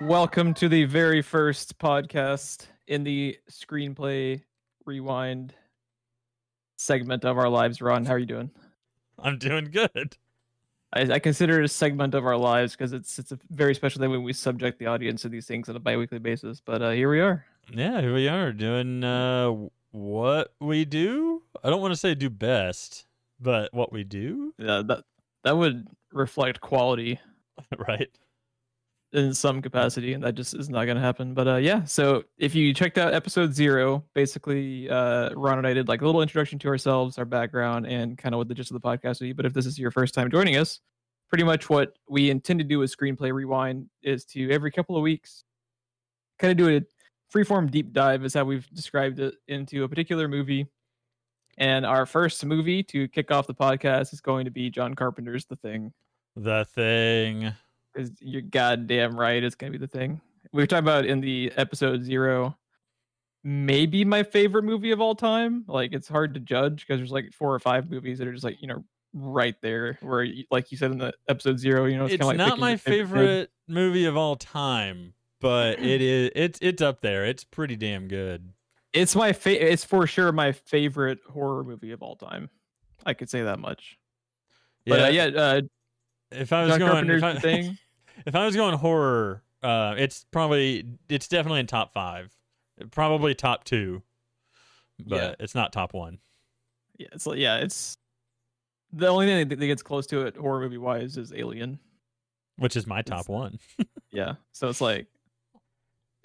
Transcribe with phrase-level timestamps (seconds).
[0.00, 4.42] Welcome to the very first podcast in the screenplay
[4.84, 5.54] rewind
[6.76, 7.80] segment of our lives.
[7.80, 8.50] Ron, how are you doing?
[9.18, 10.16] I'm doing good.
[10.92, 14.00] I, I consider it a segment of our lives because it's it's a very special
[14.00, 16.60] thing when we subject the audience to these things on a biweekly basis.
[16.60, 17.44] But uh, here we are.
[17.72, 19.52] Yeah, here we are doing uh,
[19.90, 21.42] what we do.
[21.64, 23.06] I don't want to say do best,
[23.40, 25.04] but what we do, Yeah, that
[25.42, 27.18] that would reflect quality
[27.88, 28.10] right?
[29.16, 31.32] In some capacity, and that just is not going to happen.
[31.32, 35.72] But uh, yeah, so if you checked out episode zero, basically, uh, Ron and I
[35.72, 38.70] did like a little introduction to ourselves, our background, and kind of what the gist
[38.70, 39.32] of the podcast would be.
[39.32, 40.80] But if this is your first time joining us,
[41.30, 45.02] pretty much what we intend to do with Screenplay Rewind is to every couple of
[45.02, 45.44] weeks
[46.38, 46.82] kind of do a
[47.34, 50.66] freeform deep dive, is how we've described it, into a particular movie.
[51.58, 55.46] And our first movie to kick off the podcast is going to be John Carpenter's
[55.46, 55.92] The Thing.
[56.36, 57.54] The thing.
[57.96, 60.20] Because you're goddamn right, it's gonna be the thing.
[60.52, 62.56] We were talking about in the episode zero,
[63.42, 65.64] maybe my favorite movie of all time.
[65.66, 68.44] Like it's hard to judge because there's like four or five movies that are just
[68.44, 69.98] like you know right there.
[70.02, 72.38] Where you- like you said in the episode zero, you know, It's, it's, kind of
[72.38, 76.30] like not my favorite movie of all time, but it is.
[76.34, 77.24] It's it's up there.
[77.24, 78.52] It's pretty damn good.
[78.92, 82.50] It's my fa- It's for sure my favorite horror movie of all time.
[83.04, 83.98] I could say that much.
[84.86, 85.60] But uh, yeah, uh,
[86.30, 87.78] If I was John going, Carpenter's I, Thing.
[88.24, 92.32] if I was going horror, uh, it's probably it's definitely in top five,
[92.90, 94.02] probably top two,
[95.04, 95.34] but Yeah.
[95.40, 96.18] it's not top one.
[96.98, 97.98] Yeah, it's like yeah, it's
[98.92, 101.78] the only thing that gets close to it horror movie wise is Alien.
[102.58, 103.58] Which is my top one.
[104.12, 104.36] Yeah.
[104.52, 105.08] So it's like,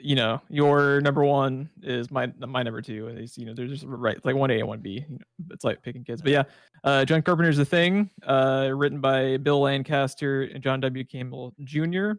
[0.04, 3.86] you know, your number one is my my number two, and you know, there's just
[3.86, 5.06] right it's like one A and one B.
[5.08, 6.44] You know, it's like picking kids, but yeah,
[6.84, 11.04] uh, John Carpenter's The Thing, uh, written by Bill Lancaster and John W.
[11.04, 12.14] Campbell Jr.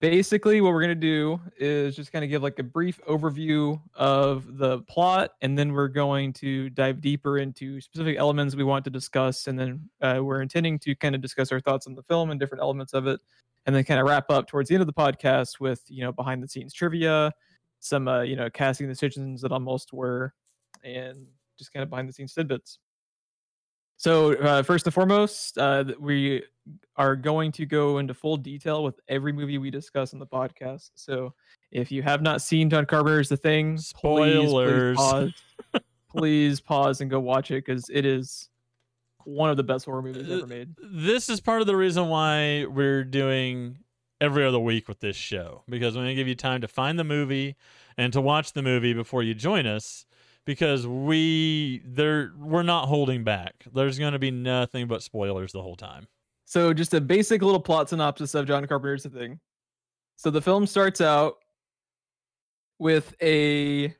[0.00, 4.58] Basically, what we're gonna do is just kind of give like a brief overview of
[4.58, 8.90] the plot, and then we're going to dive deeper into specific elements we want to
[8.90, 12.30] discuss, and then uh, we're intending to kind of discuss our thoughts on the film
[12.30, 13.20] and different elements of it
[13.66, 16.12] and then kind of wrap up towards the end of the podcast with you know
[16.12, 17.32] behind the scenes trivia
[17.80, 20.32] some uh, you know casting decisions that almost were
[20.84, 21.26] and
[21.58, 22.78] just kind of behind the scenes tidbits.
[23.98, 26.42] So uh, first and foremost uh, we
[26.96, 30.90] are going to go into full detail with every movie we discuss on the podcast.
[30.96, 31.32] So
[31.72, 34.96] if you have not seen john carpenter's the thing please, Spoilers.
[34.96, 35.32] please pause.
[36.08, 38.48] Please pause and go watch it because it is
[39.26, 40.74] one of the best horror movies Uh, ever made.
[40.82, 43.78] this is part of the reason why we're doing
[44.20, 46.98] every other week with this show because we're going to give you time to find
[46.98, 47.54] the movie
[47.98, 50.06] and to watch the movie before you join us
[50.44, 53.64] because we there we're not holding back.
[53.74, 56.06] There's going to be nothing but spoilers the whole time.
[56.44, 59.40] So, just a basic little plot synopsis of John Carpenter's The Thing.
[60.14, 61.38] So, the film starts out
[62.78, 63.92] with a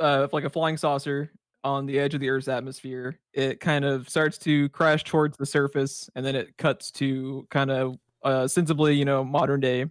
[0.00, 1.30] uh, like a flying saucer
[1.64, 3.18] on the edge of the Earth's atmosphere.
[3.32, 7.70] It kind of starts to crash towards the surface, and then it cuts to kind
[7.70, 9.86] of uh, sensibly, you know, modern day.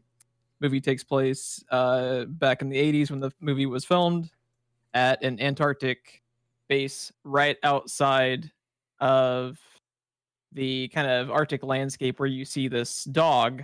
[0.61, 4.29] Movie takes place uh, back in the 80s when the movie was filmed
[4.93, 6.21] at an Antarctic
[6.67, 8.51] base right outside
[8.99, 9.57] of
[10.51, 13.63] the kind of Arctic landscape where you see this dog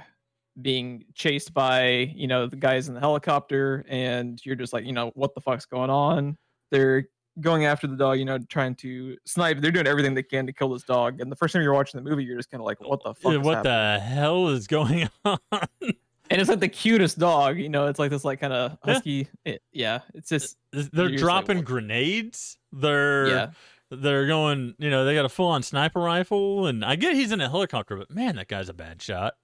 [0.62, 4.94] being chased by, you know, the guys in the helicopter, and you're just like, you
[4.94, 6.38] know, what the fuck's going on?
[6.72, 7.08] They're
[7.42, 9.60] going after the dog, you know, trying to snipe.
[9.60, 11.20] They're doing everything they can to kill this dog.
[11.22, 13.14] And the first time you're watching the movie, you're just kind of like, what the
[13.14, 13.32] fuck?
[13.34, 17.88] Yeah, what the hell is going on And it's like the cutest dog, you know.
[17.88, 18.94] It's like this, like kind of Yeah.
[18.94, 19.28] husky.
[19.44, 23.48] it- yeah, it's just they're You're like, dropping grenades they're yeah.
[23.92, 27.40] they're going you know they got a full-on sniper rifle and i get he's in
[27.40, 29.36] a helicopter but man that guy's a bad shot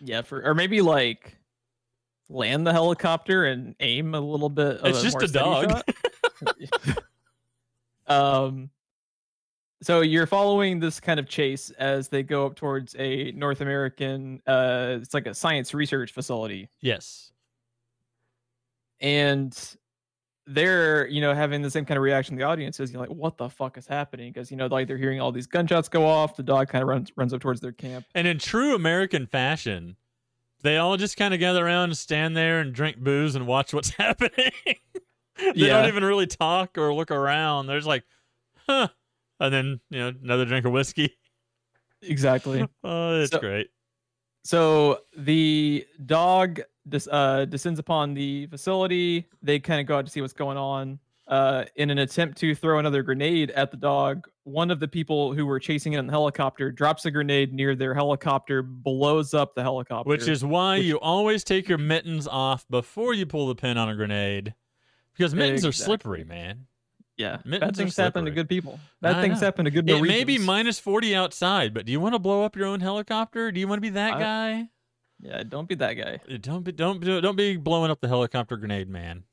[0.00, 1.36] Yeah, for or maybe like
[2.30, 4.76] land the helicopter and aim a little bit.
[4.78, 5.82] Of It's just a dog.
[8.10, 8.70] um,
[9.82, 14.42] so you're following this kind of chase as they go up towards a North American.
[14.46, 17.30] Uh, it's like a science research facility, yes
[19.00, 19.76] and
[20.46, 22.92] they're you know having the same kind of reaction the audience is.
[22.92, 24.32] You're like, what the fuck is happening?
[24.32, 26.36] Because you know like they're hearing all these gunshots go off.
[26.36, 28.06] The dog kind of runs runs up towards their camp.
[28.14, 29.96] And in true American fashion,
[30.62, 33.72] they all just kind of gather around and stand there and drink booze and watch
[33.72, 34.52] what's happening.
[35.54, 35.80] they Yeah.
[35.80, 37.66] don't even really talk or look around.
[37.66, 38.04] They're just like,
[38.66, 38.88] huh.
[39.40, 41.16] And then, you know, another drink of whiskey.
[42.02, 42.66] Exactly.
[42.84, 43.68] Oh, it's So- great.
[44.42, 46.62] So the dog
[47.10, 49.26] uh, descends upon the facility.
[49.42, 50.98] They kind of go out to see what's going on.
[51.28, 55.32] uh, in an attempt to throw another grenade at the dog, one of the people
[55.32, 59.54] who were chasing it in the helicopter drops a grenade near their helicopter, blows up
[59.54, 60.08] the helicopter.
[60.08, 63.76] Which is why Which- you always take your mittens off before you pull the pin
[63.78, 64.54] on a grenade.
[65.20, 66.66] Because mittens are slippery, man.
[67.18, 68.80] yeah, mittens bad things happen to good people.
[69.02, 69.46] Bad I things know.
[69.48, 72.42] happen to good It may be minus 40 outside, but do you want to blow
[72.42, 73.52] up your own helicopter?
[73.52, 74.68] Do you want to be that I- guy?
[75.22, 76.18] Yeah, don't be that guy.
[76.32, 79.24] Uh, Don't be don't don't be blowing up the helicopter grenade man.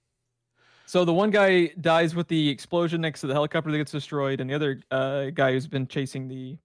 [0.85, 4.41] So the one guy dies with the explosion next to the helicopter that gets destroyed,
[4.41, 6.57] and the other uh, guy who's been chasing the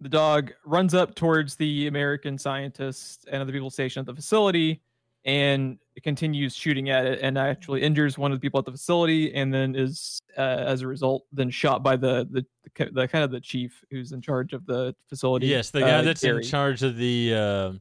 [0.00, 4.80] the dog runs up towards the American scientists and other people stationed at the facility,
[5.26, 9.34] and continues shooting at it, and actually injures one of the people at the facility,
[9.34, 12.46] and then is uh, as a result then shot by the the,
[12.78, 15.48] the, the kind of the chief who's in charge of the facility.
[15.48, 16.42] Yes, the guy uh, that's Gary.
[16.44, 17.72] in charge of the uh,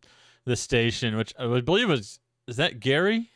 [0.46, 3.30] the station, which I believe was is that Gary?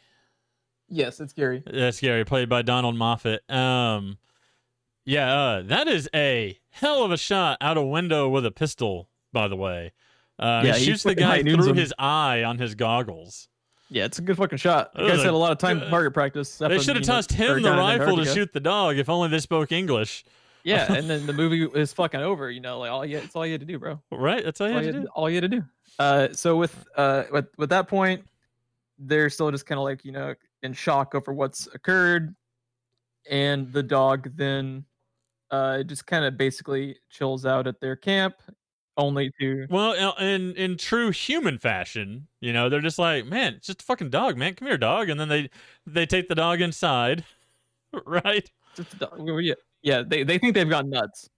[0.90, 1.62] Yes, it's Gary.
[1.72, 3.48] That's Gary, played by Donald Moffat.
[3.50, 4.18] Um,
[5.06, 9.08] yeah, uh, that is a hell of a shot out a window with a pistol.
[9.32, 9.94] By the way,
[10.40, 11.76] uh, Yeah, he he shoots the guy through him.
[11.76, 13.48] his eye on his goggles.
[13.90, 14.94] Yeah, it's a good fucking shot.
[14.94, 16.58] The guy's had a lot of time target practice.
[16.58, 18.98] They should have you know, tossed him the rifle to shoot the dog.
[18.98, 20.26] If only they spoke English,
[20.64, 22.52] Yeah, and then the movie is fucking over.
[22.52, 24.00] You know, like all you, it's all you had to do, bro.
[24.12, 24.44] right?
[24.44, 25.08] That's all you had you to do.
[25.16, 25.64] all you had to do.
[25.98, 28.24] Uh, so with uh, with with that point,
[29.00, 32.36] they're still just kind of like you know in shock over what's occurred,
[33.30, 34.86] and the dog then
[35.52, 38.36] uh just kind of basically chills out at their camp,
[38.98, 43.56] only to Well, uh, in in true human fashion, you know, they're just like, man,
[43.56, 44.56] it's just a fucking dog, man.
[44.56, 45.50] Come here, dog, and then they
[45.86, 47.24] they take the dog inside,
[48.06, 48.50] right?
[48.76, 49.20] just a dog.
[49.42, 50.04] yeah, yeah.
[50.06, 51.30] They they think they've gone nuts.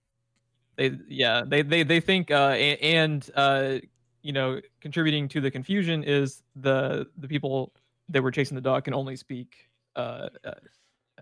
[0.76, 3.78] They yeah they they they think uh and uh
[4.22, 7.72] you know contributing to the confusion is the the people
[8.08, 10.52] that were chasing the dog can only speak uh, uh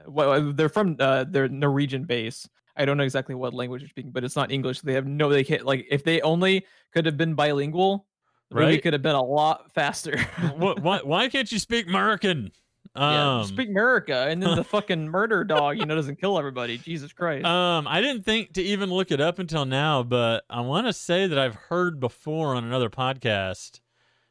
[0.07, 2.49] well they're from uh their Norwegian base.
[2.81, 4.81] I don't know exactly what language they're speaking, but it's not English.
[4.81, 8.07] They have no they can't like if they only could have been bilingual,
[8.49, 10.19] the movie could have been a lot faster.
[10.57, 12.51] what, why why can't you speak American?
[12.97, 16.79] yeah, Um, speak America, and then the fucking murder dog, you know, doesn't kill everybody.
[16.79, 17.45] Jesus Christ.
[17.45, 20.93] um, I didn't think to even look it up until now, but I want to
[20.93, 23.81] say that I've heard before on another podcast.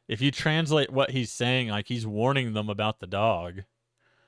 [0.08, 3.62] If you translate what he's saying, like he's warning them about the dog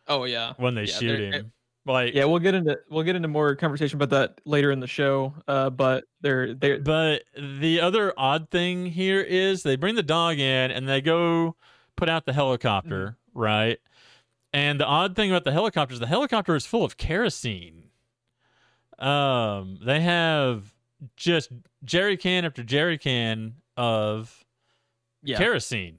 [0.06, 0.52] oh yeah.
[0.56, 1.52] when they Yeah, shoot him.
[1.84, 4.87] Like, Yeah, we'll get into we'll get into more conversation about that later in the
[4.87, 5.34] show.
[5.49, 10.38] Uh, but they're they're But the other odd thing here is they bring the dog
[10.38, 11.56] in and they go
[11.96, 13.79] put out the helicopter, right?
[14.52, 17.84] And the odd thing about the helicopter is the helicopter is full of kerosene.
[18.99, 20.73] Um, they have
[21.17, 21.50] just
[21.84, 24.44] jerry can after jerry can of
[25.23, 25.99] yeah kerosene.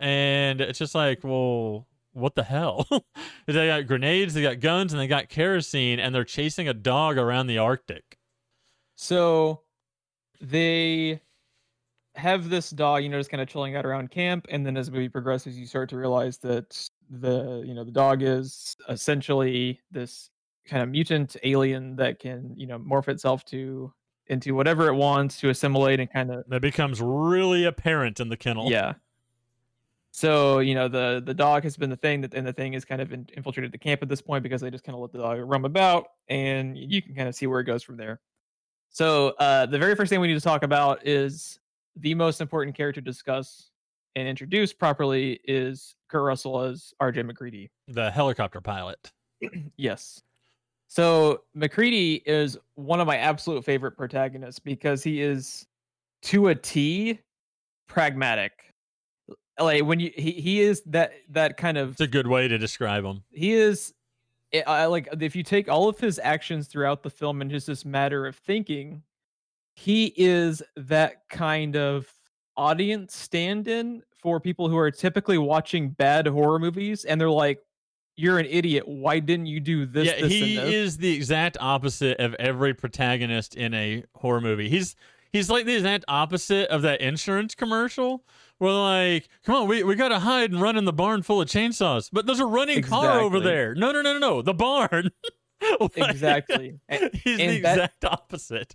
[0.00, 2.86] And it's just like, well, what the hell?
[3.46, 7.18] they got grenades, they got guns, and they got kerosene, and they're chasing a dog
[7.18, 8.18] around the Arctic.
[8.96, 9.62] So
[10.40, 11.20] they
[12.14, 14.86] have this dog, you know, just kind of chilling out around camp, and then as
[14.86, 19.80] the movie progresses, you start to realize that the you know the dog is essentially
[19.90, 20.30] this
[20.66, 23.92] kind of mutant alien that can you know morph itself to
[24.28, 28.36] into whatever it wants to assimilate and kind of That becomes really apparent in the
[28.36, 28.70] kennel.
[28.70, 28.94] Yeah.
[30.12, 32.84] So you know the the dog has been the thing that and the thing is
[32.84, 35.10] kind of in, infiltrated the camp at this point because they just kind of let
[35.10, 38.20] the dog roam about and you can kind of see where it goes from there.
[38.90, 41.58] So uh, the very first thing we need to talk about is
[41.96, 43.70] the most important character to discuss
[44.14, 47.22] and introduce properly is Kurt Russell as R.J.
[47.22, 47.70] McCready.
[47.88, 49.10] The helicopter pilot.
[49.76, 50.22] Yes.
[50.86, 55.66] So McCready is one of my absolute favorite protagonists because he is
[56.24, 57.18] to a T
[57.88, 58.71] pragmatic.
[59.60, 62.58] Like when you he, he is that that kind of It's a good way to
[62.58, 63.22] describe him.
[63.32, 63.92] he is
[64.52, 67.50] eh, I I like if you take all of his actions throughout the film and
[67.50, 69.02] just this matter of thinking,
[69.74, 72.12] he is that kind of
[72.56, 77.60] audience stand-in for people who are typically watching bad horror movies and they're like,
[78.16, 78.86] You're an idiot.
[78.86, 80.06] Why didn't you do this?
[80.06, 84.68] yeah, this, he is the exact opposite of every protagonist in a horror movie.
[84.68, 84.96] He's
[85.32, 88.24] he's like the exact opposite of that insurance commercial
[88.62, 91.48] where like, come on, we, we gotta hide and run in the barn full of
[91.48, 92.08] chainsaws.
[92.12, 93.74] But there's a running car over there.
[93.74, 94.42] No, no, no, no, no.
[94.42, 95.10] The barn.
[95.80, 96.80] Like, exactly.
[96.88, 98.74] He's and the that- exact opposite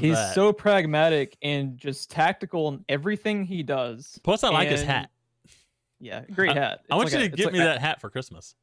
[0.00, 0.34] He's that.
[0.36, 4.20] so pragmatic and just tactical in everything he does.
[4.22, 5.10] Plus, I like his hat.
[5.98, 6.82] Yeah, great hat.
[6.90, 8.54] I want It's you to a- get me like a- that hat for Christmas.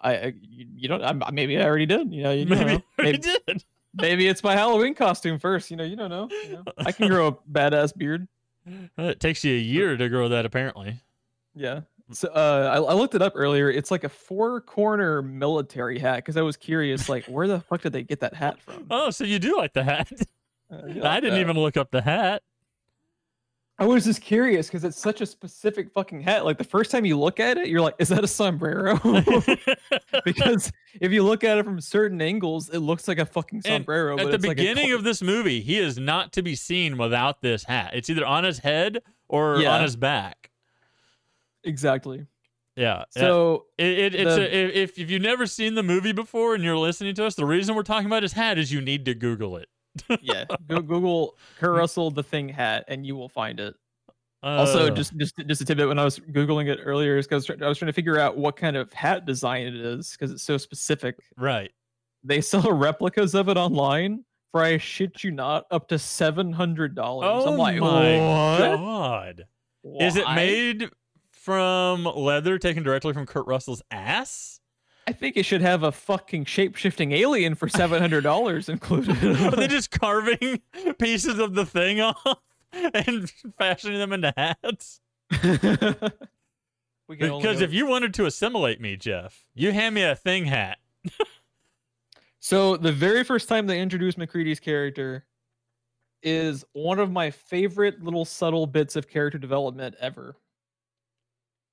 [0.00, 1.02] I, I you, don't.
[1.02, 2.12] I'm, maybe I already did.
[2.12, 2.82] You know, you Maybe know.
[2.98, 3.64] I maybe, did.
[3.94, 5.70] maybe it's my Halloween costume first.
[5.70, 6.28] You know, you don't know.
[6.44, 6.64] You know?
[6.78, 8.26] I can grow a badass beard.
[8.98, 11.00] It takes you a year to grow that, apparently.
[11.54, 11.82] Yeah.
[12.12, 13.70] So uh, I, I looked it up earlier.
[13.70, 17.82] It's like a four corner military hat because I was curious, like, where the fuck
[17.82, 18.86] did they get that hat from?
[18.90, 20.10] Oh, so you do like the hat?
[20.70, 21.40] Uh, you I didn't that.
[21.40, 22.42] even look up the hat.
[23.78, 26.46] I was just curious because it's such a specific fucking hat.
[26.46, 28.98] Like the first time you look at it, you're like, is that a sombrero?
[30.24, 33.64] because if you look at it from certain angles, it looks like a fucking And
[33.66, 34.18] sombrero.
[34.18, 37.42] At the it's like beginning of this movie, he is not to be seen without
[37.42, 37.90] this hat.
[37.94, 39.74] It's either on his head or Yeah.
[39.74, 40.50] on his back.
[41.64, 42.26] exactly.
[42.76, 43.04] Yeah.
[43.14, 43.20] yeah.
[43.22, 46.62] So It, it, it's the- a, if if you've never seen the movie before and
[46.64, 49.14] you're listening to us, the reason we're talking about his hat is you need to
[49.14, 49.68] Google it.
[50.22, 53.74] Yeah, go, Google Kurt Russell the thing hat, and you will find it.
[54.42, 57.50] Also, Uh, just just just a tidbit when I was googling it earlier, is because
[57.50, 60.42] I was trying to figure out what kind of hat design it is because it's
[60.44, 61.16] so specific.
[61.36, 61.70] right.
[62.22, 66.94] They sell replicas of it online for I shit you not up to seven hundred
[66.94, 67.28] dollars.
[67.30, 68.76] Oh I'm like, my what?
[68.76, 69.44] god!
[70.00, 70.90] Is it made
[71.30, 74.60] from leather taken directly from Kurt Russell's ass?
[75.06, 79.22] I think it should have a fucking shape shifting alien for seven hundred dollars included.
[79.40, 80.60] Are they just carving
[80.98, 82.38] pieces of the thing off
[82.72, 85.00] and fashioning them into hats?
[85.30, 85.48] we
[87.16, 90.44] can only Because if you wanted to assimilate me, Jeff, you hand me a thing
[90.44, 90.78] hat.
[92.40, 95.26] So the very first time they introduced McCready's character
[96.22, 100.36] is one of my favorite little subtle bits of character development ever.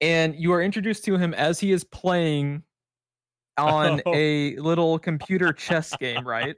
[0.01, 2.63] And you are introduced to him as he is playing
[3.57, 4.13] on Oh.
[4.13, 6.55] a little computer chess game, right?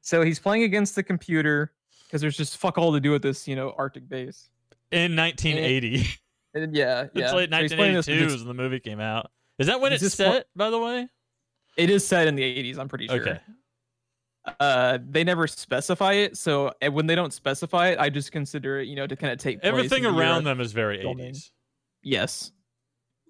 [0.00, 1.72] So he's playing against the computer
[2.06, 4.48] because there's just fuck all to do with this, you know, Arctic base.
[4.92, 6.06] In 1980.
[6.54, 7.24] And yeah, yeah.
[7.24, 9.30] it's late So he's playing this with 1982 his- when the movie came out.
[9.58, 11.06] Is that when Is it's set, by the way?
[11.76, 13.20] It is set in the 80s, I'm pretty sure.
[13.20, 13.40] Okay.
[14.58, 18.88] uh they never specify it so when they don't specify it i just consider it
[18.88, 21.34] you know to kind of take Everything in around them is very filming.
[21.34, 21.50] 80s.
[22.02, 22.50] yes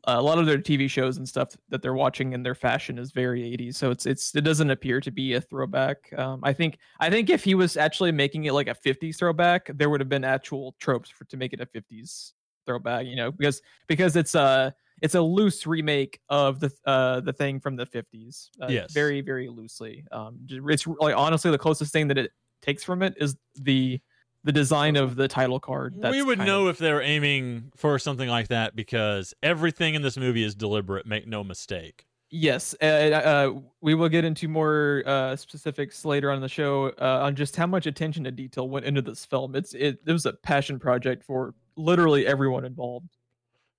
[0.04, 3.12] a lot of their tv shows and stuff that they're watching in their fashion is
[3.12, 6.78] very 80s so it's it's it doesn't appear to be a throwback um i think
[7.00, 10.08] i think if he was actually making it like a 50s throwback there would have
[10.08, 12.32] been actual tropes for to make it a 50s
[12.66, 14.70] throwback you know because because it's uh
[15.02, 18.92] it's a loose remake of the uh the thing from the 50s uh, Yes.
[18.92, 22.30] very very loosely um it's like honestly the closest thing that it
[22.62, 24.00] takes from it is the
[24.44, 28.28] the design of the title card we would know of- if they're aiming for something
[28.28, 31.04] like that because everything in this movie is deliberate.
[31.06, 32.06] Make no mistake.
[32.30, 36.88] yes uh, uh we will get into more uh specifics later on in the show
[37.00, 40.12] uh, on just how much attention to detail went into this film it's it, it
[40.12, 43.08] was a passion project for literally everyone involved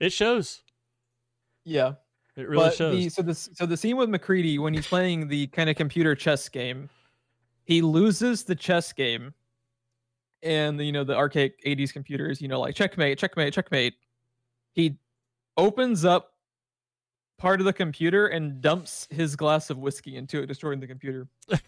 [0.02, 0.64] It shows.
[1.64, 1.94] yeah
[2.36, 2.96] It really but shows.
[2.98, 6.14] The, so this so the scene with McCready when he's playing the kind of computer
[6.16, 6.90] chess game,
[7.64, 9.34] he loses the chess game,
[10.44, 13.96] and the, you know the archaic '80s computers, you know, like checkmate, checkmate, checkmate.
[14.74, 14.98] He
[15.58, 16.34] opens up
[17.38, 21.28] part of the computer and dumps his glass of whiskey into it, destroying the computer.
[21.50, 21.60] and,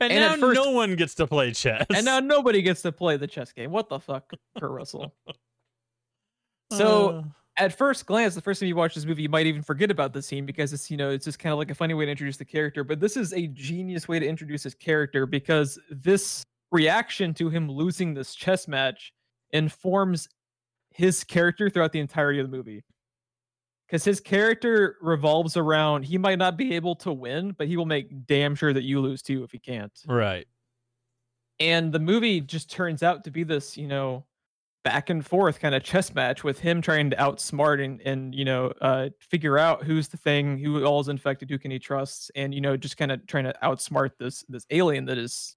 [0.00, 1.86] and now first- no one gets to play chess.
[1.94, 3.70] And now nobody gets to play the chess game.
[3.70, 5.14] What the fuck, Kurt Russell?
[6.70, 7.22] So Uh,
[7.56, 10.12] at first glance, the first time you watch this movie, you might even forget about
[10.12, 12.10] the scene because it's you know it's just kind of like a funny way to
[12.10, 12.84] introduce the character.
[12.84, 17.70] But this is a genius way to introduce his character because this reaction to him
[17.70, 19.12] losing this chess match
[19.52, 20.28] informs
[20.90, 22.84] his character throughout the entirety of the movie.
[23.86, 27.86] Because his character revolves around he might not be able to win, but he will
[27.86, 30.46] make damn sure that you lose too if he can't right.
[31.60, 34.24] and the movie just turns out to be this you know
[34.84, 38.44] back and forth kind of chess match with him trying to outsmart and and you
[38.44, 42.30] know uh figure out who's the thing who all is infected who can he trust
[42.36, 45.56] and you know just kind of trying to outsmart this this alien that is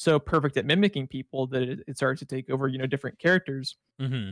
[0.00, 3.18] so perfect at mimicking people that it, it starts to take over you know different
[3.18, 4.30] characters hmm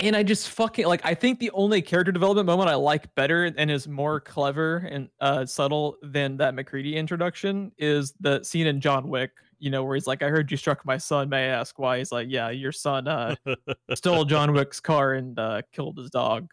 [0.00, 3.44] and I just fucking like I think the only character development moment I like better
[3.44, 8.80] and is more clever and uh subtle than that McCready introduction is the scene in
[8.80, 11.48] John Wick, you know, where he's like, I heard you struck my son, may I
[11.48, 11.98] ask why?
[11.98, 13.34] He's like, Yeah, your son uh
[13.94, 16.48] stole John Wick's car and uh killed his dog.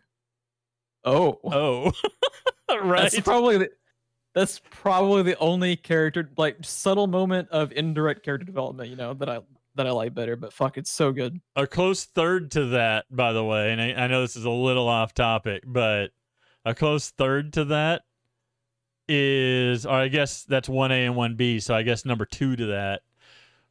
[1.03, 1.91] Oh, oh.
[2.81, 3.03] right.
[3.03, 3.69] that's probably the,
[4.35, 9.29] that's probably the only character like subtle moment of indirect character development, you know, that
[9.29, 9.39] I
[9.75, 11.41] that I like better, but fuck, it's so good.
[11.55, 14.49] a close third to that, by the way, and I, I know this is a
[14.49, 16.11] little off topic, but
[16.63, 18.03] a close third to that
[19.09, 23.01] is, or I guess that's 1A and 1B, so I guess number two to that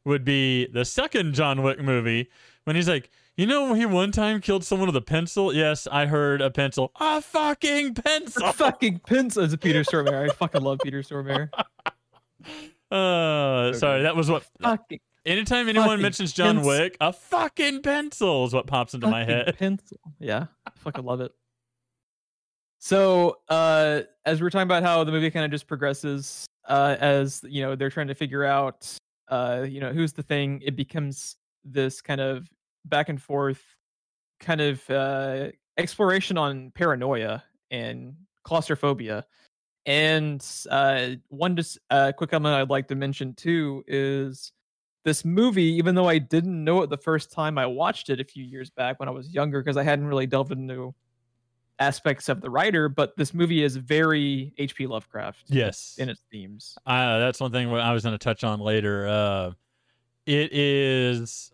[0.03, 2.29] would be the second John Wick movie
[2.65, 5.53] when he's like, you know, he one time killed someone with a pencil?
[5.53, 6.91] Yes, I heard a pencil.
[6.99, 8.45] A fucking pencil.
[8.45, 10.29] A fucking pencil as a Peter Stormare.
[10.29, 11.49] I fucking love Peter Stormare.
[12.91, 16.71] Uh, sorry, that was what Fucking anytime anyone Fucking mentions John pencil.
[16.71, 19.57] Wick, a fucking pencil is what pops into my Fucking head.
[19.57, 19.97] Pencil.
[20.19, 21.31] Yeah, I fucking love it.
[22.79, 27.41] So, uh, as we're talking about how the movie kind of just progresses, uh, as
[27.43, 28.95] you know, they're trying to figure out,
[29.29, 30.61] uh, you know, who's the thing.
[30.63, 32.47] It becomes this kind of
[32.85, 33.61] back and forth,
[34.39, 39.25] kind of uh, exploration on paranoia and claustrophobia.
[39.85, 44.51] And uh, one just uh, quick comment I'd like to mention too is
[45.03, 48.23] this movie, even though I didn't know it the first time I watched it a
[48.23, 50.95] few years back when I was younger, because I hadn't really delved into
[51.77, 54.87] aspects of the writer, but this movie is very H.P.
[54.87, 56.75] Lovecraft Yes, in its themes.
[56.87, 59.07] uh, that's one thing I was going to touch on later.
[59.07, 59.51] Uh,
[60.25, 61.51] it is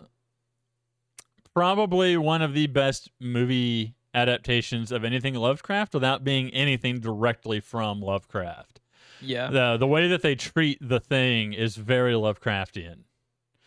[1.54, 8.02] probably one of the best movie adaptations of anything Lovecraft without being anything directly from
[8.02, 8.80] Lovecraft.
[9.22, 9.50] Yeah.
[9.50, 13.04] The the way that they treat the thing is very Lovecraftian.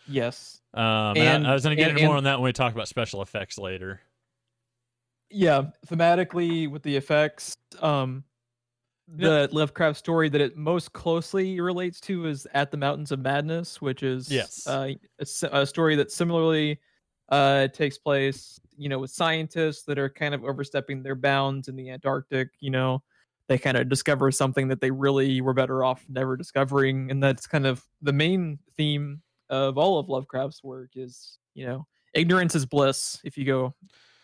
[0.07, 0.61] yes.
[0.73, 2.39] Um, and, And- I, I was going to get and- into more and- on that
[2.39, 4.01] when we talk about special effects later.
[5.29, 5.63] Yeah.
[5.87, 8.23] Thematically, with the effects, um,
[9.07, 13.81] the Lovecraft story that it most closely relates to is "At the Mountains of Madness,"
[13.81, 14.65] which is Yes.
[14.67, 14.89] uh,
[15.19, 15.25] a,
[15.61, 16.79] a story that similarly
[17.29, 21.75] uh, takes place, you know, with scientists that are kind of overstepping their bounds in
[21.75, 22.49] the Antarctic.
[22.59, 23.03] You know,
[23.47, 27.47] they kind of discover something that they really were better off never discovering, and that's
[27.47, 30.91] kind of the main theme of all of Lovecraft's work.
[30.95, 33.19] Is you know, ignorance is bliss.
[33.23, 33.73] If you go,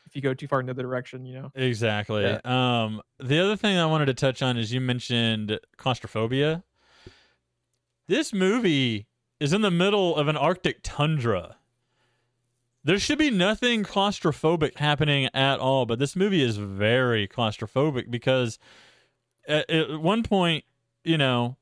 [0.06, 1.52] if you go too far in the other direction, you know.
[1.56, 2.24] Exactly.
[2.24, 2.40] Yeah.
[2.44, 6.64] Um, the other thing I wanted to touch on is you mentioned claustrophobia.
[8.08, 9.08] This movie
[9.40, 11.58] is in the middle of an Arctic tundra.
[12.84, 18.58] There should be nothing claustrophobic happening at all, but this movie is very claustrophobic because
[19.48, 20.64] at, at one point,
[21.04, 21.58] you know,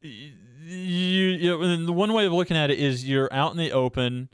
[0.00, 0.32] you,
[0.66, 4.30] you and the one way of looking at it is you're out in the open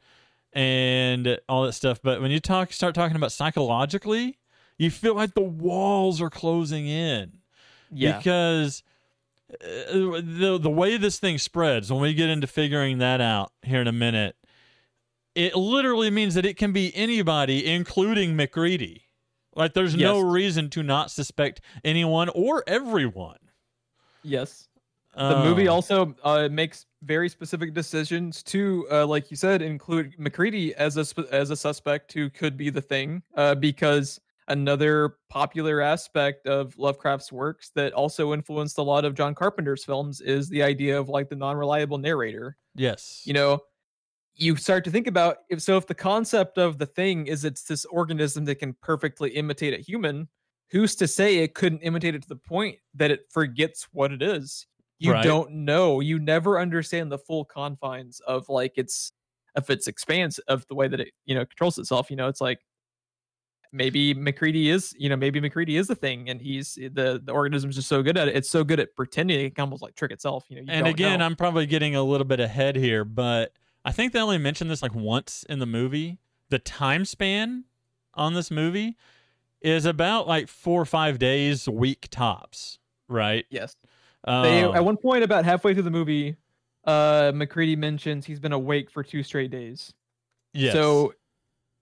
[0.52, 4.38] and all that stuff, but when you talk start talking about psychologically,
[4.78, 7.32] you feel like the walls are closing in
[7.90, 8.16] Yeah.
[8.16, 8.82] because
[9.52, 13.80] uh, the the way this thing spreads when we get into figuring that out here
[13.80, 14.36] in a minute
[15.38, 19.02] it literally means that it can be anybody including McReady
[19.54, 23.38] like there's no reason to not suspect anyone or everyone
[24.22, 24.68] Yes.
[25.16, 30.14] The movie Um, also uh, makes very specific decisions to, uh, like you said, include
[30.18, 35.16] McCready as a sp- as a suspect who could be the thing, uh, because another
[35.28, 40.48] popular aspect of Lovecraft's works that also influenced a lot of John Carpenter's films is
[40.48, 42.56] the idea of like the non-reliable narrator.
[42.74, 43.60] yes You know,
[44.38, 47.64] you start to think about if so if the concept of the thing is it's
[47.64, 50.28] this organism that can perfectly imitate a human,
[50.70, 54.22] who's to say it couldn't imitate it to the point that it forgets what it
[54.22, 54.66] is?
[55.00, 55.24] You Right.
[55.24, 56.00] don't know.
[56.00, 59.12] You never understand the full confines of like its
[59.56, 62.08] of its expanse of the way that it you know controls itself.
[62.08, 62.60] You know, it's like
[63.72, 67.32] maybe McCready is you know maybe McCready is the thing, and he's eh, the the
[67.32, 68.36] organism's just so good at it.
[68.36, 70.44] It's so good at pretending it can almost like trick itself.
[70.48, 71.26] You know, you and again know.
[71.26, 73.52] i'm probably getting a little bit ahead here but
[73.88, 76.18] i think they only mentioned this like once in the movie
[76.50, 77.64] the time span
[78.14, 78.96] on this movie
[79.60, 83.76] is about like four or five days week tops right yes.
[84.26, 86.36] They, Um, at one point, about halfway through the movie,
[86.84, 89.94] uh, McCready mentions he's been awake for two straight days.
[90.52, 90.74] yes.
[90.74, 91.14] So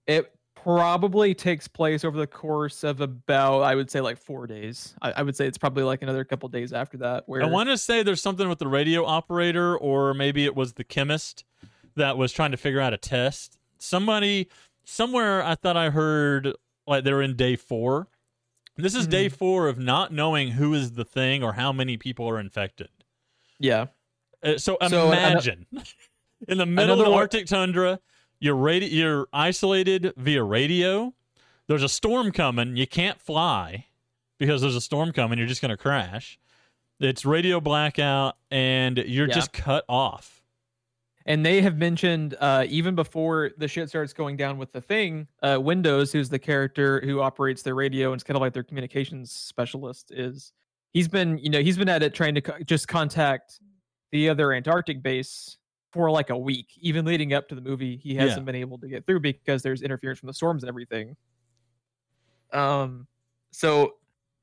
[0.05, 4.95] it probably takes place over the course of about, I would say, like four days.
[5.01, 7.23] I, I would say it's probably like another couple days after that.
[7.25, 10.73] Where I want to say there's something with the radio operator, or maybe it was
[10.73, 11.43] the chemist
[11.97, 13.57] that was trying to figure out a test.
[13.77, 14.47] Somebody,
[14.85, 16.53] somewhere, I thought I heard
[16.87, 18.07] like they're in day four.
[18.77, 19.35] This is day Mm-hmm.
[19.35, 22.89] four of not knowing who is the thing or how many people are infected.
[23.59, 23.87] yeah,
[24.43, 25.65] Uh, so So, imagine
[26.47, 27.99] in the middle of the Arctic tundra,
[28.39, 31.13] you're radi- you're isolated via radio.
[31.67, 32.77] There's a storm coming.
[32.77, 33.85] You can't fly
[34.37, 35.39] because there's a storm coming.
[35.39, 36.37] You're just going to crash.
[36.99, 39.33] It's radio blackout, and you're Yeah.
[39.33, 40.36] just cut off.
[41.27, 45.27] And they have mentioned uh, even before the shit starts going down with the thing.
[45.43, 48.63] Uh, Windows, who's the character who operates their radio and is kind of like their
[48.63, 50.53] communications specialist, is
[50.93, 53.59] he's been you know he's been at it trying to co- just contact
[54.11, 55.57] the other Antarctic base
[55.91, 57.97] for like a week, even leading up to the movie.
[57.97, 58.45] He hasn't Yeah.
[58.45, 61.15] been able to get through because there's interference from the storms and everything.
[62.53, 63.07] Um,
[63.51, 63.95] so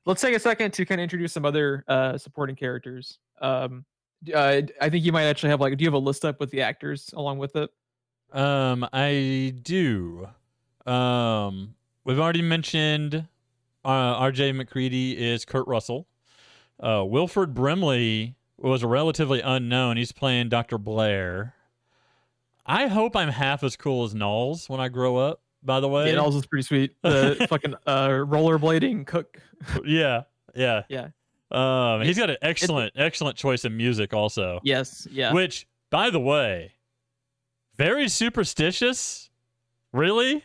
[0.05, 3.19] let's take a second to kind of introduce some other uh, supporting characters.
[3.41, 3.85] Um,
[4.33, 6.51] uh, I think you might actually have like, do you have a list up with
[6.51, 7.69] the actors along with it?
[8.31, 10.27] Um, I do.
[10.85, 13.27] Um, we've already mentioned
[13.83, 14.51] uh, R.J.
[14.53, 16.07] McCready is Kurt Russell.
[16.79, 19.97] Uh, Wilford Brimley was relatively unknown.
[19.97, 20.77] He's playing Dr.
[20.77, 21.53] Blair.
[22.65, 25.41] I hope I'm half as cool as Nauls when I grow up.
[25.63, 26.95] By the way, Yeah, Nauls is pretty sweet.
[27.01, 29.39] The fucking uh, rollerblading cook.
[29.83, 30.23] yeah,
[30.55, 31.07] yeah, Yeah.
[31.55, 34.59] Um, he's got an excellent, excellent choice in music also.
[34.63, 35.07] Yes.
[35.11, 35.31] Yeah.
[35.33, 36.73] Which, by the way,
[37.77, 39.29] very superstitious.
[39.93, 40.43] Really?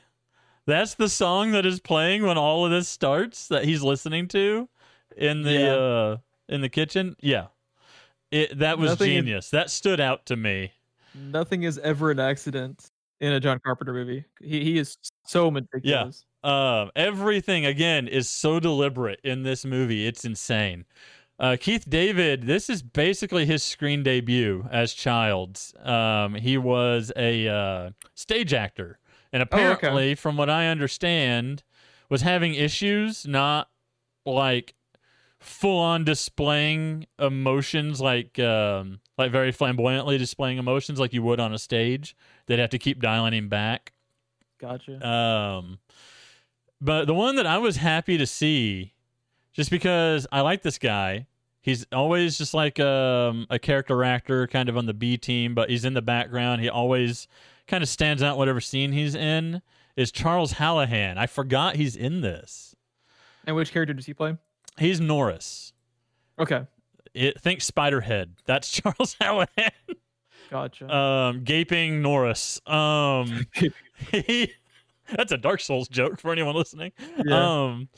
[0.67, 4.69] That's the song that is playing when all of this starts that he's listening to
[5.17, 5.75] in the Yeah.
[5.75, 6.17] uh
[6.49, 7.17] in the kitchen.
[7.21, 7.47] Yeah.
[8.31, 9.51] It that was Nothing in- genius.
[9.51, 10.73] that stood out to me.
[11.15, 14.25] Nothing is ever an accident in a John Carpenter movie.
[14.41, 14.97] He he is
[15.27, 16.25] so meticulous.
[16.43, 20.07] Um, everything again is so deliberate in this movie.
[20.07, 20.85] It's insane.
[21.39, 25.75] Uh, Keith David, this is basically his screen debut as Childs.
[25.83, 28.99] Um, he was a uh, stage actor,
[29.33, 29.57] and Oh, okay.
[29.87, 31.63] apparently, from what I understand,
[32.11, 33.71] was having issues not
[34.27, 34.75] like
[35.39, 41.55] full on displaying emotions like um, like very flamboyantly displaying emotions like you would on
[41.55, 42.15] a stage.
[42.47, 43.93] They'd have to keep dialing him back.
[44.59, 45.07] Gotcha.
[45.07, 45.79] Um,
[46.81, 48.93] but the one that I was happy to see,
[49.53, 51.27] just because I like this guy.
[51.63, 55.69] He's always just like um, a character actor, kind of on the B team, but
[55.69, 56.63] he's in the background.
[56.63, 57.29] He always
[57.67, 59.61] kind of stands out whatever scene he's in.
[59.95, 61.19] Is Charles Hallahan?
[61.19, 62.75] I forgot he's in this.
[63.45, 64.39] and which character does he play?
[64.79, 65.75] He's Norris.
[66.39, 66.63] Okay.
[67.13, 68.31] It, think Spiderhead.
[68.47, 69.71] That's Charles Hallahan.
[70.51, 70.95] Gotcha.
[70.95, 72.59] um, gaping Norris.
[72.67, 73.47] Um,
[74.11, 74.53] he,
[75.17, 76.93] that's a Dark Souls joke for anyone listening.
[77.25, 77.65] yeah.
[77.65, 77.89] Um,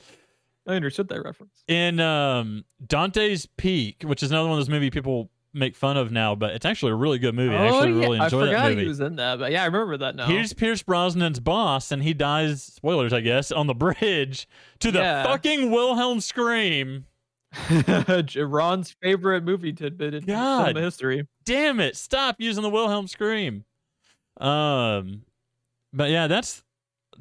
[0.67, 1.65] I understood that reference.
[1.67, 6.11] in um, Dante's Peak, which is another one of those movies people make fun of
[6.13, 7.55] now, but it's actually a really good movie.
[7.55, 8.83] I actually really Oh, I enjoy forgot that movie.
[8.83, 10.27] he was in that, but yeah, I remember that now.
[10.27, 12.63] Here's Pierce Brosnan's boss, and he dies.
[12.63, 14.49] Spoilers, I guess, on the bridge
[14.79, 15.25] to the Yeah.
[15.25, 17.07] fucking Wilhelm scream.
[18.37, 20.67] Ron's favorite movie tidbit in God.
[20.69, 21.27] cinema history.
[21.45, 21.97] Damn it!
[21.97, 23.65] Stop using the Wilhelm scream.
[24.41, 25.23] Um,
[25.93, 26.63] but yeah, that's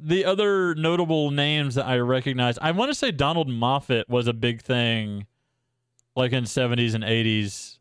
[0.04, 2.58] the other notable names that I recognize.
[2.58, 5.26] I want to say Donald Moffat was a big thing,
[6.16, 7.78] like in seventies and eighties,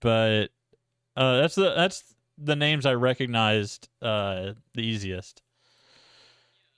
[0.00, 0.46] but
[1.16, 2.02] uh, that's the that's
[2.38, 5.42] the names I recognized uh, the easiest.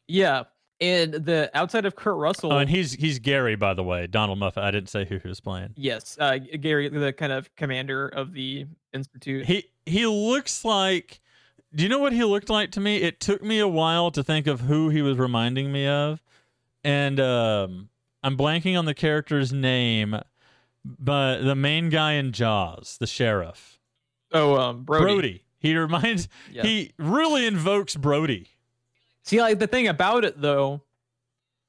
[0.06, 0.44] Yeah,
[0.80, 2.52] and the outside of Kurt Russell.
[2.52, 4.06] Oh, and he's he's Gary, by the way.
[4.06, 4.62] Donald Moffat.
[4.62, 5.70] I didn't say who he was playing.
[5.76, 9.46] yes, uh, Gary, the kind of commander of the institute.
[9.46, 11.20] He he looks like.
[11.74, 12.98] Do you know what he looked like to me?
[12.98, 16.22] It took me a while to think of who he was reminding me of,
[16.82, 17.90] and um,
[18.22, 20.18] I'm blanking on the character's name,
[20.84, 23.78] but the main guy in Jaws, the sheriff,
[24.32, 25.04] oh, um, Brody.
[25.04, 25.44] Brody.
[25.58, 26.28] He reminds.
[26.50, 26.62] Yeah.
[26.62, 28.48] He really invokes Brody.
[29.24, 30.82] See, like the thing about it though,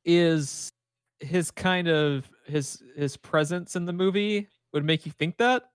[0.06, 0.72] is
[1.20, 5.70] his kind of his his presence in the movie would make you think that.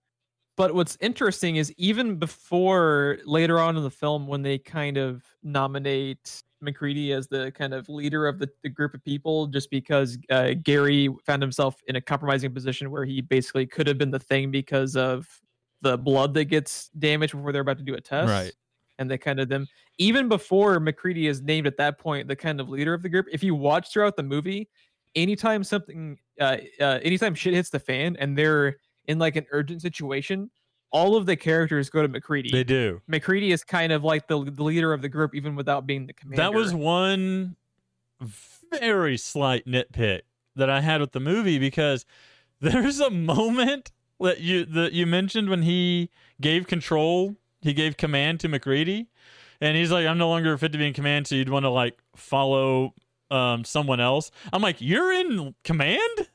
[0.57, 5.25] But what's interesting is even before later on in the film, when they kind of
[5.43, 10.17] nominate McCready as the kind of leader of the, the group of people, just because
[10.31, 14.19] uh, Gary found himself in a compromising position where he basically could have been the
[14.19, 15.29] thing because of
[15.83, 18.53] the blood that gets damaged before they're about to do a test Right.
[18.99, 19.67] and they kind of them
[19.99, 23.27] even before McCready is named at that point the kind of leader of the group.
[23.31, 24.71] If you watch throughout the movie,
[25.15, 29.83] anytime something, uh, uh, anytime shit hits the fan and they're in like an urgent
[29.83, 30.51] situation,
[30.91, 32.51] all of the characters go to McCready.
[32.51, 33.03] They do.
[33.09, 36.13] McCready is kind of like the, the leader of the group, even without being the
[36.13, 36.43] commander.
[36.43, 37.57] That was one
[38.71, 40.23] very slight nitpick
[40.57, 42.07] that I had with the movie because
[42.61, 48.41] there's a moment that you that you mentioned when he gave control, he gave command
[48.41, 49.09] to McCready,
[49.61, 51.71] and he's like, "I'm no longer fit to be in command, so you'd want to
[51.71, 52.95] like follow
[53.31, 56.29] um, someone else." I'm like, "You're in command."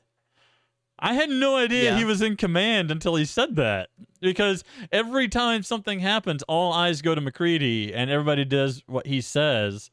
[1.00, 1.98] I had no idea Yeah.
[1.98, 3.88] he was in command until he said that.
[4.20, 9.20] Because every time something happens, all eyes go to McCready and everybody does what he
[9.22, 9.90] says.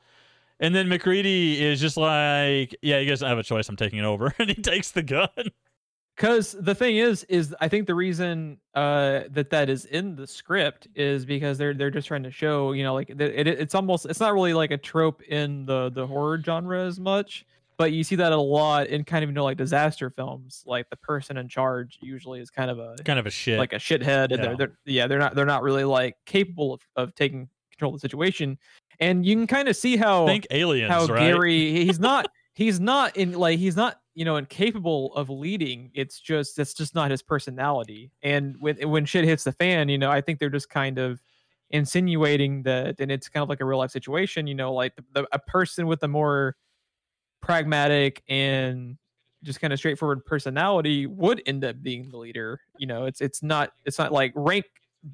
[0.60, 3.70] And then McCready is just like, yeah, you guys don't have a choice.
[3.70, 4.34] I'm taking it over.
[4.40, 5.30] And he takes the gun.
[6.16, 10.26] Because the thing is, is I think the reason uh, that that is in the
[10.26, 13.76] script is because they're they're just trying to show, you know, like it, it, it's
[13.76, 17.46] almost it's not really like a trope in the the horror genre as much,
[17.78, 20.64] but you see that a lot in kind of you know like disaster films.
[20.66, 23.58] Like the person in charge usually is kind of a Kind of a shit.
[23.60, 24.38] like a shithead, and Yeah.
[24.38, 28.02] they're, they're yeah they're not they're not really like capable of, of taking control of
[28.02, 28.58] the situation,
[29.00, 31.20] and you can kind of see how Think aliens, how right?
[31.34, 35.92] Gary he's not he's not in like he's not you know incapable of leading.
[35.94, 38.12] It's just that's just not his personality.
[38.24, 41.22] And when when shit hits the fan, you know, I think they're just kind of
[41.70, 44.48] insinuating that, and it's kind of like a real life situation.
[44.48, 46.56] You know, like the, the, a person with a more
[47.48, 48.98] pragmatic and
[49.44, 52.60] just kind of straightforward personality would end up being the leader.
[52.78, 54.66] You know, it's it's not it's not like rank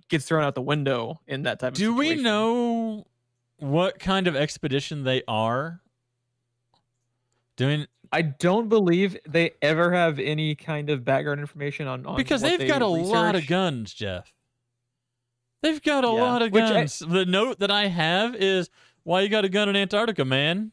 [0.09, 3.05] gets thrown out the window in that type of Do we know
[3.59, 5.81] what kind of expedition they are?
[7.55, 12.41] Doing I don't believe they ever have any kind of background information on, on because
[12.41, 14.31] they've they got a lot of guns, Jeff.
[15.61, 16.99] They've got a Yeah, lot of which I- guns.
[16.99, 18.69] the note that I have is
[19.03, 20.71] why you got a gun in Antarctica, man.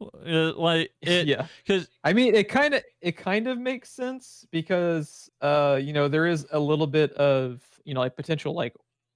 [0.00, 4.46] Uh, like it, yeah, because I mean, it kind of it kind of makes sense
[4.50, 8.74] because uh, you know, there is a little bit of you know like potential like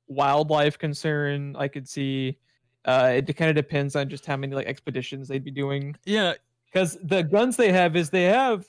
[0.08, 1.54] wildlife concern.
[1.56, 2.38] I could see.
[2.86, 5.94] Uh, it kind of depends on just how many like expeditions they'd be doing.
[6.06, 6.32] yeah,
[6.66, 8.66] because the guns they have is they have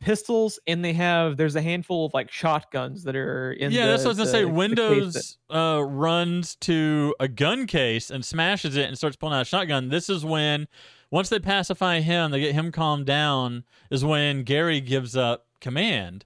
[0.00, 3.92] pistols and they have there's a handful of like shotguns that are in yeah, the,
[3.92, 4.38] that's what I was gonna the- say.
[4.40, 9.34] case that- Windows uh, runs to a gun case and smashes it and starts pulling
[9.34, 9.88] out a shotgun.
[9.88, 10.68] This is when,
[11.10, 13.64] once they pacify him, they get him calmed down.
[13.90, 16.24] Is when Gary gives up command.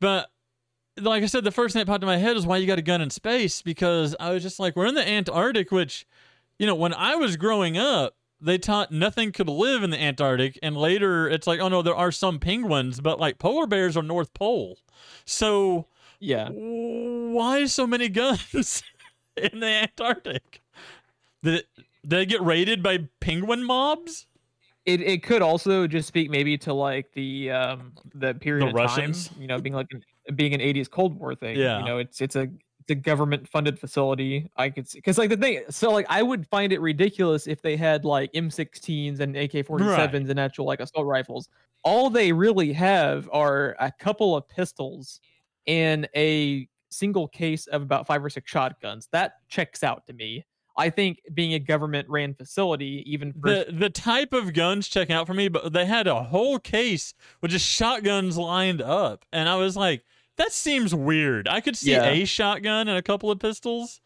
[0.00, 0.30] But
[1.00, 2.78] like I said, the first thing that popped in my head is why you got
[2.78, 6.06] a gun in space because I was just like, we're in the Antarctic, which,
[6.58, 8.16] you know, when I was growing up.
[8.40, 11.94] They taught nothing could live in the Antarctic, and later it's like, oh no, there
[11.94, 14.76] are some penguins, but like polar bears are North Pole.
[15.24, 15.86] So
[16.20, 16.50] yeah
[17.34, 18.82] why so many guns
[19.36, 20.62] in the Antarctic?
[21.42, 21.68] Did, it,
[22.04, 24.26] they get raided by penguin mobs?
[24.86, 28.74] it, it could also just speak maybe to like the um the period The of
[28.74, 29.28] Russians?
[29.28, 31.78] time you know being like an, being an 80s cold war thing Yeah.
[31.78, 35.30] you know it's it's a it's a government funded facility i could see because like
[35.30, 39.34] the thing so like i would find it ridiculous if they had like m16s and
[39.38, 41.48] ak-47s and actual like assault rifles
[41.82, 45.20] all they really have are a couple of pistols
[45.66, 50.44] and a single case of about five or six shotguns that checks out to me
[50.76, 55.10] i think being a government ran facility even for The the type of guns check
[55.10, 59.48] out for me, but they had a whole case with just shotguns lined up, and
[59.48, 60.04] I was like,
[60.36, 61.46] that seems weird.
[61.48, 62.06] I could see Yeah.
[62.06, 64.00] a shotgun and a couple of pistols,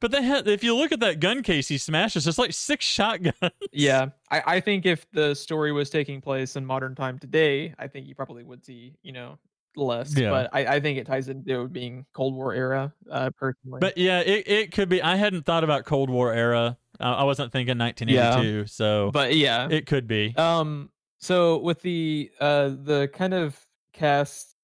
[0.00, 0.48] but they had.
[0.48, 3.36] If you look at that gun case he smashes, it's like six shotguns.
[3.72, 7.86] Yeah, I, I think if the story was taking place in modern time today, I
[7.86, 9.38] think you probably would see, you know,
[9.76, 10.16] less.
[10.16, 10.30] Yeah.
[10.30, 13.78] But I, I think it ties into being Cold War era, uh, personally.
[13.80, 15.02] But yeah, it, it could be.
[15.02, 16.76] I hadn't thought about Cold War era.
[17.00, 19.68] I, I wasn't thinking 1982, so but yeah.
[19.70, 20.34] it could be.
[20.36, 23.56] um so with the uh the kind of
[23.92, 24.56] cast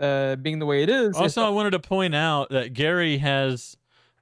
[0.00, 3.76] uh being the way it is, Also, I wanted to point out that Gary has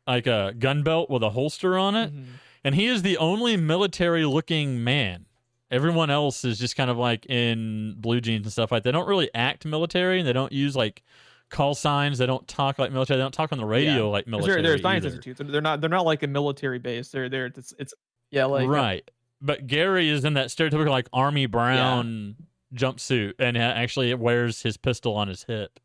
[0.07, 2.25] like a gun belt with a holster on it, Mhm.
[2.65, 5.27] and he is the only military-looking man.
[5.73, 8.83] Everyone else is just kind of like in blue jeans and stuff like.
[8.83, 11.03] They don't really act military, and they don't use like
[11.49, 12.19] call signs.
[12.19, 13.17] They don't talk like military.
[13.17, 14.63] They don't talk on the radio like military.
[14.63, 15.17] they're, they're science either.
[15.17, 15.41] institutes.
[15.51, 17.09] They're not they're not like a military base.
[17.09, 17.95] They're they're it's, it's
[18.31, 19.11] yeah like right.
[19.41, 22.37] But Gary is in that stereotypical like army brown
[22.75, 25.81] jumpsuit, and actually wears his pistol on his hip.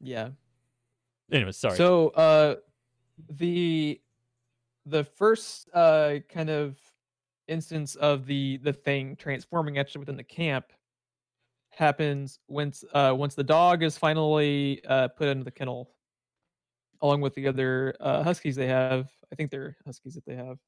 [0.00, 0.28] yeah.
[1.32, 1.76] Anyway, sorry.
[1.76, 2.56] So uh
[3.28, 4.00] the
[4.86, 6.76] the first uh kind of
[7.50, 10.66] instance of the the thing transforming actually within the camp
[11.70, 15.94] happens once uh once the dog is finally uh put into the kennel
[17.02, 19.10] along with the other uh huskies they have.
[19.32, 20.58] I think they're huskies that they have.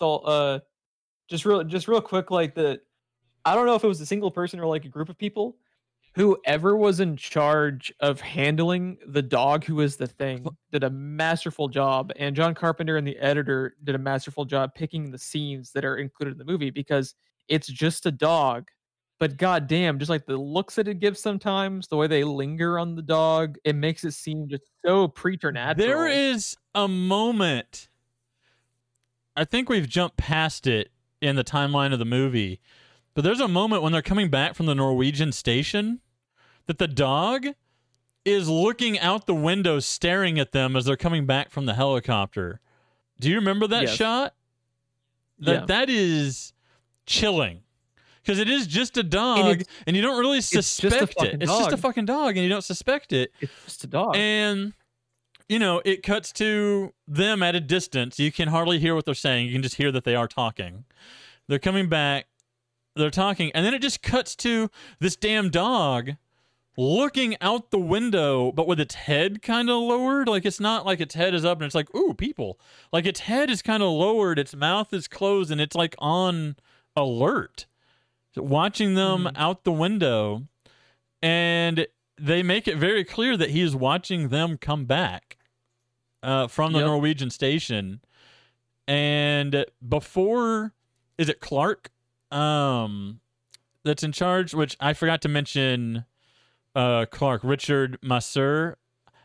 [0.00, 0.60] All uh
[1.28, 2.80] just real just real quick like the
[3.44, 5.56] I don't know if it was a single person or like a group of people
[6.14, 11.68] whoever was in charge of handling the dog who is the thing did a masterful
[11.68, 15.84] job and john carpenter and the editor did a masterful job picking the scenes that
[15.84, 17.14] are included in the movie because
[17.48, 18.68] it's just a dog
[19.18, 22.78] but god damn just like the looks that it gives sometimes the way they linger
[22.78, 27.88] on the dog it makes it seem just so preternatural There is a moment.
[29.36, 32.60] I think we've jumped past it in the timeline of the movie,
[33.14, 36.00] but there's a moment when they're coming back from the Norwegian station
[36.66, 37.46] that the dog
[38.24, 42.60] is looking out the window staring at them as they're coming back from the helicopter.
[43.18, 43.96] Do you remember that Yes.
[43.96, 44.34] shot?
[45.40, 45.64] That Yeah.
[45.66, 46.52] that is
[47.06, 47.62] chilling.
[48.22, 51.42] Because it is just a dog, and, it's- you don't really suspect it.
[51.42, 53.32] It's just a fucking dog, and you don't suspect it.
[53.40, 54.74] it's just a dog And
[55.48, 58.18] you know, it cuts to them at a distance.
[58.18, 59.46] You can hardly hear what they're saying.
[59.48, 60.84] You can just hear that they are talking.
[61.48, 62.26] They're coming back.
[62.94, 66.12] They're talking, and then it just cuts to this damn dog
[66.76, 70.28] looking out the window, but with its head kind of lowered.
[70.28, 72.58] Like it's not like its head is up and it's like, ooh, people.
[72.92, 76.56] Like its head is kind of lowered, its mouth is closed, and it's like on
[76.96, 77.66] alert,
[78.36, 79.32] watching them Mhm.
[79.36, 80.46] out the window.
[81.22, 81.86] And
[82.18, 85.36] they make it very clear that he is watching them come back
[86.22, 86.86] uh, from the Yep.
[86.86, 88.00] Norwegian station.
[88.86, 90.72] And before,
[91.18, 91.90] is it Clark
[92.32, 93.20] um,
[93.84, 94.54] that's in charge?
[94.54, 96.04] Which I forgot to mention.
[96.74, 98.76] Uh, Clark Richard Masur.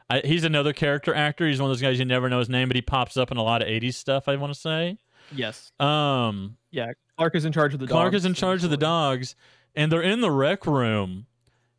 [0.09, 1.47] I, he's another character actor.
[1.47, 3.37] He's one of those guys you never know his name, but he pops up in
[3.37, 4.27] a lot of '80s stuff.
[4.27, 4.97] I want to say.
[5.33, 5.71] Yes.
[5.79, 6.91] Um, Yeah.
[7.17, 9.35] Clark is in charge of the Clark dogs is in charge of the dogs,
[9.75, 11.25] and they're in the rec room,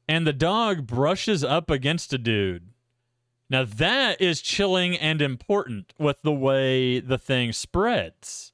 [0.09, 2.71] and the dog brushes up against a dude.
[3.51, 8.53] Now that is chilling and important with the way the thing spreads,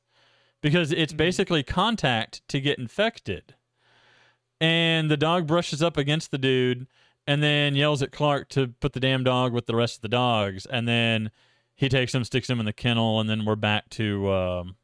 [0.65, 1.17] because it's Mhm.
[1.19, 3.55] basically contact to get infected.
[4.61, 6.87] And the dog brushes up against the dude,
[7.27, 10.09] and then yells at Clark to put the damn dog with the rest of the
[10.09, 11.31] dogs, and then
[11.77, 14.33] he takes him, sticks him in the kennel, and then we're back to.
[14.33, 14.77] Um,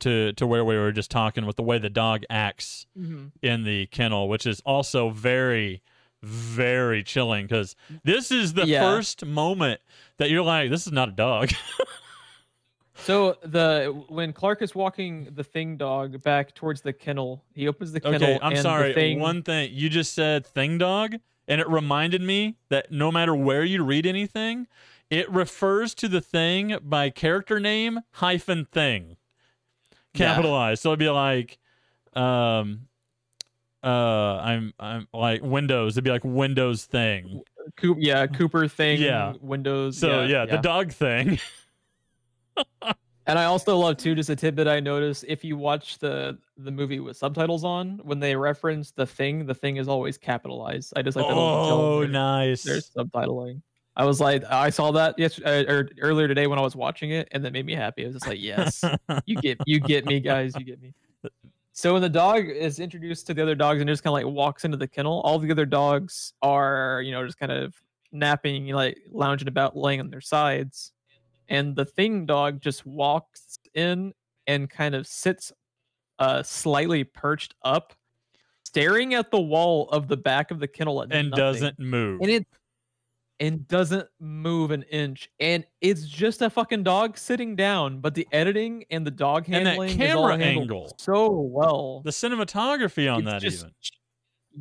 [0.00, 3.32] to to where we were just talking with the way the dog acts Mhm.
[3.42, 5.82] in the kennel, which is also very,
[6.22, 8.80] very chilling because this is the Yeah.
[8.80, 9.80] first moment
[10.18, 11.50] that you're like, this is not a dog.
[13.00, 17.92] So the when Clark is walking the thing dog back towards the kennel, he opens
[17.92, 18.16] the kennel.
[18.16, 18.88] okay, I'm and sorry.
[18.88, 21.14] The thing, One thing you just said, thing dog,
[21.46, 24.66] and it reminded me that no matter where you read anything,
[25.10, 29.16] it refers to the thing by character name hyphen thing,
[30.14, 30.34] Yeah.
[30.34, 30.82] capitalized.
[30.82, 31.58] So it'd be like,
[32.14, 32.88] um,
[33.82, 35.94] uh, I'm I'm like Windows.
[35.94, 37.42] It'd be like Windows thing.
[37.76, 39.00] Coop, yeah, Cooper thing.
[39.00, 39.34] Yeah.
[39.40, 39.98] Windows.
[39.98, 41.38] So yeah, the dog thing.
[43.28, 45.22] And I also love too, just a tidbit I noticed.
[45.28, 49.54] If you watch the the movie with subtitles on, when they reference the thing, the
[49.54, 50.94] thing is always capitalized.
[50.96, 52.62] I just like that oh, where nice.
[52.62, 53.60] There's subtitling.
[53.96, 57.10] I was like, I saw that yes, uh, or earlier today when I was watching
[57.10, 58.04] it, and that made me happy.
[58.04, 58.82] I was just like, yes,
[59.26, 60.94] you get you get me, guys, you get me.
[61.72, 64.34] So when the dog is introduced to the other dogs and just kind of like
[64.34, 67.74] walks into the kennel, all the other dogs are you know just kind of
[68.10, 70.92] napping, like lounging about, laying on their sides,
[71.48, 74.12] and the thing dog just walks in
[74.46, 75.52] and kind of sits,
[76.18, 77.94] uh, slightly perched up,
[78.64, 82.20] staring at the wall of the back of the kennel at and nothing doesn't move.
[82.20, 82.46] and it
[83.40, 88.26] and doesn't move an inch and it's just a fucking dog sitting down but the
[88.32, 90.96] editing and the dog handling And that handling is all camera angle.
[90.98, 93.72] so well the cinematography on It's that even.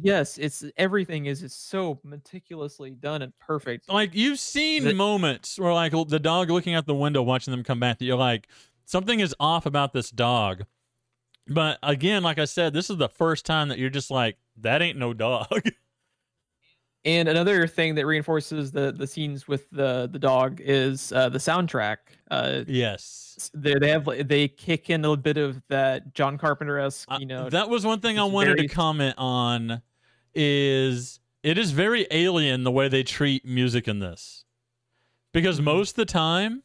[0.01, 5.57] Yes it's everything is just so meticulously done and perfect Like you've seen The- moments
[5.59, 8.47] where like the dog looking out the window watching them come back that you're like
[8.85, 10.63] something is off about this dog.
[11.49, 14.81] But again, like I said, this is the first time that you're just like that
[14.81, 15.47] ain't no dog.
[17.05, 21.37] and another thing that reinforces the the scenes with the the dog is uh the
[21.37, 21.97] soundtrack
[22.31, 23.49] uh yes.
[23.53, 27.25] they they have they kick in a little bit of that john carpenter-esque Uh, you
[27.27, 29.81] know that was one thing I wanted very- to comment on
[30.37, 34.45] is it is very alien the way they treat music in this.
[35.33, 35.65] Because Mhm.
[35.65, 36.63] most of the time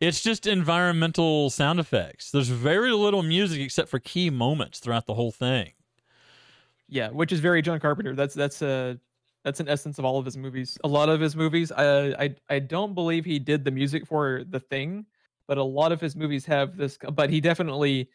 [0.00, 2.30] it's just environmental sound effects.
[2.30, 5.74] There's very little music except for key moments throughout the whole thing.
[6.88, 8.14] Yeah, which is very John Carpenter.
[8.14, 8.98] That's that's a
[9.44, 10.76] that's an essence of all of his movies.
[10.84, 14.44] A lot of his movies, I I I don't believe he did the music for
[14.48, 15.06] The Thing,
[15.46, 16.98] but a lot of his movies have this.
[17.12, 18.08] But he definitely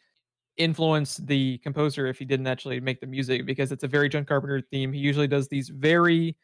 [0.56, 4.24] influenced the composer if he didn't actually make the music because it's a very John
[4.24, 4.92] Carpenter theme.
[4.92, 6.36] He usually does these very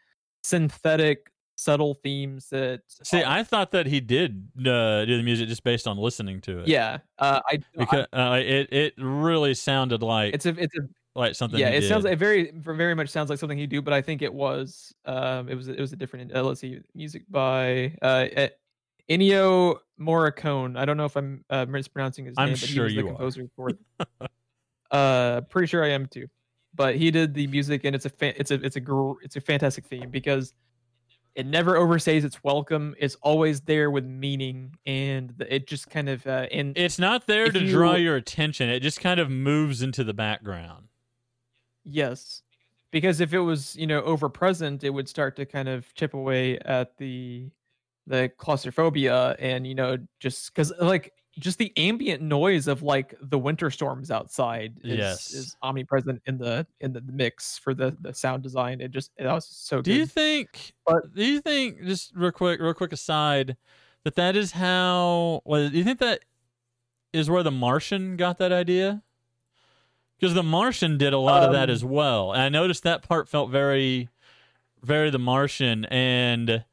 [0.42, 2.80] synthetic, subtle themes that.
[2.88, 6.60] See, I thought that he did uh, do the music just based on listening to
[6.60, 6.68] it.
[6.68, 10.82] yeah, uh, I, I because uh, it it really sounded like it's a it's a
[11.14, 11.60] like something.
[11.60, 12.10] yeah it sounds did.
[12.10, 15.46] like very very much sounds like something he do but i think it was um
[15.46, 18.26] it was it was a different uh, let's see music by uh
[19.10, 20.78] Ennio Morricone.
[20.78, 23.02] I don't know if I'm uh, mispronouncing his I'm name, but sure he was you
[23.02, 23.12] the are.
[23.12, 23.78] composer for it.
[24.90, 26.26] uh, pretty sure I am too.
[26.74, 29.36] But he did the music, and it's a fa- it's a it's a gr- it's
[29.36, 30.54] a fantastic theme because
[31.34, 32.94] it never overstays its welcome.
[32.98, 37.26] It's always there with meaning, and the, it just kind of uh, and It's not
[37.26, 38.68] there to draw your attention.
[38.70, 40.88] It just kind of moves into the background.
[41.84, 42.42] Yes.
[42.90, 46.12] Because if it was, you know, over present, it would start to kind of chip
[46.12, 47.50] away at the
[48.06, 53.38] the claustrophobia and, you know, just cuz like just the ambient noise of like the
[53.38, 55.32] winter storms outside is, Yes.
[55.32, 58.80] is omnipresent in the in the mix for the the sound design.
[58.80, 60.74] It just that was so Do you think?
[60.86, 61.84] But- do you think?
[61.84, 63.56] Just real quick, real quick aside,
[64.04, 65.40] that that is how?
[65.44, 66.20] Well, do you think that
[67.12, 69.02] is where the Martian got that idea?
[70.18, 73.02] Because the Martian did a lot of that Um, as well, and I noticed that
[73.02, 74.08] part felt very,
[74.82, 76.64] very the Martian, and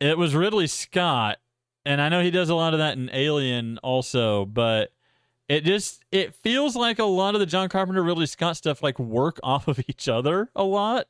[0.00, 1.38] it was Ridley Scott,
[1.84, 4.92] and I know he does a lot of that in Alien also, but.
[5.48, 9.00] It just it feels like a lot of the John Carpenter Ridley Scott stuff like
[9.00, 11.08] work off of each other a lot.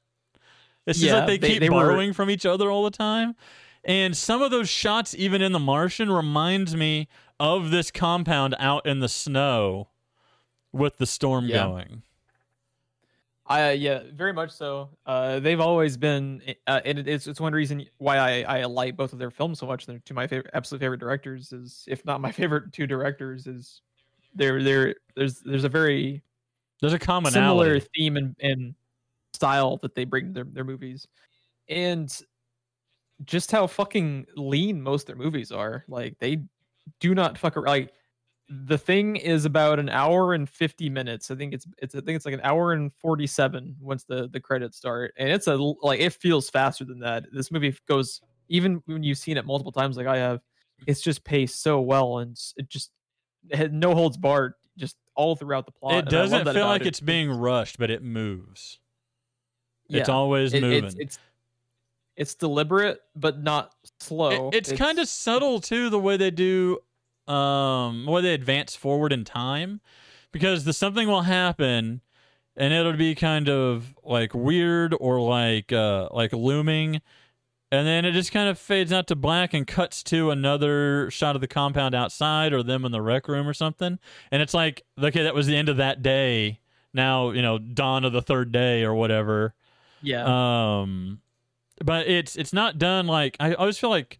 [0.86, 2.90] It's just Yeah, like they, they- keep they were- borrowing from each other all the
[2.90, 3.36] time.
[3.84, 7.06] And some of those shots, even in The Martian, reminds me
[7.38, 9.88] of this compound out in the snow
[10.72, 11.64] with the storm Yeah.
[11.64, 12.02] going.
[13.50, 14.90] I yeah, very much so.
[15.04, 19.12] Uh, they've always been, uh, and it's it's one reason why I I like both
[19.12, 19.86] of their films so much.
[19.86, 23.48] They're two of my favorite, absolute favorite directors is, if not my favorite two directors,
[23.48, 23.82] is
[24.36, 26.22] they're they're there's there's a very
[26.80, 27.34] There's a commonality.
[27.34, 28.74] similar theme and, and
[29.34, 31.08] style that they bring to their, their movies
[31.68, 32.22] and
[33.24, 36.38] just how fucking lean most of their movies are like they
[37.00, 37.92] do not fuck around like
[38.52, 42.16] the thing is about an hour and 50 minutes i think it's it's i think
[42.16, 46.00] it's like an hour and 47 once the the credits start and it's a like
[46.00, 49.96] it feels faster than that this movie goes even when you've seen it multiple times
[49.96, 50.40] like i have
[50.88, 52.90] it's just paced so well and it just
[53.48, 56.54] it had no holds barred just all throughout the plot it and I love doesn't
[56.54, 56.86] feel like it.
[56.88, 58.78] it's being rushed, but it moves.
[59.90, 60.84] It's always It- moving.
[60.84, 61.18] it's, it's
[62.16, 64.48] it's deliberate but not slow.
[64.48, 66.78] It- it's, kind of subtle too the way they do
[67.30, 69.80] um way they advance forward in time
[70.32, 72.00] because the something will happen
[72.56, 77.00] and it'll be kind of like weird or like uh like looming
[77.72, 81.36] and then it just kind of fades out to black and cuts to another shot
[81.36, 83.98] of the compound outside or them in the rec room or something.
[84.32, 86.60] And it's like okay that was the end of that day.
[86.92, 89.54] Now you know dawn of the third day or whatever.
[90.02, 90.80] Yeah.
[90.80, 91.20] um,
[91.84, 94.18] but it's it's not done like I always feel like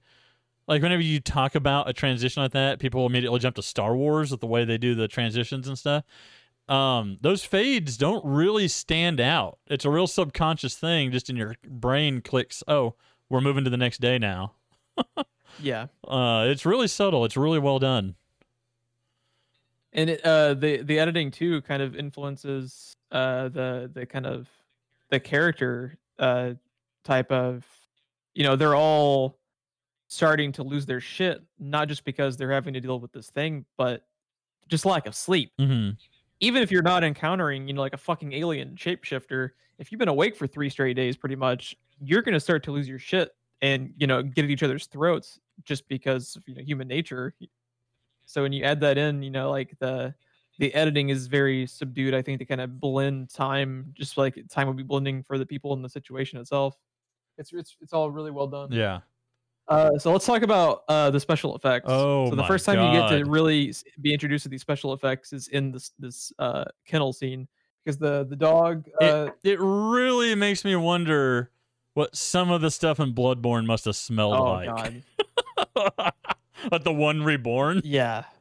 [0.70, 4.30] like whenever you talk about a transition like that, people immediately jump to Star Wars
[4.30, 6.04] with the way they do the transitions and stuff.
[6.68, 9.58] Um, those fades don't really stand out.
[9.66, 12.62] It's a real subconscious thing, just in your brain clicks.
[12.68, 12.94] Oh,
[13.28, 14.52] we're moving to the next day now.
[15.60, 15.88] yeah.
[16.06, 17.24] Uh, it's really subtle.
[17.24, 18.14] It's really well done.
[19.92, 24.48] And it, uh the the editing too kind of influences uh the the kind of
[25.08, 26.52] the character uh
[27.02, 27.66] type of
[28.34, 29.39] you know, they're all
[30.10, 33.64] starting to lose their shit not just because they're having to deal with this thing,
[33.78, 34.06] but
[34.68, 35.52] just lack of sleep.
[35.58, 35.90] hmm
[36.42, 40.08] even if you're not encountering, you know, like a fucking alien shapeshifter, if you've been
[40.08, 43.32] awake for three straight days, pretty much, you're gonna start to lose your shit
[43.62, 47.34] and you know get at each other's throats just because of you know human nature.
[48.26, 50.14] So when you add that in, you know, like the
[50.58, 52.14] the editing is very subdued.
[52.14, 55.46] I think to kind of blend time, just like time would be blending for the
[55.46, 56.76] people in the situation itself.
[57.38, 58.72] It's it's it's all really well done.
[58.72, 59.00] Yeah.
[59.70, 61.86] Uh, so let's talk about uh, the special effects.
[61.88, 65.32] Oh so the first time you get to really be introduced to these special effects
[65.32, 67.46] is in this this uh, kennel scene
[67.84, 68.86] because the the dog.
[69.00, 71.50] Uh, It really makes me wonder
[71.94, 74.68] what some of the stuff in Bloodborne must have smelled oh like.
[75.76, 76.12] god,
[76.72, 77.80] like the one reborn.
[77.84, 78.24] yeah.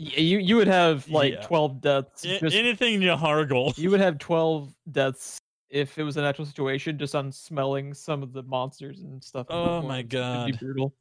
[0.00, 1.40] You you would have like Yeah.
[1.42, 2.22] twelve deaths.
[2.22, 3.76] Just, anything Yahar'gul.
[3.76, 5.40] you would have twelve deaths
[5.70, 9.46] if it was an actual situation, just on smelling some of the monsters and stuff.
[9.50, 10.46] Oh my It'd God.
[10.46, 10.94] be brutal.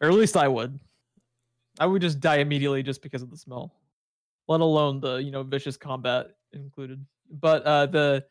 [0.00, 0.78] Or at least I would.
[1.78, 3.74] I would just die immediately just because of the smell,
[4.48, 7.04] let alone the you know vicious combat included.
[7.30, 8.24] But uh, the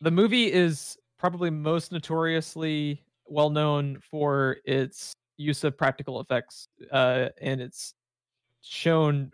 [0.00, 7.28] the movie is probably most notoriously well known for its use of practical effects, uh,
[7.40, 7.94] and it's
[8.62, 9.32] shown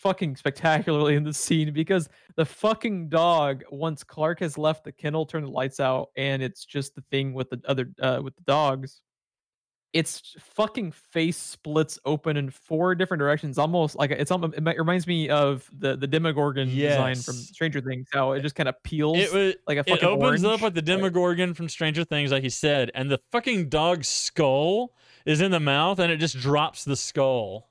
[0.00, 5.26] fucking spectacularly in the scene because the fucking dog once clark has left the kennel
[5.26, 8.42] turn the lights out and it's just the thing with the other uh with the
[8.42, 9.02] dogs
[9.92, 15.06] its fucking face splits open in four different directions almost like it's almost it reminds
[15.06, 19.18] me of the the demogorgon design from stranger things how it just kind of peels
[19.18, 19.54] It was.
[19.66, 20.44] like a It opens orange.
[20.44, 24.94] up like the Demogorgon from Stranger Things, like he said, and the fucking dog's skull
[25.26, 27.69] is in the mouth, and it just drops the skull.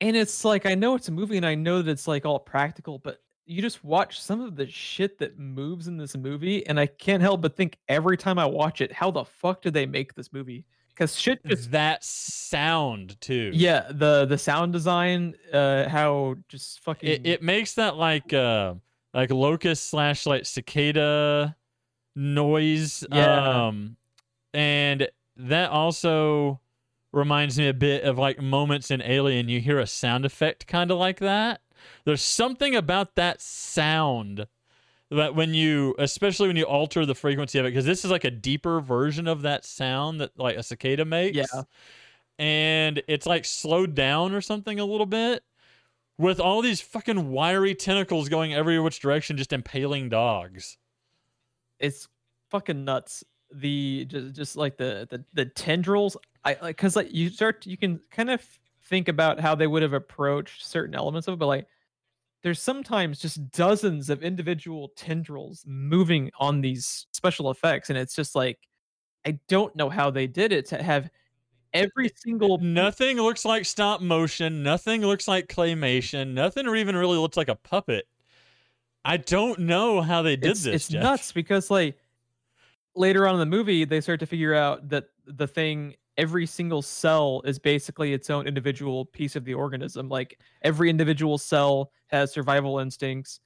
[0.00, 2.38] And it's like I know it's a movie and I know that it's like all
[2.38, 6.80] practical, but you just watch some of the shit that moves in this movie, and
[6.80, 9.86] I can't help but think every time I watch it, how the fuck did they
[9.86, 10.64] make this movie?
[10.88, 13.50] Because shit just that sound too.
[13.52, 18.74] yeah, the the sound design, uh, how just fucking it, it makes that like uh
[19.14, 21.54] like locust slash like cicada
[22.14, 23.66] noise Yeah.
[23.66, 23.96] um
[24.54, 26.60] and that also
[27.12, 30.90] reminds me a bit of like moments in alien you hear a sound effect kind
[30.90, 31.60] of like that
[32.04, 34.46] there's something about that sound
[35.10, 38.24] that when you especially when you alter the frequency of it because this is like
[38.24, 41.62] a deeper version of that sound that like a cicada makes Yeah.
[42.38, 45.42] and it's like slowed down or something a little bit
[46.18, 50.76] with all these fucking wiry tentacles going every which direction just impaling dogs
[51.78, 52.08] it's
[52.50, 53.22] fucking nuts.
[53.52, 56.16] The just just like the the the tendrils.
[56.44, 58.42] I like because like you start you can kind of
[58.84, 61.66] think about how they would have approached certain elements of it, but like
[62.42, 68.34] there's sometimes just dozens of individual tendrils moving on these special effects, and it's just
[68.34, 68.58] like
[69.24, 71.10] I don't know how they did it to have
[71.72, 74.62] every single Nothing looks like stop motion.
[74.62, 76.32] Nothing looks like claymation.
[76.32, 78.06] Nothing or even really looks like a puppet.
[79.04, 80.74] I don't know how they did it's, this.
[80.74, 81.02] It's Jeff.
[81.02, 81.96] nuts because like
[82.96, 86.82] later on in the movie they start to figure out that the thing every single
[86.82, 90.08] cell is basically its own individual piece of the organism.
[90.08, 93.40] Like every individual cell has survival instincts.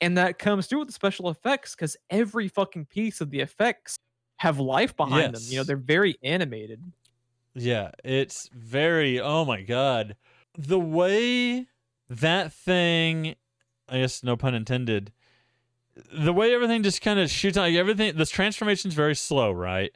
[0.00, 3.96] And that comes through with the special effects because every fucking piece of the effects
[4.38, 5.42] have life behind them.
[5.46, 6.82] You know, they're very animated.
[7.54, 9.20] Yeah, it's very.
[9.20, 10.16] Oh my god,
[10.58, 11.68] the way
[12.08, 13.36] that thing.
[13.88, 15.12] I guess no pun intended.
[16.12, 17.62] The way everything just kind of shoots out.
[17.62, 18.16] like, Everything.
[18.16, 19.92] This transformation is very slow, right?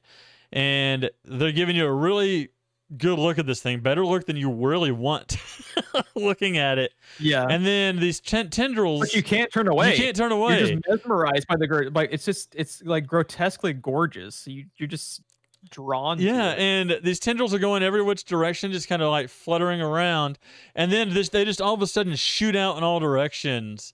[0.52, 2.50] And they're giving you a really
[2.96, 5.36] good look at this thing, better look than you really want
[6.14, 6.92] looking at it.
[7.18, 7.46] Yeah.
[7.48, 9.00] And then these ten- tendrils.
[9.00, 9.92] but you can't turn away.
[9.92, 10.58] You can't turn away.
[10.60, 14.46] You're just mesmerized by the gr- like it's just it's like grotesquely gorgeous.
[14.46, 15.22] You you're just
[15.70, 19.28] drawn to Yeah, and these tendrils are going every which direction, just kind of like
[19.28, 20.38] fluttering around,
[20.76, 23.92] and then this, they just all of a sudden shoot out in all directions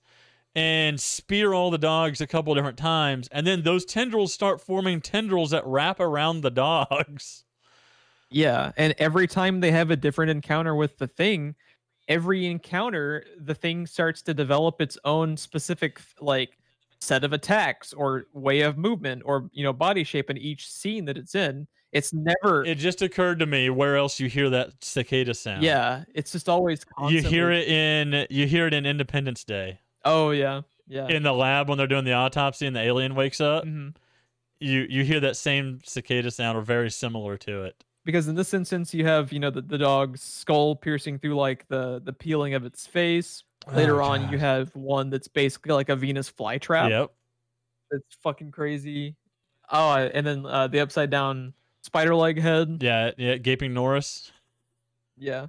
[0.54, 5.00] and spear all the dogs a couple different times, and then those tendrils start forming
[5.00, 7.44] tendrils that wrap around the dogs.
[8.30, 11.54] Yeah, and every time they have a different encounter with the thing,
[12.08, 16.58] every encounter the thing starts to develop its own specific like
[17.00, 21.04] set of attacks or way of movement or you know body shape in each scene
[21.06, 21.66] that it's in.
[21.92, 25.62] It's never It just occurred to me where else you hear that cicada sound.
[25.62, 30.30] yeah, it's just always you hear it in you hear it in Independence Day Oh
[30.30, 30.62] yeah.
[30.88, 31.08] Yeah.
[31.08, 33.64] in the lab when they're doing the autopsy and the alien wakes up.
[33.64, 33.94] Mhm.
[34.60, 37.82] You you hear that same cicada sound or very similar to it.
[38.04, 41.66] because in this instance you have you know the, the dog's skull piercing through like
[41.68, 45.88] the the peeling of its face later Oh, on you have one that's basically like
[45.88, 47.10] a venus flytrap Yep.
[47.92, 49.14] that's fucking crazy
[49.70, 54.32] oh and then uh, the upside down spider leg head Yeah, yeah, gaping Norris.
[55.16, 55.46] yeah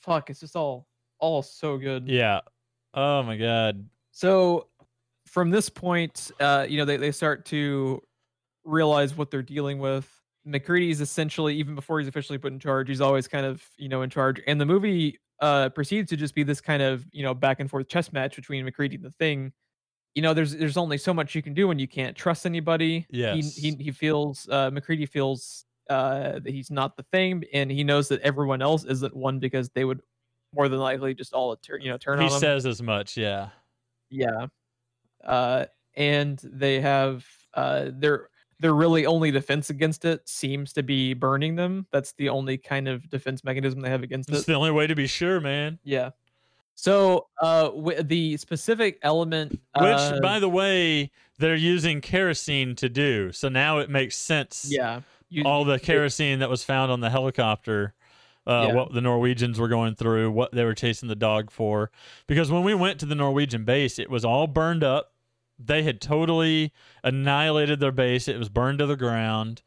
[0.00, 0.86] fuck it's just all
[1.18, 2.40] all so good Yeah.
[2.94, 3.88] Oh my god.
[4.10, 4.68] so
[5.26, 8.02] from this point uh you know they, they start to
[8.64, 10.10] realize what they're dealing with
[10.44, 13.88] MacReady is essentially even before he's officially put in charge he's always kind of you
[13.88, 17.22] know in charge and the movie uh proceeds to just be this kind of you
[17.22, 19.52] know back and forth chess match between MacReady and the thing
[20.14, 23.06] you know there's there's only so much you can do when you can't trust anybody
[23.10, 23.56] Yes.
[23.56, 27.84] he, he, he feels uh MacReady feels uh that he's not the thing and he
[27.84, 30.02] knows that everyone else isn't one because they would
[30.54, 33.16] more than likely just all turn you know turn He on him says as much,
[33.16, 33.48] yeah.
[34.10, 34.46] yeah.
[35.24, 38.28] Uh, and they have uh, their
[38.58, 41.86] their really only defense against it seems to be burning them.
[41.90, 44.46] That's the only kind of defense mechanism they have against It's it.
[44.46, 45.78] the only way to be sure, man.
[45.84, 46.10] Yeah.
[46.74, 52.88] So uh, wi- the specific element, Which, uh, by the way, they're using kerosene to
[52.88, 53.30] do.
[53.32, 54.66] So now it makes sense.
[54.68, 57.94] yeah, you, All the kerosene that was found on the helicopter,
[58.46, 58.74] uh, Yeah.
[58.74, 61.90] what the Norwegians were going through, what they were chasing the dog for.
[62.26, 65.12] Because when we went to the Norwegian base, it was all burned up.
[65.58, 66.72] They had totally
[67.04, 68.26] annihilated their base.
[68.26, 69.62] It was burned to the ground.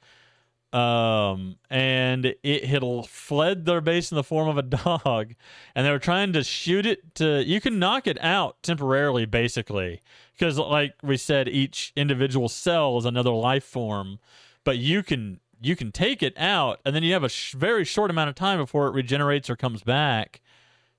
[0.74, 4.62] Um, and it had fled their base in the form of a
[5.04, 5.34] dog,
[5.74, 7.42] and they were trying to shoot it to.
[7.46, 10.02] You can knock it out temporarily, basically,
[10.34, 14.20] because, like we said, each individual cell is another life form,
[14.66, 17.84] but you can you can take it out, and then you have a sh- very
[17.86, 20.42] short amount of time before it regenerates or comes back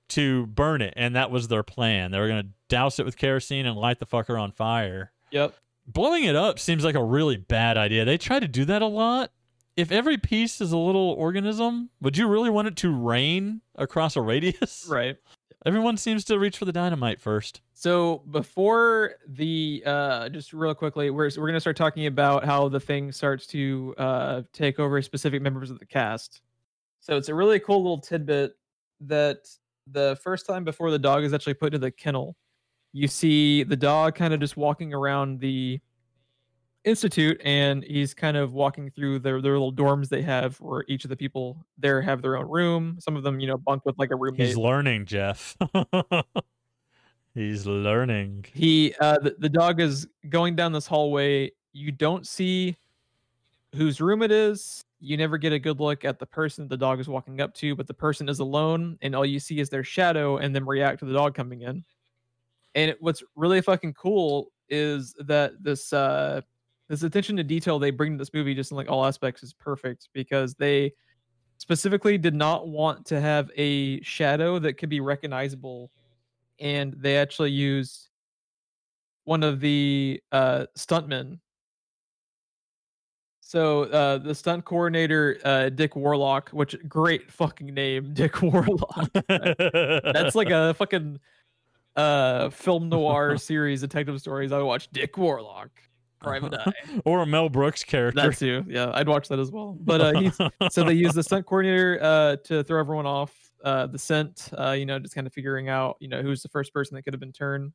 [0.09, 2.11] to burn it, and that was their plan.
[2.11, 5.53] They were going to douse it with kerosene and light the fucker on fire Yep.
[5.85, 8.05] blowing it up seems like a really bad idea.
[8.05, 9.31] They try to do that a lot.
[9.75, 14.15] If every piece is a little organism, would you really want it to rain across
[14.15, 14.87] a radius?
[14.89, 15.17] Right.
[15.67, 17.59] Everyone seems to reach for the dynamite first.
[17.73, 22.79] So before the uh just real quickly, we're we're gonna start talking about how the
[22.79, 26.41] thing starts to uh take over specific members of the cast.
[27.01, 28.53] So it's a really cool little tidbit
[29.01, 29.39] that
[29.91, 32.37] the first time before the dog is actually put into the kennel,
[32.93, 35.81] you see the dog kind of just walking around the
[36.83, 41.03] institute and he's kind of walking through their, their little dorms they have where each
[41.03, 42.97] of the people there have their own room.
[42.99, 44.47] Some of them, you know, bunk with like a roommate.
[44.47, 45.57] He's learning, Jeff.
[47.33, 48.45] He's learning.
[48.51, 52.75] he uh the, the dog is going down this hallway you don't see
[53.75, 56.99] whose room it is you never get a good look at the person the dog
[56.99, 59.83] is walking up to but the person is alone and all you see is their
[59.83, 61.83] shadow and them react to the dog coming in
[62.73, 66.41] and it, what's really fucking cool is that this uh
[66.89, 69.53] this attention to detail they bring to this movie just in like all aspects is
[69.53, 70.91] perfect because they
[71.57, 75.91] specifically did not want to have a shadow that could be recognizable
[76.59, 78.09] and they actually used
[79.25, 81.39] one of the uh stuntmen
[83.47, 89.09] So uh, the stunt coordinator, uh, Dick Warlock, which great fucking name, Dick Warlock.
[89.29, 91.17] That's like a fucking
[91.95, 94.51] uh, film noir series, detective stories.
[94.51, 95.69] I would watch Dick Warlock,
[96.19, 97.01] Private Eye.
[97.05, 98.21] or a Mel Brooks character.
[98.21, 99.77] That too, yeah, I'd watch that as well.
[99.79, 100.37] But uh, he's
[100.71, 104.49] so they use the stunt coordinator uh, to throw everyone off uh, the scent.
[104.57, 107.03] Uh, you know, just kind of figuring out, you know, who's the first person that
[107.03, 107.71] could have been turned.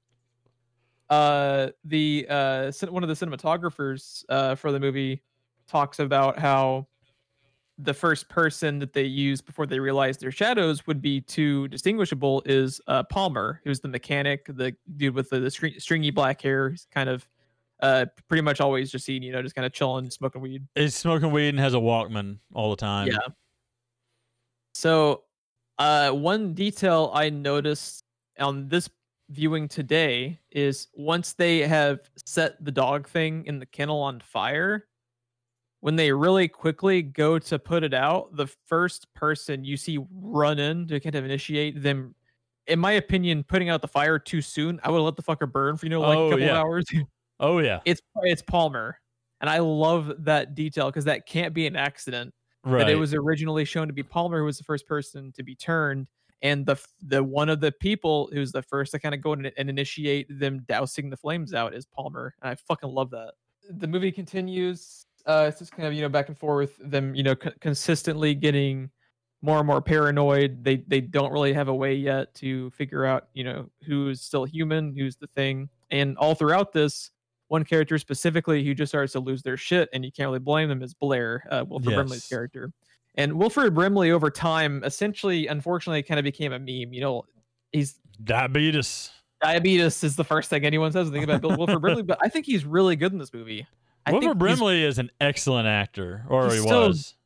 [1.10, 5.22] Uh, the uh, one of the cinematographers uh, for the movie
[5.66, 6.86] talks about how
[7.78, 12.42] the first person that they use before they realize their shadows would be too distinguishable
[12.44, 16.70] is uh, Palmer, who's the mechanic, the dude with the, the stringy black hair.
[16.70, 17.26] He's kind of
[17.82, 20.66] uh, pretty much always just seen, you know, just kind of chilling, smoking weed.
[20.74, 23.08] He's smoking weed and has a Walkman all the time.
[23.08, 23.18] Yeah.
[24.74, 25.24] So,
[25.78, 28.04] uh, one detail I noticed
[28.38, 28.88] on this
[29.30, 34.86] viewing today is once they have set the dog thing in the kennel on fire,
[35.80, 40.60] when they really quickly go to put it out, the first person you see run
[40.60, 42.14] in to kind of initiate them,
[42.68, 44.78] in my opinion, putting out the fire too soon.
[44.84, 46.52] I would let the fucker burn for you know like Oh, a couple yeah.
[46.52, 46.84] of hours.
[47.42, 47.80] Oh yeah.
[47.84, 48.98] it's it's Palmer,
[49.40, 52.32] and I love that detail because that can't be an accident
[52.64, 52.78] Right.
[52.78, 55.54] that it was originally shown to be Palmer who was the first person to be
[55.56, 56.06] turned,
[56.42, 59.46] and the the one of the people who's the first to kind of go in
[59.46, 63.32] and initiate them dousing the flames out is Palmer, and I fucking love that.
[63.68, 65.04] The movie continues.
[65.26, 66.76] Uh, it's just kind of you know back and forth.
[66.80, 68.90] Them you know c- consistently getting
[69.40, 70.62] more and more paranoid.
[70.62, 74.44] They they don't really have a way yet to figure out you know who's still
[74.44, 77.10] human, who's the thing, and all throughout this.
[77.52, 80.70] One character specifically who just starts to lose their shit, and you can't really blame
[80.70, 82.72] them, is Blair, uh, Wilford Brimley's character.
[83.16, 86.94] And Wilford Brimley, over time, essentially, unfortunately, kind of became a meme.
[86.94, 87.26] You know,
[87.70, 89.10] he's Diabetes.
[89.42, 92.16] diabetes is the first thing anyone says when they think about Bill Wilford Brimley, but
[92.22, 93.66] I think he's really good in this movie.
[94.06, 97.16] I Wilford Brimley is an excellent actor, or he so- was.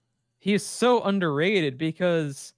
[0.40, 2.52] he is so underrated because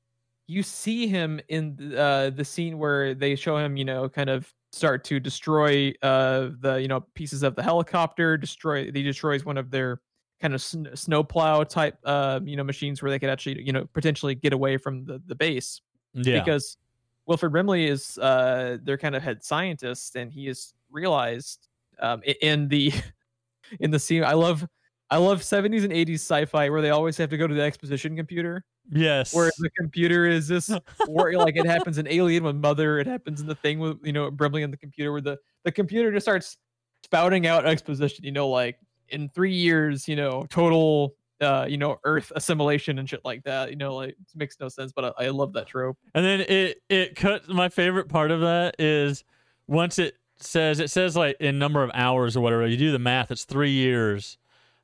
[0.46, 4.54] you see him in uh, the scene where they show him, you know, kind of
[4.72, 8.36] start to destroy uh, the, you know, pieces of the helicopter.
[8.36, 8.84] Destroy.
[8.84, 10.00] He destroys one of their
[10.40, 13.86] kind of sn- snowplow type, uh, you know, machines where they could actually, you know,
[13.92, 15.80] potentially get away from the the base.
[16.14, 16.42] Yeah.
[16.42, 16.78] because
[17.26, 21.68] Wilford Brimley is uh their kind of head scientist, and he has realized
[22.00, 22.92] um in the
[23.80, 24.24] in the scene.
[24.24, 24.66] I love
[25.11, 28.14] I love 70s and 80s sci-fi where they always have to go to the exposition
[28.14, 29.34] computer, yes.
[29.34, 30.70] where the computer is this,
[31.09, 34.12] or like it happens in Alien with Mother, it happens in the thing with you
[34.12, 36.59] know Brimley and the computer, where the the computer just starts
[37.04, 38.24] spouting out exposition.
[38.24, 38.78] You know, like
[39.09, 41.14] in three years, you know, total.
[41.40, 43.70] Uh, you know, Earth assimilation and shit like that.
[43.70, 45.96] You know, like it makes no sense, but I, I love that trope.
[46.12, 47.46] And then it it cuts.
[47.46, 49.22] my favorite part of that is
[49.68, 52.98] once it says it says like in number of hours or whatever, you do the
[52.98, 54.36] math, it's three years.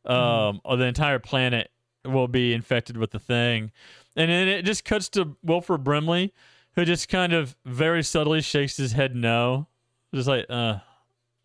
[0.06, 1.70] Um or the entire planet
[2.04, 3.72] will be infected with the thing.
[4.16, 6.32] And then it just cuts to Wilford Brimley,
[6.74, 9.66] who just kind of very subtly shakes his head no.
[10.14, 10.78] Just like, uh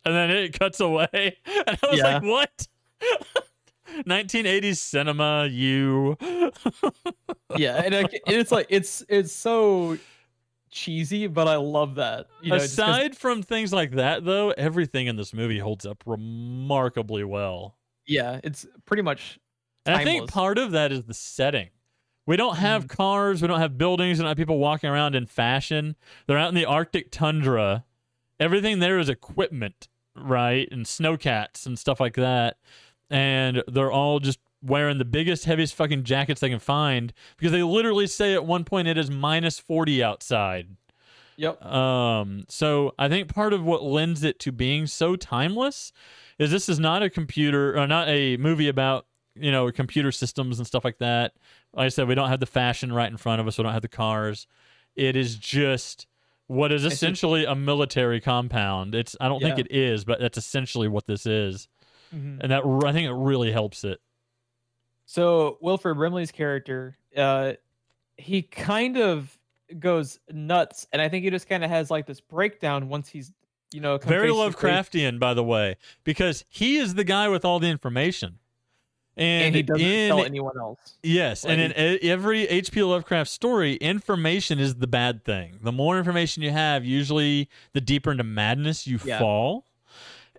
[0.04, 1.36] and then it cuts away.
[1.66, 2.04] And I was Yeah.
[2.18, 2.68] like, what?
[4.06, 6.16] 1980s cinema, you.
[7.56, 7.94] yeah and,
[8.26, 9.98] it's like it's it's so
[10.70, 15.16] cheesy but i love that you know Aside from things like that, though, everything in
[15.16, 17.74] this movie holds up remarkably well.
[18.10, 19.38] Yeah it's pretty much
[19.86, 21.70] And I think part of that is the setting.
[22.26, 25.26] We don't have cars, we don't have buildings, we don't have people walking around in
[25.26, 25.96] fashion.
[26.26, 27.84] They're out in the Arctic tundra.
[28.38, 30.68] Everything there is equipment, right?
[30.70, 32.58] And snowcats and stuff like that.
[33.08, 37.62] And they're all just wearing the biggest, heaviest fucking jackets they can find because they
[37.62, 40.76] literally say at one point it is minus 40 outside.
[41.36, 45.92] yep Um, so I think part of what lends it to being so timeless
[46.40, 50.58] is this is not a computer or not a movie about you know computer systems
[50.58, 51.32] and stuff like that.
[51.72, 53.56] Like I said, we don't have the fashion right in front of us.
[53.58, 54.46] We don't have the cars.
[54.96, 56.06] It is just
[56.48, 58.94] what is essentially a military compound.
[58.96, 61.68] It's I don't think it is, but that's essentially what this is,
[62.12, 62.38] Mhm.
[62.40, 64.00] and that I think it really helps it.
[65.06, 67.52] so wilford brimley's character uh
[68.16, 69.36] he kind of
[69.78, 73.32] goes nuts and i think he just kind of has like this breakdown once he's
[73.72, 77.28] you know Very face to face- Lovecraftian, by the way, because he is the guy
[77.28, 78.38] with all the information.
[79.16, 82.82] And, and he doesn't in tell anyone else Yes, and in every H.P.
[82.82, 85.58] Lovecraft story, information is the bad thing.
[85.62, 89.18] The more information you have, usually the deeper into madness you Yeah.
[89.18, 89.66] fall.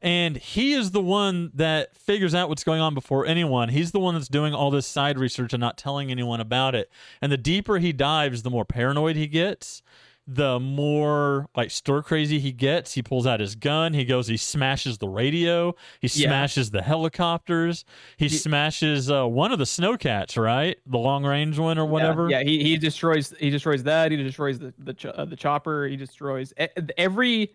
[0.01, 3.69] And he is the one that figures out what's going on before anyone.
[3.69, 6.89] He's the one that's doing all this side research and not telling anyone about it.
[7.21, 9.83] And the deeper he dives, the more paranoid he gets.
[10.27, 13.93] The more like stir crazy he gets, he pulls out his gun.
[13.93, 15.73] He goes, he smashes the radio.
[15.99, 16.27] He Yeah.
[16.29, 17.83] smashes the helicopters.
[18.17, 20.77] He, He- smashes uh, one of the snowcats, right?
[20.85, 22.29] The long range one or whatever.
[22.29, 24.11] Yeah, he, he destroys he destroys that.
[24.11, 25.87] He destroys the the ch- uh, the chopper.
[25.87, 26.67] He destroys e-
[26.97, 27.53] every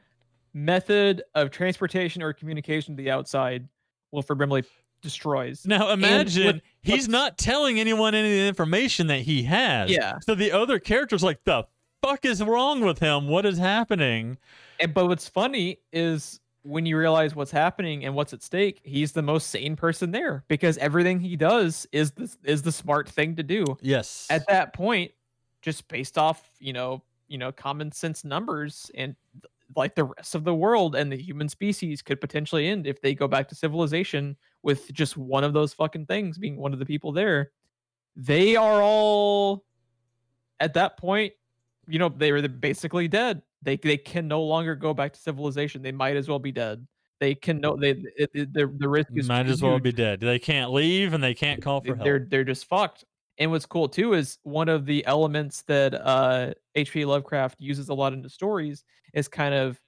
[0.53, 3.69] method of transportation or communication to the outside.
[4.13, 4.65] Wilford Brimley
[5.03, 5.67] destroys.
[5.67, 9.91] Now imagine he's not telling anyone any of the information that he has.
[9.91, 10.19] Yeah.
[10.21, 11.67] So the other characters like the
[12.07, 13.29] fuck is wrong with him?
[13.29, 14.39] What is happening?
[14.79, 19.13] And, but what's funny is when you realize what's happening and what's at stake, he's
[19.13, 23.37] the most sane person there because everything he does is the is the smart thing
[23.37, 23.65] to do.
[23.81, 24.27] Yes.
[24.31, 25.13] At that point,
[25.63, 29.17] just based off you know you know common sense numbers and
[29.75, 33.15] like the rest of the world and the human species could potentially end if they
[33.15, 36.87] go back to civilization with just one of those fucking things being one of the
[36.87, 37.51] people there.
[38.15, 39.65] They are all
[40.61, 41.33] at that point,
[41.87, 43.43] you know, they were basically dead.
[43.63, 45.83] They they can no longer go back to civilization.
[45.83, 46.87] They might as well be dead.
[47.19, 50.21] They can no they it, it, the the risk is Might as well be dead.
[50.21, 52.05] They can't leave and they can't call for help.
[52.05, 53.05] they're they're just fucked.
[53.39, 57.05] And what's cool too is one of the elements that uh H.P.
[57.05, 58.85] Lovecraft uses a lot in the stories
[59.15, 59.81] is kind of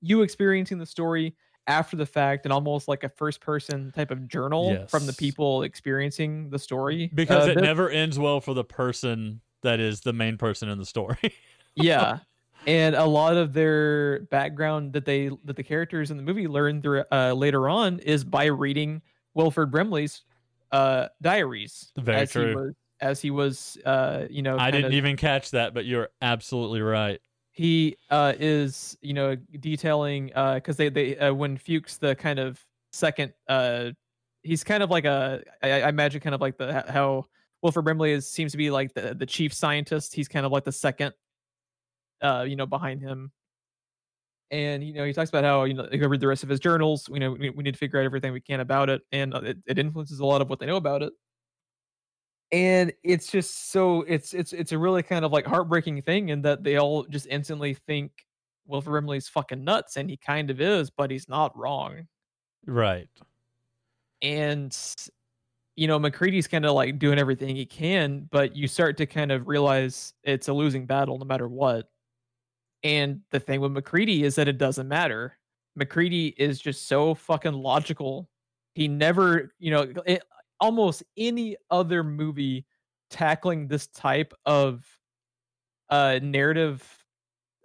[0.00, 1.34] you experiencing the story
[1.66, 5.64] after the fact and almost like a first person type of journal from the people
[5.64, 7.10] experiencing the story.
[7.14, 10.78] because Uh, it never ends well for the person that is the main person in
[10.78, 11.34] the story.
[11.74, 12.18] yeah.
[12.66, 16.82] And a lot of their background that they that the characters in the movie learn
[16.82, 19.00] through uh, later on is by reading
[19.34, 20.22] Wilford Brimley's
[20.70, 22.54] uh diaries Very as he true.
[22.54, 26.08] was as he was uh you know I didn't of- even catch that, but you're
[26.20, 27.20] absolutely right.
[27.52, 32.38] he uh is you know detailing uh because they they uh, when Fuchs the kind
[32.38, 33.90] of second uh
[34.42, 37.26] he's kind of like a I, I imagine kind of like the how
[37.62, 40.14] Wilford Brimley is seems to be like the the chief scientist.
[40.14, 41.12] He's kind of like the second
[42.22, 43.32] uh you know behind him.
[44.50, 46.60] And you know he talks about how you know they read the rest of his
[46.60, 47.08] journals.
[47.12, 49.40] You know we, we need to figure out everything we can about it and uh,
[49.42, 51.12] it, it influences a lot of what they know about it.
[52.50, 56.42] And it's just so it's it's it's a really kind of like heartbreaking thing in
[56.42, 58.10] that they all just instantly think
[58.66, 62.06] Wilford Brimley's fucking nuts and he kind of is but he's not wrong.
[62.66, 63.08] Right.
[64.22, 64.76] and
[65.78, 69.30] you know MacReady's kind of like doing everything he can but you start to kind
[69.30, 71.88] of realize it's a losing battle no matter what.
[72.82, 75.38] And the thing with MacReady is that it doesn't matter.
[75.76, 78.28] MacReady is just so fucking logical.
[78.74, 80.24] He never you know it,
[80.58, 82.66] almost any other movie
[83.08, 84.84] tackling this type of
[85.90, 86.84] uh narrative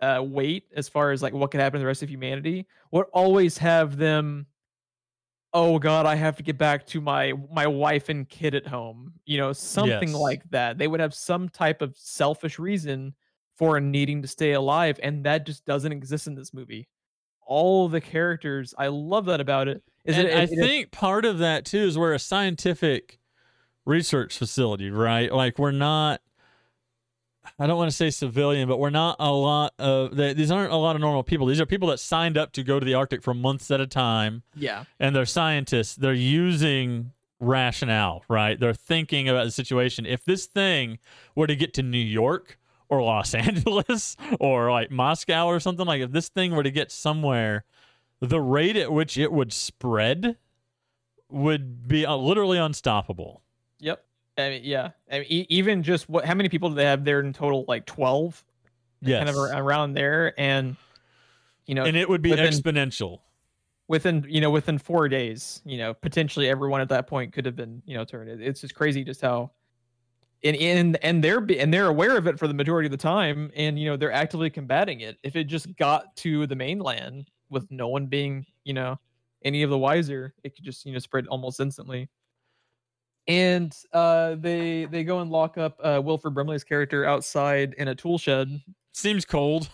[0.03, 3.07] uh weight as far as like what could happen to the rest of humanity would
[3.11, 4.45] always have them
[5.53, 9.13] oh god i have to get back to my my wife and kid at home
[9.25, 10.17] you know something Yes.
[10.17, 13.13] like that they would have some type of selfish reason
[13.57, 16.87] for needing to stay alive and that just doesn't exist in this movie
[17.45, 20.91] all the characters i love that about it is and it, I it- it- think
[20.91, 23.19] part of that too is we're a scientific
[23.85, 25.29] research facility, right?
[25.31, 26.21] Like we're not.
[27.59, 30.15] I don't want to say civilian, but we're not a lot of.
[30.15, 31.47] These aren't a lot of normal people.
[31.47, 33.87] These are people that signed up to go to the Arctic for months at a
[33.87, 35.95] time, yeah and they're scientists.
[35.95, 38.59] They're using rationale, right?
[38.59, 40.05] They're thinking about the situation.
[40.05, 40.99] If this thing
[41.35, 42.57] were to get to New York
[42.89, 46.91] or Los Angeles or like Moscow or something, like if this thing were to get
[46.91, 47.65] somewhere,
[48.19, 50.37] the rate at which it would spread
[51.29, 53.41] would be uh, literally unstoppable.
[53.79, 54.03] Yep.
[54.37, 54.91] I mean, yeah.
[55.11, 56.25] I mean, e- even just what?
[56.25, 57.65] How many people do they have there in total?
[57.67, 58.43] Like twelve,
[59.01, 59.19] Yes.
[59.23, 60.75] kind of around there, and
[61.65, 63.19] you know, and it would be within- exponential.
[63.87, 67.55] within you know within four days, you know, potentially everyone at that point could have
[67.55, 68.41] been you know turned.
[68.41, 69.51] It's just crazy just how.
[70.45, 73.49] And, and and they're and they're aware of it for the majority of the time,
[73.55, 75.17] and you know they're actively combating it.
[75.23, 78.99] If it just got to the mainland with no one being you know
[79.45, 82.09] any of the wiser, it could just you know spread almost instantly.
[83.27, 87.95] And uh, they they go and lock up uh, Wilford Brimley's character outside in a
[87.95, 88.61] tool shed,
[88.91, 89.69] Seems cold.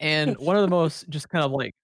[0.00, 1.74] and one of the most just kind of like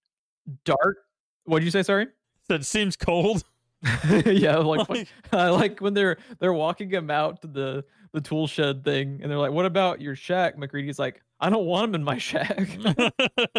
[0.64, 0.98] dark.
[1.44, 1.82] What did you say?
[1.82, 2.08] Sorry.
[2.48, 3.44] That seems cold.
[4.26, 8.46] yeah, like Like- I like when they're they're walking him out to the the tool
[8.46, 11.94] shed thing, and they're like, "What about your shack?" MacReady's like, "I don't want him
[11.96, 12.68] in my shack."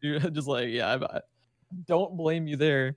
[0.00, 1.20] You're just like, yeah, I, I
[1.86, 2.96] don't blame you there.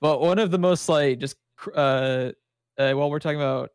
[0.00, 1.36] But one of the most like just
[1.74, 2.30] uh,
[2.78, 3.70] uh while we're talking about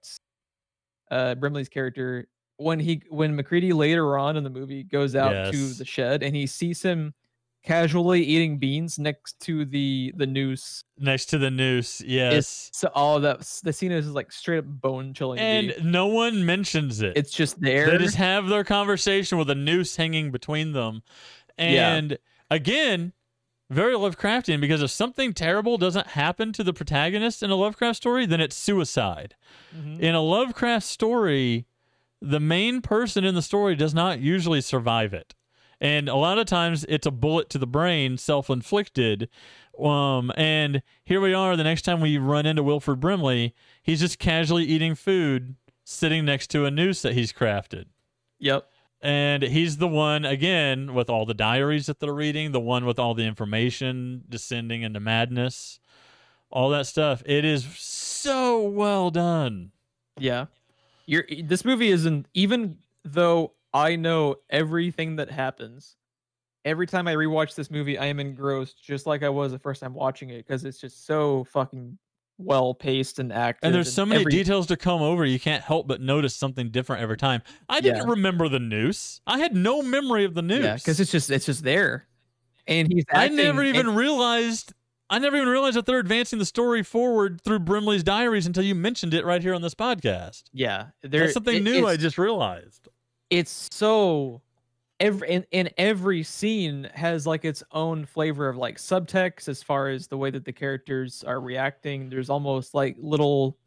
[1.12, 2.28] uh Brimley's character,
[2.58, 6.36] when he when MacReady later on in the movie goes out to the shed and
[6.36, 7.14] he sees him
[7.62, 10.84] casually eating beans next to the the noose.
[10.97, 12.70] Next to the noose, yes.
[12.74, 15.39] So all that the scene is like straight up bone chilling.
[15.39, 17.14] And no one mentions it.
[17.16, 17.91] It's just there.
[17.91, 21.04] They just have their conversation with a noose hanging between them.
[21.58, 21.93] Yeah.
[21.95, 22.18] And
[22.50, 23.14] again,
[23.70, 28.26] very Lovecraftian because if something terrible doesn't happen to the protagonist in a Lovecraft story,
[28.26, 29.36] then it's suicide.
[29.76, 29.99] Mhm.
[29.99, 31.65] In a Lovecraft story,
[32.22, 35.36] the main person in the story does not usually survive it.
[35.82, 39.30] And a lot of times it's a bullet to the brain, self inflicted.
[39.82, 44.20] Um, and here we are the next time we run into Wilford Brimley, he's just
[44.20, 45.55] casually eating food
[45.86, 47.86] sitting next to a noose that he's crafted.
[48.39, 48.70] Yep.
[49.02, 53.00] And he's the one, again, with all the diaries that they're reading, the one with
[53.00, 55.80] all the information descending into madness,
[56.50, 57.24] all that stuff.
[57.26, 59.72] It is so well done.
[60.18, 60.47] Yeah.
[61.06, 65.95] You're this movie isn't even though I know everything that happens.
[66.66, 69.82] Every time I rewatch this movie, I am engrossed just like I was the first
[69.82, 71.97] time watching it because it's just so fucking
[72.40, 73.68] well paced and acted.
[73.68, 76.70] And there's so many every- details to come over, you can't help but notice something
[76.72, 77.42] different every time.
[77.68, 78.12] I didn't Yeah.
[78.14, 79.22] remember the noose.
[79.28, 80.64] I had no memory of the noose.
[80.64, 82.08] Yeah, because it's just it's just there,
[82.66, 83.04] and he's.
[83.14, 84.74] I never and- even realized.
[85.12, 88.76] I never even realized that they're advancing the story forward through Brimley's diaries until you
[88.76, 90.44] mentioned it right here on this podcast.
[90.54, 92.88] yeah, That's something new I just realized.
[93.32, 94.44] it's so
[95.00, 99.89] every in, in every scene has like its own flavor of like subtext as far
[99.89, 102.10] as the way that the characters are reacting.
[102.10, 103.58] There's almost like little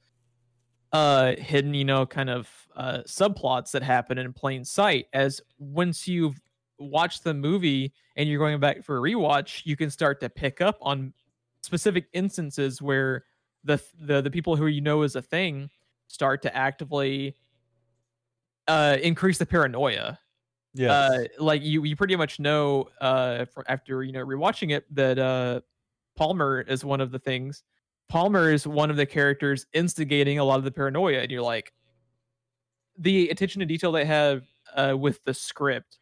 [0.93, 5.07] uh hidden you know kind of uh subplots that happen in plain sight.
[5.13, 6.41] As once you've
[6.79, 10.61] watched the movie and you're going back for a rewatch you can start to pick
[10.61, 11.13] up on
[11.63, 13.25] specific instances where
[13.65, 15.71] the the, the people who you know is a thing
[16.09, 17.37] start to actively
[18.67, 20.19] uh increase the paranoia
[20.75, 20.93] Yes.
[20.93, 25.61] uh like you you pretty much know uh after you know rewatching it that uh
[26.17, 27.63] palmer is one of the things
[28.09, 31.73] palmer is one of the characters instigating a lot of the paranoia and you're like
[32.99, 34.45] the attention to detail they have
[34.75, 35.99] uh with the script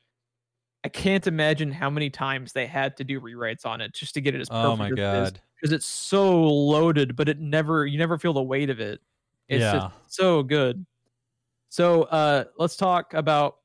[0.84, 4.20] i can't imagine how many times they had to do rewrites on it just to
[4.20, 5.40] get it as perfect oh my god.
[5.56, 9.00] because it's so loaded but it never you never feel the weight of it
[9.48, 9.72] it's Yeah.
[9.72, 10.86] just so good
[11.70, 13.59] so uh let's talk about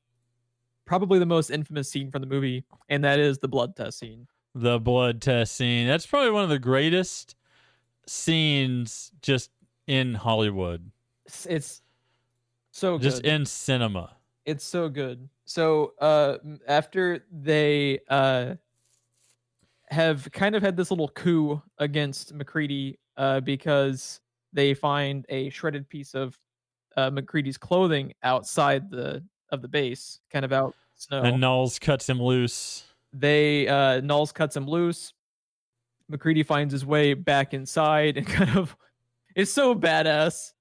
[0.85, 4.27] probably the most infamous scene from the movie and that is the blood test scene
[4.53, 5.87] The blood test scene.
[5.87, 7.35] That's probably one of the greatest
[8.07, 9.51] scenes just
[9.87, 10.91] in Hollywood.
[11.25, 11.81] it's, it's
[12.71, 14.15] so Just good in cinema.
[14.45, 18.55] it's so good so uh after they uh
[19.89, 24.19] have kind of had this little coup against MacReady uh because
[24.53, 26.37] they find a shredded piece of
[26.97, 32.07] uh MacReady's clothing outside the of the base kind of out snow And Nauls cuts
[32.09, 32.83] him loose.
[33.13, 35.13] they uh Nauls cuts him loose.
[36.09, 38.75] MacReady finds his way back inside and kind of
[39.35, 40.53] it's so badass.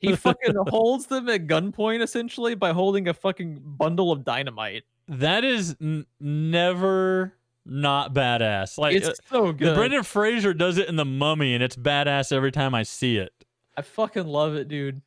[0.00, 4.84] He fucking holds them at gunpoint essentially by holding a fucking bundle of dynamite.
[5.08, 7.32] That is n- never
[7.64, 8.78] not badass.
[8.78, 9.74] Like It's uh, so good.
[9.74, 13.32] Brendan Fraser does it in The Mummy, and it's badass every time I see it.
[13.76, 15.00] I fucking love it, dude.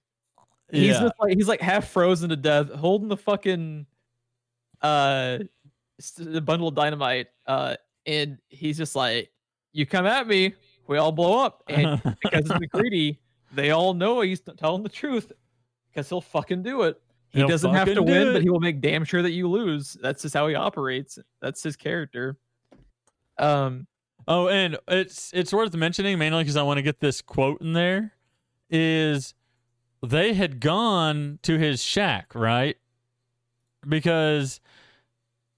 [0.71, 1.01] He's yeah.
[1.01, 3.85] just like he's like half frozen to death, holding the fucking
[4.81, 5.39] uh
[6.17, 7.27] the bundle of dynamite.
[7.45, 9.31] Uh, and he's just like,
[9.73, 10.53] "You come at me,
[10.87, 13.19] we all blow up." And because it's MacReady,
[13.53, 15.31] they all know he's telling the truth
[15.91, 17.01] because he'll fucking do it.
[17.31, 18.33] He He'll doesn't have to win, it.
[18.33, 19.97] but he will make damn sure that you lose.
[20.01, 21.17] That's just how he operates.
[21.41, 22.37] That's his character.
[23.37, 23.87] Um,
[24.27, 27.73] Oh, and it's it's worth mentioning mainly because I want to get this quote in
[27.73, 28.13] there.
[28.69, 29.33] Is
[30.05, 32.77] they had gone to his shack, right?
[33.87, 34.59] Because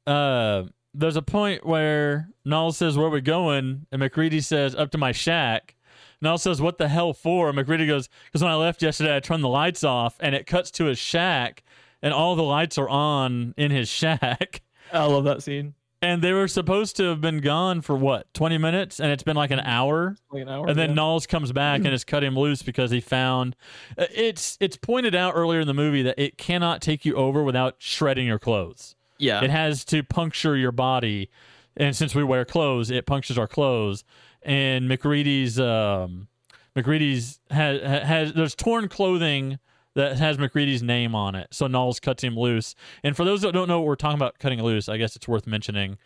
[0.05, 0.63] uh
[0.93, 3.87] there's a point where Nauls says, Where we going?
[3.91, 5.75] And MacReady says, Up to my shack.
[6.21, 7.49] Nauls says, What the hell for?
[7.49, 10.45] And MacReady goes, Because when I left yesterday, I turned the lights off and it
[10.45, 11.63] cuts to his shack
[12.01, 14.61] and all the lights are on in his shack.
[14.91, 15.73] I love that scene.
[16.03, 18.99] And they were supposed to have been gone for what, 20 minutes?
[18.99, 20.17] And it's been like an hour.
[20.31, 20.67] Like an hour.
[20.67, 20.95] And then yeah.
[20.95, 23.55] Nauls comes back and has cut him loose because he found
[23.97, 27.41] uh, it's it's pointed out earlier in the movie that it cannot take you over
[27.41, 28.95] without shredding your clothes.
[29.17, 31.29] yeah, It has to puncture your body.
[31.77, 34.03] And since we wear clothes, it punctures our clothes.
[34.41, 36.27] And MacReady's um
[36.75, 39.57] MacReady's has has there's torn clothing
[39.95, 41.47] that has MacReady's name on it.
[41.51, 42.75] So Nauls cuts him loose.
[43.03, 45.27] And for those that don't know what we're talking about cutting loose, I guess it's
[45.27, 45.97] worth mentioning.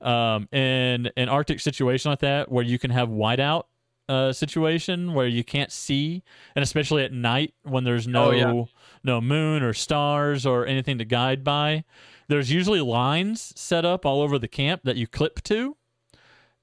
[0.00, 3.64] Um, in an Arctic situation like that, where you can have whiteout
[4.08, 6.22] uh, situation where you can't see,
[6.54, 8.64] and especially at night when there's no Oh, yeah.
[9.02, 11.84] no moon or stars or anything to guide by,
[12.28, 15.76] there's usually lines set up all over the camp that you clip to.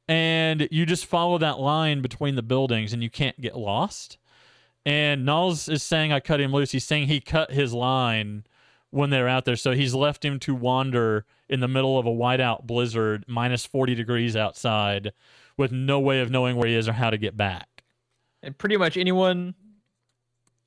[0.08, 4.18] and you just follow that line between the buildings and you can't get lost.
[4.86, 6.72] And Nauls is saying I cut him loose.
[6.72, 8.46] He's saying he cut his line
[8.90, 9.56] when they're out there.
[9.56, 13.94] So he's left him to wander in the middle of a whiteout blizzard, minus 40
[13.96, 15.12] degrees outside,
[15.58, 17.68] with no way of knowing where he is or how to get back.
[18.42, 19.54] And pretty much anyone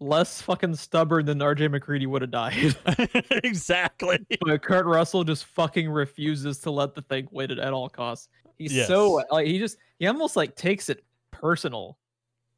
[0.00, 2.76] less fucking stubborn than RJ MacReady would have died.
[3.44, 4.18] exactly.
[4.40, 8.28] but Kurt Russell just fucking refuses to let the thing win it at all costs.
[8.58, 8.86] He's Yes.
[8.86, 11.98] so like he just he almost like takes it personal,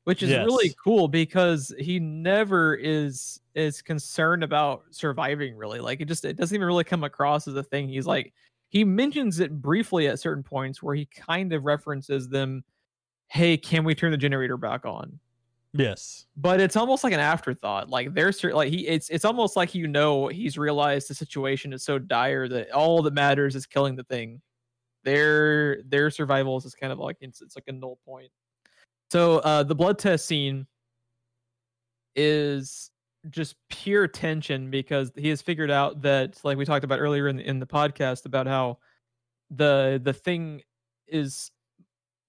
[0.07, 5.81] which is really cool because he never is is concerned about surviving really.
[5.81, 7.89] Like it just it doesn't even really come across as a thing.
[7.89, 8.33] He's like
[8.69, 12.63] he mentions it briefly at certain points where he kind of references them,
[13.27, 15.19] hey, can we turn the generator back on?
[15.73, 16.27] Yes.
[16.37, 17.91] but it's almost like an afterthought.
[17.91, 21.83] Like there's like he it's it's almost like you know he's realized the situation is
[21.85, 24.41] so dire that all that matters is killing the thing.
[25.03, 28.31] Their their survival is just kind of like it's, it's like a null point.
[29.11, 30.67] So uh the blood test scene
[32.15, 32.91] is
[33.31, 37.37] just pure tension because he has figured out that like we talked about earlier in
[37.37, 38.79] the, in the podcast about how
[39.51, 40.63] the the thing
[41.09, 41.51] is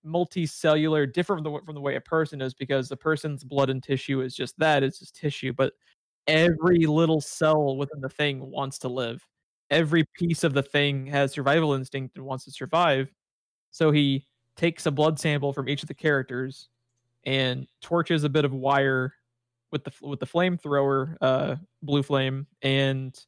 [0.06, 3.84] multicellular different from the, from the way a person is because the person's blood and
[3.84, 5.74] tissue is just that it's just tissue but
[6.28, 9.26] every little cell within the thing wants to live.
[9.70, 13.10] Every piece of the thing has survival instinct and wants to survive.
[13.72, 14.26] So he
[14.58, 16.70] takes a blood sample from each of the characters
[17.26, 19.14] and torches a bit of wire
[19.72, 23.26] with the with the flamethrower uh blue flame and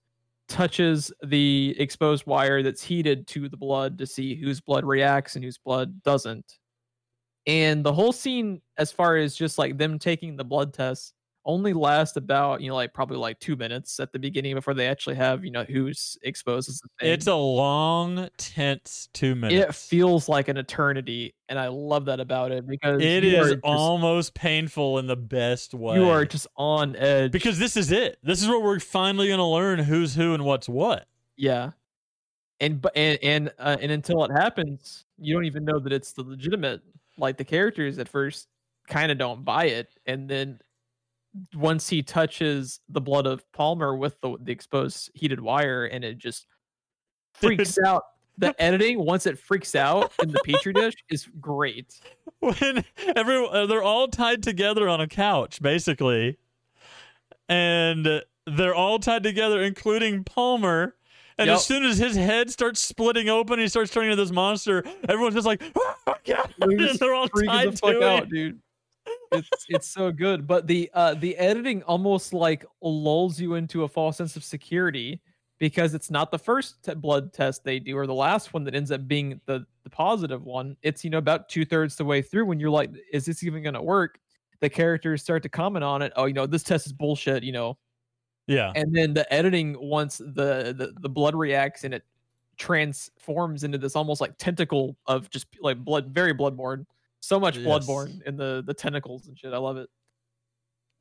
[0.49, 5.45] touches the exposed wire that's heated to the blood to see whose blood reacts and
[5.45, 6.57] whose blood doesn't.
[7.45, 11.13] And the whole scene, as far as just like them taking the blood tests,
[11.45, 14.87] only last about, you know, like probably like two minutes at the beginning before they
[14.87, 17.11] actually have, you know, who's exposed as the thing.
[17.13, 19.69] It's a long, tense two minutes.
[19.69, 21.33] it feels like an eternity.
[21.47, 25.73] And I love that about it because It is just- almost painful in the best
[25.73, 25.95] way.
[25.95, 27.31] you are just on edge.
[27.31, 28.19] because this is it.
[28.21, 31.07] This is where we're finally going to learn who's who and what's what.
[31.37, 31.71] Yeah.
[32.59, 36.11] And but and and uh, and until it happens, you don't even know that it's
[36.11, 36.81] the legitimate.
[37.17, 38.49] Like the characters at first
[38.87, 40.59] kind of don't buy it, and then
[41.55, 46.17] once he touches the blood of Palmer with the the exposed heated wire, and it
[46.17, 46.47] just
[47.33, 48.03] freaks out.
[48.37, 51.99] The editing once it freaks out in the petri dish is great.
[52.39, 52.83] when
[53.15, 56.37] every uh, they're all tied together on a couch basically
[57.47, 60.95] and they're all tied together including palmer
[61.37, 61.55] and Yep.
[61.57, 65.35] as soon as his head starts splitting open he starts turning into this monster everyone's
[65.35, 66.53] just like oh my God.
[66.59, 68.29] They're and just they're all tied the fuck to out, it.
[68.29, 68.59] dude.
[69.31, 73.87] It's it's so good, but the uh the editing almost like lulls you into a
[73.87, 75.21] false sense of security
[75.59, 78.73] because it's not the first t- blood test they do or the last one that
[78.73, 80.75] ends up being the the positive one.
[80.81, 83.61] It's you know about two thirds the way through when you're like, is this even
[83.61, 84.19] going to work?
[84.61, 86.11] The characters start to comment on it.
[86.15, 87.43] Oh, you know this test is bullshit.
[87.43, 87.77] You know,
[88.47, 92.03] yeah and then the editing once the the, the blood reacts and it
[92.57, 96.85] transforms into this almost like tentacle of just like blood very bloodborne
[97.21, 97.65] so much Yes.
[97.67, 99.89] bloodborne in the the tentacles and shit i love it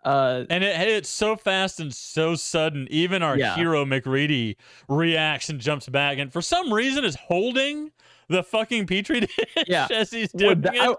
[0.05, 3.55] uh and it, it's so fast and so sudden even our Yeah.
[3.57, 4.57] hero MacReady
[4.89, 7.91] reacts and jumps back and for some reason is holding
[8.29, 9.89] the fucking petri dish Yeah.
[9.93, 10.71] as he's doing it.
[10.81, 10.95] I,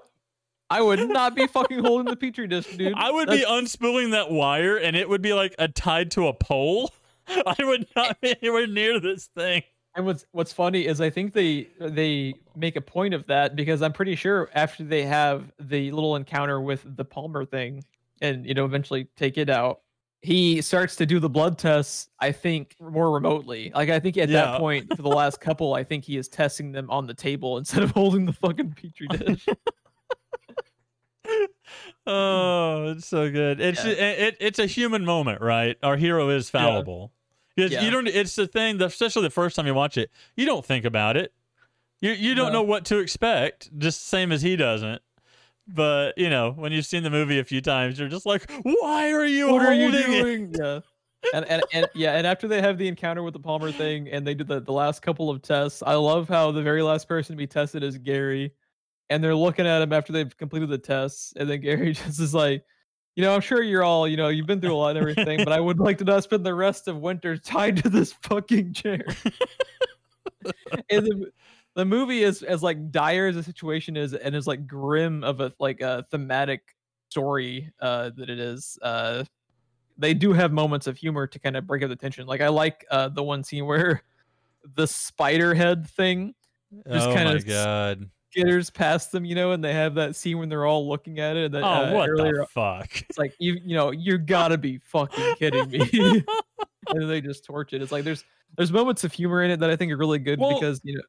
[0.69, 4.11] I would not be fucking holding the petri dish dude I would be That's- unspooling
[4.11, 6.91] that wire and it would be like a tied to a pole.
[7.27, 9.63] I would not be anywhere near this thing.
[9.95, 13.81] And what's what's funny is I think they they make a point of that because
[13.81, 17.83] I'm pretty sure after they have the little encounter with the Palmer thing
[18.21, 19.81] and you know eventually take it out,
[20.21, 22.09] he starts to do the blood tests.
[22.19, 23.71] I think more remotely.
[23.73, 24.45] Like I think at Yeah.
[24.51, 27.57] that point for the last couple, I think he is testing them on the table
[27.57, 29.45] instead of holding the fucking petri dish.
[32.07, 33.59] Oh, it's so good.
[33.61, 33.91] It's Yeah.
[33.91, 35.77] it, it, it's a human moment, right?
[35.83, 37.11] Our hero is fallible.
[37.59, 37.83] Because Yeah.
[37.83, 40.85] you don't it's the thing, especially the first time you watch it, you don't think
[40.85, 41.33] about it.
[42.01, 42.59] You you don't No.
[42.59, 45.01] know what to expect, just same as he doesn't.
[45.67, 49.11] But you know, when you've seen the movie a few times, you're just like, "Why
[49.11, 50.55] are you what are you it?" doing?
[50.59, 50.79] Yeah.
[51.33, 54.25] And, and and yeah, and after they have the encounter with the Palmer thing and
[54.25, 57.35] they do the, the last couple of tests, I love how the very last person
[57.35, 58.53] to be tested is Gary.
[59.09, 62.33] And they're looking at him after they've completed the tests, and then Gary just is
[62.33, 62.63] like,
[63.19, 65.43] you know, I'm sure you're all, you know, you've been through a lot and everything,
[65.43, 68.71] but I would like to not spend the rest of winter tied to this fucking
[68.71, 69.05] chair.
[70.89, 71.31] and the,
[71.75, 75.41] the movie is as like dire as the situation is and as like grim of
[75.41, 76.77] a like a thematic
[77.09, 79.25] story uh that it is uh
[79.97, 82.47] they do have moments of humor to kind of break up the tension like i
[82.47, 84.01] like uh the one scene where
[84.75, 86.33] the spider head thing
[86.93, 88.09] Just oh kinda my s- god.
[88.35, 91.35] Skitters past them, you know, and they have that scene when they're all looking at
[91.37, 91.45] it.
[91.45, 92.89] And then, Oh, uh, what earlier, the fuck?
[93.09, 95.79] it's like you, you know, you gotta be fucking kidding me.
[96.89, 97.81] and then they just torch it.
[97.81, 98.23] It's like there's
[98.57, 100.95] there's moments of humor in it that I think are really good Well- because you
[100.95, 101.03] know,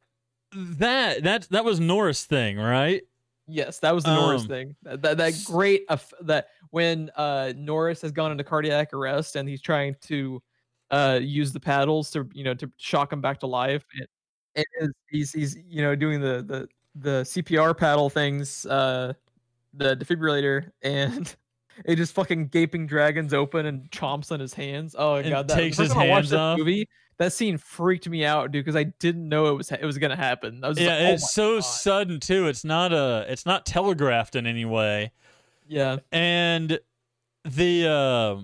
[0.78, 3.02] That that that was Norris thing, right?
[3.46, 4.76] yes, that was the Norris Um, thing.
[4.82, 9.48] That that, that great eff- that when uh Norris has gone into cardiac arrest and
[9.48, 10.40] he's trying to
[10.92, 13.84] uh use the paddles to you know to shock him back to life.
[13.94, 14.06] And,
[14.56, 19.12] and is- he's he's you know doing the the the CPR paddle things, uh
[19.74, 21.34] the defibrillator, and
[21.84, 24.94] it just fucking gaping dragons open and chomps on his hands.
[24.98, 26.58] Oh And god, that takes his first time I watched hands that off.
[26.58, 26.88] movie.
[27.18, 30.16] That scene freaked me out, dude, because I didn't know it was it was gonna
[30.16, 30.60] happen.
[30.62, 31.60] Yeah, like, oh it's so God.
[31.60, 32.48] sudden too.
[32.48, 35.12] It's not a it's not telegraphed in any way.
[35.68, 35.98] yeah.
[36.12, 36.78] And
[37.44, 38.42] the uh,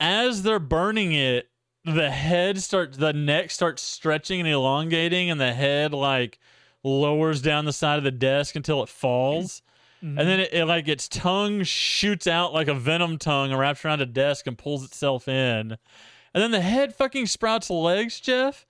[0.00, 1.48] as they're burning it,
[1.84, 6.38] the head starts the neck starts stretching and elongating and the head like
[6.84, 9.62] lowers down the side of the desk until it falls.
[10.02, 10.18] Mhm.
[10.18, 13.84] And then it, it like its tongue shoots out like a venom tongue and wraps
[13.84, 15.72] around a desk and pulls itself in.
[16.34, 18.64] And then the head fucking sprouts legs, Jeff.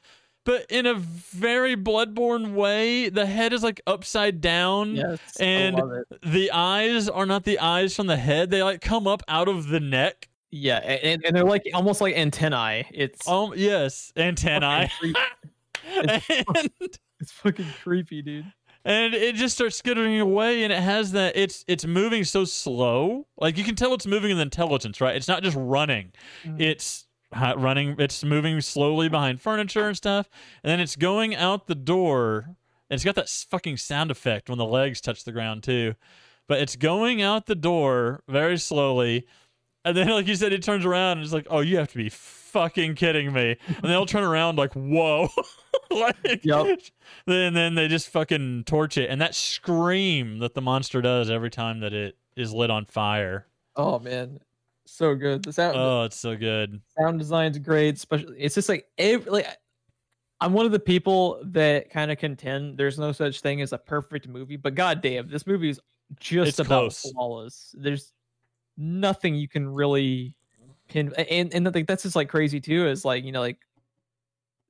[0.44, 4.96] But in a very bloodborne way, the head is like upside down.
[4.96, 6.06] Yes, and- I love it.
[6.22, 8.48] The eyes are not the eyes from the head.
[8.50, 10.28] They like come up out of the neck.
[10.50, 12.86] Yeah, and, and they're like almost like antennae.
[12.90, 14.90] It's Um, yes, antennae.
[15.86, 16.22] and
[17.21, 18.53] it's fucking creepy, dude.
[18.85, 23.27] and it just starts skittering away and it has that it's it's moving so slow
[23.37, 26.12] like you can tell it's moving with intelligence right it's not just running
[26.45, 26.61] Mhm.
[26.61, 27.07] it's
[27.57, 30.31] running it's moving slowly behind furniture and stuff
[30.62, 32.45] and then it's going out the door
[32.89, 35.95] and it's got that fucking sound effect when the legs touch the ground too
[36.47, 39.27] but it's going out the door very slowly
[39.85, 41.99] and then like you said it turns around and it's like oh you have to
[41.99, 42.09] be
[42.49, 45.28] fucking kidding me and they'll turn around like whoa
[45.90, 46.80] like Yep.
[47.26, 51.51] then then they just fucking torch it and that scream that the monster does every
[51.51, 53.46] time that it is lit on fire
[53.76, 54.40] Oh man,
[54.86, 55.44] so good.
[55.44, 57.94] The sound, oh it's so good sound design's great.
[57.94, 59.46] Especially, it's just like every, like
[60.40, 63.78] I'm one of the people that kind of contend there's no such thing as a
[63.78, 65.80] perfect movie, but goddamn, this movie is
[66.18, 67.03] just It's about close.
[67.12, 67.74] flawless.
[67.78, 68.12] There's
[68.76, 70.34] nothing you can really
[70.89, 72.86] pin, and and I think that's just like crazy too.
[72.86, 73.59] Is like you know like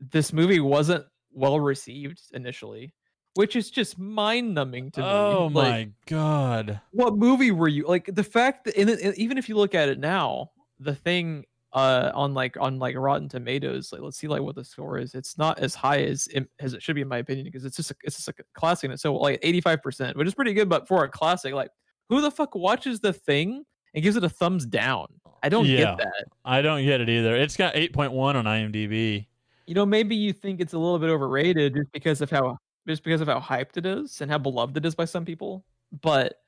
[0.01, 2.95] this movie wasn't well received initially,
[3.35, 5.07] which is just mind numbing to me.
[5.07, 5.53] oh Like,
[5.89, 9.55] my god what movie were you like the fact that and it- even if you
[9.57, 10.51] look at it now
[10.81, 11.45] the thing
[11.75, 15.14] uh on like on like rotten tomatoes like let's see like what the score is
[15.14, 17.77] it's not as high as it, as it should be in my opinion because it's
[17.77, 20.71] just a, it's just a classic and it's so like 85% which is pretty good
[20.71, 21.71] but for a classic like
[22.09, 25.09] who the fuck watches the thing and gives it a thumbs down
[25.43, 25.76] i don't Yeah.
[25.78, 26.24] get that.
[26.45, 27.36] I don't get it either.
[27.36, 29.26] It's got 8.1 on imdb
[29.66, 33.03] you know maybe you think it's a little bit overrated just because of how just
[33.05, 35.64] because of how hyped it is and how beloved it is by some people
[36.03, 36.41] but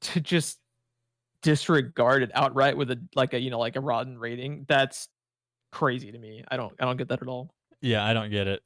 [0.00, 0.58] to just
[1.42, 5.08] disregard it outright with a like a you know like a rotten rating that's
[5.70, 6.42] crazy to me.
[6.48, 7.50] I don't i don't get that at all.
[7.80, 8.62] Yeah i don't get it.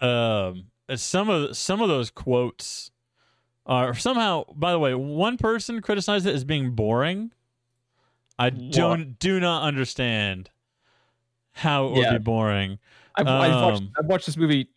[0.00, 2.90] Um some of some of those quotes
[3.66, 7.30] are somehow by the way one person criticized it as being boring
[8.38, 10.50] i don't do not understand
[11.52, 12.12] how it would Yeah.
[12.12, 12.78] be boring.
[13.16, 14.68] I've, I've, watched, Um, I've watched this movie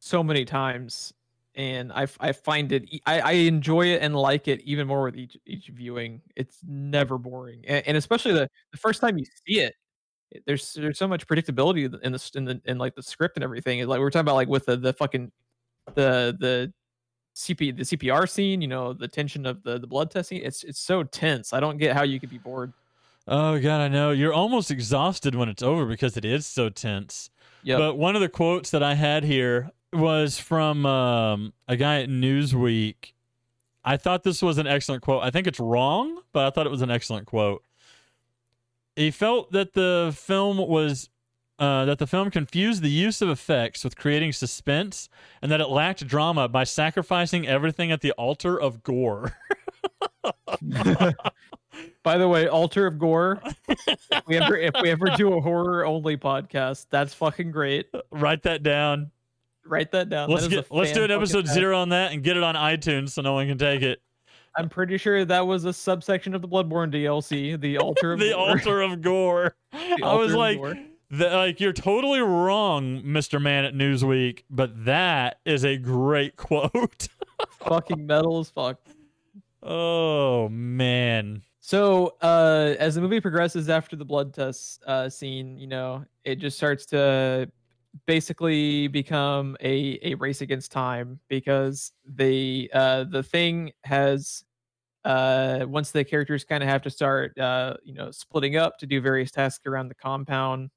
[0.00, 1.14] so many times
[1.54, 5.36] and I I find it I enjoy it and like it even more with each
[5.46, 6.20] each viewing.
[6.36, 9.74] It's never boring and, and especially the, the first time you see it
[10.30, 13.44] it- there's there's so much predictability in the in the in like the script and
[13.44, 13.78] everything.
[13.88, 15.32] Like we we're talking about like with the the fucking
[15.94, 16.72] the the
[17.34, 20.78] CP the CPR scene you know the tension of the the blood testing it's it's
[20.80, 21.52] so tense.
[21.54, 22.72] I don't get how you could be bored
[23.30, 24.10] Oh god, I know.
[24.10, 27.30] You're almost exhausted when it's over because it is so tense.
[27.62, 32.00] yeah But one of the quotes that I had here was from um, a guy
[32.02, 33.12] at Newsweek.
[33.84, 35.22] I thought this was an excellent quote.
[35.22, 37.62] I think it's wrong, but I thought it was an excellent quote.
[38.96, 41.08] He felt that the film was
[41.60, 45.08] uh, that the film confused the use of effects with creating suspense,
[45.40, 49.36] and that it lacked drama by sacrificing everything at the altar of gore.
[52.02, 53.42] By the way, Altar of Gore.
[53.68, 57.86] if we ever if we ever do a horror only podcast, that's fucking great.
[58.10, 59.10] Write that down.
[59.66, 60.30] Write that down.
[60.30, 63.10] Let's That get let's do an episode zero on that and get it on iTunes
[63.10, 64.00] so no one can take it.
[64.56, 68.30] I'm pretty sure that was a subsection of the Bloodborne DLC, the Altar of the
[68.30, 68.48] Gore.
[68.48, 69.54] altar of gore.
[69.72, 70.58] I was like,
[71.10, 77.08] the, like you're totally wrong, Mister Man at Newsweek, but that is a great quote.
[77.60, 78.80] fucking metal as fuck.
[79.62, 85.68] oh man, So, uh, as the movie progresses after the blood test uh, scene, you
[85.68, 87.48] know, it just starts to
[88.06, 94.44] basically become a a race against time because they uh the thing has
[95.04, 98.86] uh once the characters kind of have to start uh you know splitting up to
[98.86, 100.70] do various tasks around the compound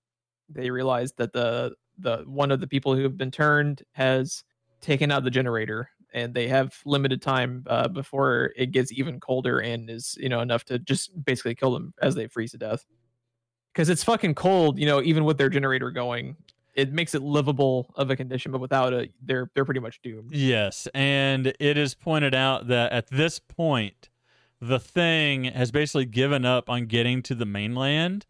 [0.49, 4.43] they realize that the the one of the people who have been turned has
[4.81, 9.59] taken out the generator and they have limited time uh, before it gets even colder
[9.59, 12.85] and is you know enough to just basically kill them as they freeze to death.
[13.73, 16.35] Because it's fucking cold you know even with their generator going
[16.75, 20.33] it makes it livable of a condition but without it they're they're pretty much doomed.
[20.33, 24.09] Yes, and it is pointed out that at this point,
[24.59, 28.25] the thing has basically given up on getting to the mainland,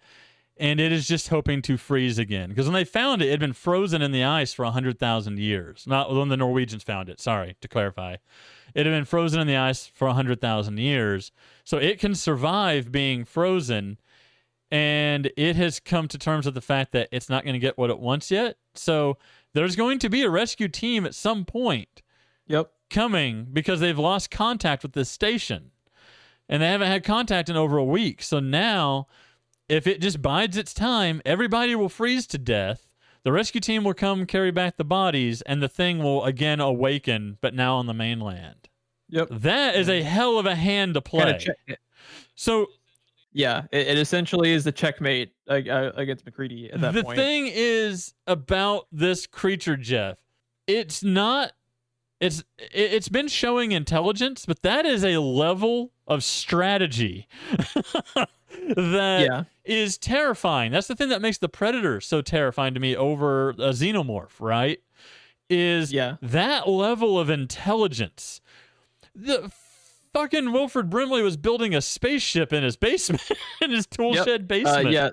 [0.57, 2.49] and it is just hoping to freeze again.
[2.49, 5.39] Because when they found it, it had been frozen in the ice for hundred thousand
[5.39, 5.85] years.
[5.87, 7.19] Not when the Norwegians found it.
[7.19, 8.17] Sorry to clarify,
[8.73, 11.31] it had been frozen in the ice for hundred thousand years,
[11.63, 13.97] so it can survive being frozen.
[14.71, 17.77] And it has come to terms with the fact that it's not going to get
[17.77, 18.57] what it wants yet.
[18.73, 19.19] So
[19.53, 22.01] there's going to be a rescue team at some point
[22.47, 25.71] yep coming because they've lost contact with this station
[26.47, 28.21] and they haven't had contact in over a week.
[28.21, 29.07] So now,
[29.69, 32.87] if it just bides its time, everybody will freeze to death.
[33.23, 37.37] The rescue team will come carry back the bodies, and the thing will again awaken,
[37.41, 38.67] but now on the mainland.
[39.09, 41.39] yep That is a hell of a hand to play.
[42.35, 42.67] So
[43.35, 48.13] yeah it, it essentially is the checkmate against MacReady at that the point thing is
[48.27, 50.17] about this creature, Jeff.
[50.67, 51.53] It's not.
[52.19, 57.27] It's it- it's been showing intelligence, but that is a level of strategy
[58.75, 60.71] that is terrifying.
[60.71, 64.79] That's the thing that makes the predator so terrifying to me over a xenomorph, right?
[65.49, 68.41] Is yeah that level of intelligence.
[69.13, 69.51] The
[70.13, 73.21] fucking Wilford Brimley was building a spaceship in his basement,
[73.61, 74.25] in his tool Yep.
[74.25, 74.91] shed uh, basement.
[74.91, 75.09] yeah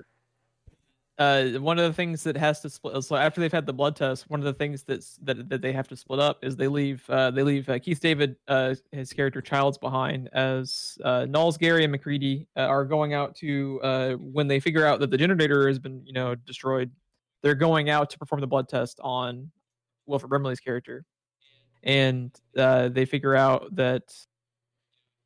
[1.21, 3.95] uh, one of the things that has to split so after they've had the blood
[3.95, 6.67] test one of the things that's that, that they have to split up is they
[6.67, 11.57] leave uh, they leave uh, keith david uh, his character childs behind as uh, Nauls,
[11.57, 15.17] gary and MacReady uh, are going out to uh, when they figure out that the
[15.17, 16.89] generator has been you know destroyed
[17.43, 19.51] they're going out to perform the blood test on
[20.05, 21.05] Wilford Brimley's character.
[21.83, 24.13] And they figure out that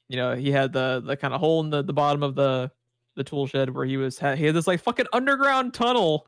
[0.08, 2.72] you know he had the the kind of hole in the, the bottom of the
[3.16, 6.28] the tool shed where he was he had this like fucking underground tunnel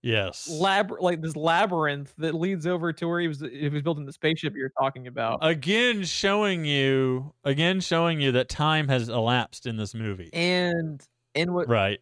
[0.00, 0.48] Yes.
[0.48, 4.12] lab like this labyrinth that leads over to where he was he was building the
[4.12, 9.76] spaceship you're talking about again showing you again showing you that time has elapsed in
[9.76, 10.30] this movie.
[10.32, 11.02] and
[11.34, 11.98] and what Right.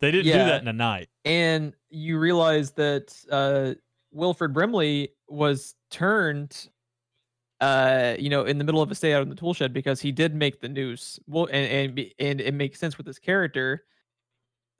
[0.00, 1.08] They didn't do that in a night.
[1.24, 3.74] and you realize that uh
[4.12, 6.68] Wilford Brimley was turned
[7.60, 10.00] uh you know in the middle of a stay out in the tool shed because
[10.00, 11.18] he did make the noose.
[11.26, 13.84] Well and and, and it makes sense with his character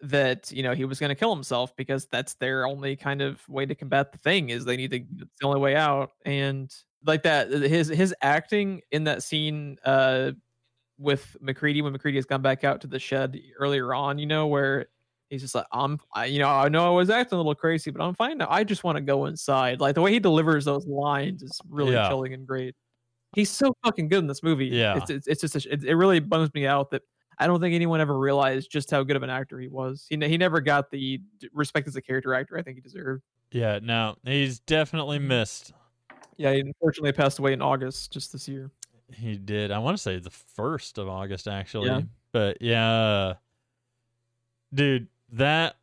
[0.02, 3.46] that you know he was going to kill himself because that's their only kind of
[3.48, 6.12] way to combat the thing is they need to it's the only way out.
[6.24, 6.74] And
[7.04, 10.32] like that his his acting in that scene uh
[10.98, 14.46] with MacReady when MacReady has gone back out to the shed earlier on you know
[14.46, 14.86] where
[15.30, 17.90] he's just like i'm I, you know i know i was acting a little crazy
[17.90, 20.64] but i'm fine now i just want to go inside like the way he delivers
[20.66, 22.08] those lines is really Yeah.
[22.08, 22.74] chilling and great
[23.34, 24.96] he's so fucking good in this movie Yeah.
[24.98, 27.02] it's it's, it's just a, it, it really bums me out that
[27.38, 30.16] i don't think anyone ever realized just how good of an actor he was he,
[30.26, 31.20] he never got the
[31.52, 34.16] respect as a character actor i think he deserved Yeah, no.
[34.24, 35.72] He's definitely missed.
[36.36, 38.70] yeah he unfortunately passed away in august just this year
[39.12, 39.70] He did.
[39.72, 41.88] I want to say the first of August actually.
[41.88, 42.02] Yeah.
[42.32, 43.34] But yeah.
[44.72, 45.76] Dude, that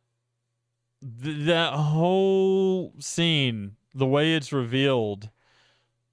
[1.22, 5.30] th- that whole scene, the way it's revealed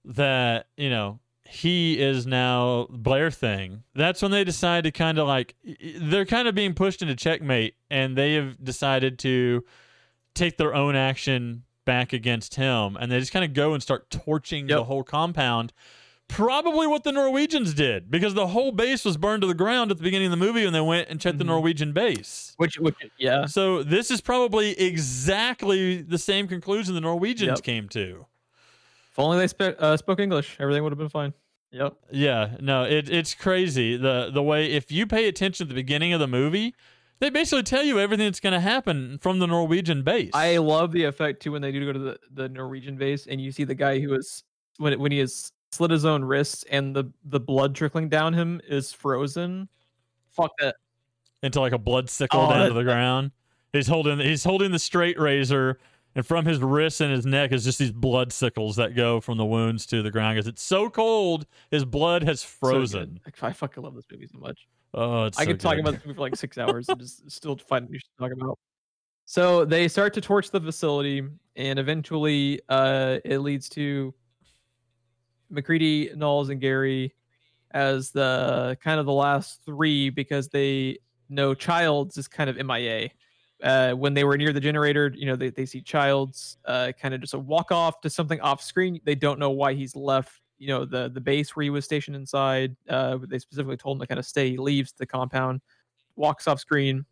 [0.04, 3.84] that, you know, he is now Blair thing.
[3.94, 5.56] That's when they decide to kind of like
[6.00, 9.64] they're kind of being pushed into checkmate and they have decided to
[10.34, 14.10] take their own action back against him and they just kind of go and start
[14.10, 15.72] torching the whole compound.
[16.28, 19.98] Probably what the Norwegians did because the whole base was burned to the ground at
[19.98, 21.48] the beginning of the movie when they went and checked the Mhm.
[21.50, 22.54] Norwegian base.
[22.58, 27.64] which which yeah So this is probably exactly the same conclusion the Norwegians Yep.
[27.64, 28.26] came to.
[29.12, 31.34] if only they spe- uh, spoke english everything would have been fine
[31.72, 35.76] yep Yeah, no, it, it's crazy the the way if you pay attention at the
[35.76, 36.74] beginning of the movie,
[37.20, 40.32] they basically tell you everything that's going to happen from the Norwegian base.
[40.34, 43.40] I love the effect too when they do go to the, the Norwegian base and
[43.40, 44.44] you see the guy who is
[44.80, 48.62] when when he has slit his own wrists and the the blood trickling down him
[48.68, 49.68] is frozen.
[50.32, 50.76] Fuck that.
[51.44, 53.32] into like a blood sickle Oh, down that- to the ground.
[53.74, 55.80] He's holding he's holding the straight razor,
[56.16, 59.38] and from his wrists and his neck is just these blood sickles that go from
[59.38, 61.46] the wounds to the ground because it's so cold.
[61.72, 63.20] His blood has frozen.
[63.26, 64.66] Like, I fucking love this movie so much.
[64.94, 67.30] oh, it's I so could talk about this movie for like six hours and just
[67.30, 68.58] still find new shit to talk about.
[69.26, 71.24] So they start to torch the facility,
[71.58, 74.14] and eventually, uh, it leads to
[75.50, 77.14] MacReady, Nauls, and Gary
[77.72, 80.98] as the kind of the last three because they
[81.30, 83.10] know Childs is kind of MIA.
[83.64, 87.14] Uh, when they were near the generator, you know, they, they see Childs uh, kind
[87.14, 89.00] of just a walk off to something off screen.
[89.04, 92.16] They don't know why he's left, you know, the the base where he was stationed
[92.16, 92.76] inside.
[92.90, 94.52] Uh, they specifically told him to kind of stay.
[94.52, 95.62] He leaves the compound,
[96.16, 97.06] walks off screen.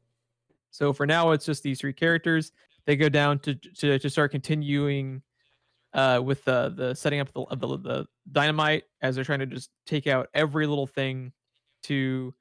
[0.72, 2.52] So for now, it's just these three characters.
[2.86, 5.22] They go down to to, to start continuing
[5.94, 9.46] uh, with the the setting up the, of the the dynamite as they're trying to
[9.46, 11.32] just take out every little thing
[11.84, 12.34] to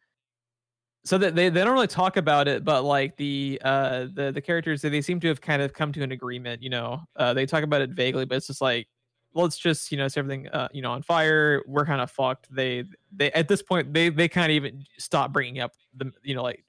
[1.04, 4.40] so that they, they don't really talk about it but like the uh the the
[4.40, 7.00] characters they seem to have kind of come to an agreement you know?
[7.16, 8.86] Uh they talk about it vaguely but it's just like
[9.34, 11.62] let's just you know set everything uh you know on fire.
[11.66, 12.54] We're kind of fucked.
[12.54, 12.84] They
[13.14, 16.42] they at this point they they kind of even stop bringing up the you know
[16.42, 16.64] like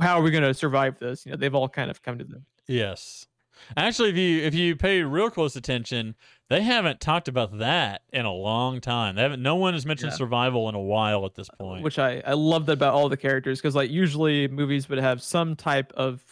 [0.00, 1.24] how are we going to survive this?
[1.24, 2.44] You know they've all kind of come to them.
[2.66, 3.26] Yes.
[3.76, 6.14] Actually, if you if you pay real close attention,
[6.48, 9.14] they haven't talked about that in a long time.
[9.16, 9.42] They haven't.
[9.42, 10.16] No one has mentioned Yeah.
[10.18, 11.82] survival in a while at this uh, point.
[11.84, 15.22] which I I love that about all the characters because like usually movies would have
[15.22, 16.22] some type of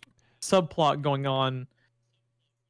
[0.41, 1.67] subplot going on,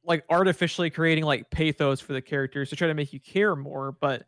[0.03, 3.91] like artificially creating like pathos for the characters to try to make you care more,
[3.91, 4.25] but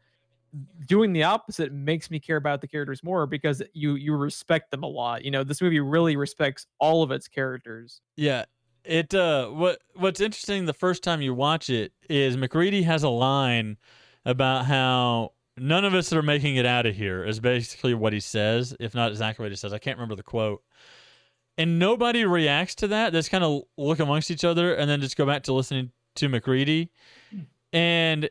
[0.86, 4.84] doing the opposite makes me care about the characters more because you you respect them
[4.84, 5.24] a lot.
[5.24, 8.02] You know, this movie really respects all of its characters.
[8.18, 8.46] Yeah.
[8.84, 13.10] It uh what what's interesting the first time you watch it is MacReady has a
[13.10, 13.78] line
[14.26, 18.20] about how none of us are making it out of here is basically what he
[18.20, 19.74] says, if not exactly what he says.
[19.74, 20.64] I can't remember the quote.
[21.58, 23.12] And nobody reacts to that.
[23.12, 25.92] They just kind of look amongst each other and then just go back to listening
[26.16, 26.90] to MacReady.
[27.74, 28.30] And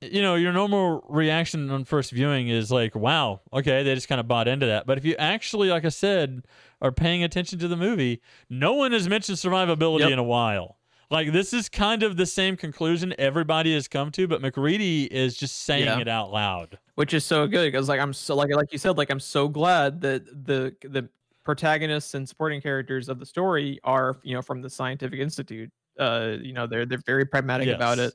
[0.00, 4.20] you know, your normal reaction on first viewing is like, wow, okay, they just kind
[4.20, 4.86] of bought into that.
[4.86, 6.44] But if you actually, like I said,
[6.80, 10.10] are paying attention to the movie, no one has mentioned survivability Yep.
[10.12, 10.76] in a while.
[11.10, 15.34] Like this is kind of the same conclusion everybody has come to, but MacReady is
[15.36, 15.98] just saying Yeah.
[16.00, 16.78] it out loud.
[16.96, 19.48] which is so good because like I'm so like like you said like I'm so
[19.48, 21.08] glad that the the
[21.44, 26.34] protagonists and supporting characters of the story are you know from the scientific institute uh
[26.42, 28.12] you know they're they're very pragmatic about it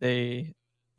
[0.00, 0.54] they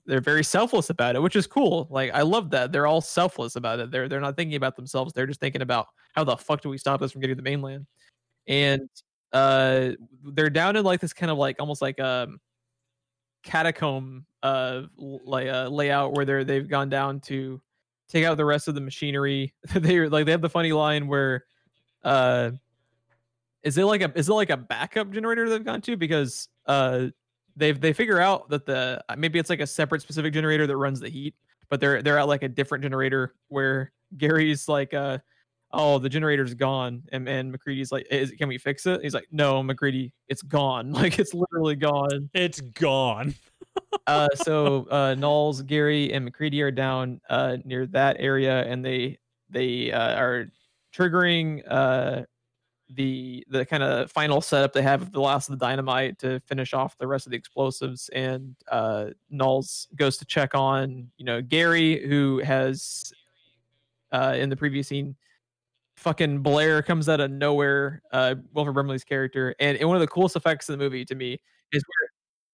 [0.06, 3.56] they're very selfless about it which is cool like I love that they're all selfless
[3.56, 6.62] about it they're they're not thinking about themselves they're just thinking about how the fuck
[6.62, 7.86] do we stop this from getting to the mainland?
[8.48, 8.90] And
[9.34, 9.92] uh
[10.24, 12.28] they're down in like this kind of like almost like a
[13.44, 17.62] catacomb uh like uh, layout where they're they've gone down to
[18.08, 19.54] take out the rest of the machinery.
[19.74, 21.46] They like they have the funny line where
[22.04, 22.52] uh
[23.64, 25.98] is it like a is it like a backup generator they've gone to?
[25.98, 27.08] Because uh
[27.56, 30.78] they've they figure out that the uh, maybe it's like a separate specific generator that
[30.78, 31.36] runs the heat
[31.70, 35.18] but they're they're at like a different generator where gary's like uh
[35.76, 39.02] oh the generator's gone and and MacReady's like is, can we fix it?
[39.02, 40.92] He's like no MacReady it's gone.
[40.96, 42.30] Like it's literally gone.
[42.34, 43.36] It's gone.
[44.08, 49.20] uh, so uh, Nauls, Gary, and MacReady are down uh, near that area, and they
[49.50, 50.48] they uh, are
[50.96, 52.24] triggering uh,
[52.90, 56.40] the the kind of final setup they have of the last of the dynamite to
[56.42, 58.10] finish off the rest of the explosives.
[58.10, 59.08] And uh,
[59.96, 63.12] goes to check on you know Gary, who has
[64.12, 65.16] uh, in the previous scene.
[65.98, 68.02] Fucking Blair comes out of nowhere.
[68.12, 71.16] Uh, Wilford Brimley's character, and, and one of the coolest effects in the movie to
[71.16, 71.40] me
[71.72, 72.10] is where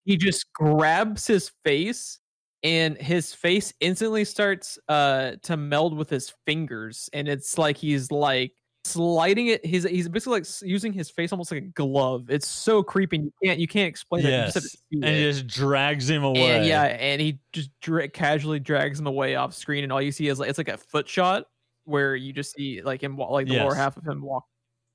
[0.06, 2.20] he just grabs his face
[2.64, 8.12] and his face instantly starts uh to meld with his fingers and it's like he's
[8.12, 8.54] like
[8.84, 12.82] sliding it he's he's basically like using his face almost like a glove it's so
[12.82, 14.78] creepy and you can't you can't explain it you just have to Yes.
[14.92, 15.18] see And it.
[15.18, 16.58] he just drags him away.
[16.58, 20.12] and yeah and he just dra- casually drags him away off screen and all you
[20.12, 21.46] see is like it's like a foot shot
[21.86, 24.46] where you just see like him like the lower half of him walk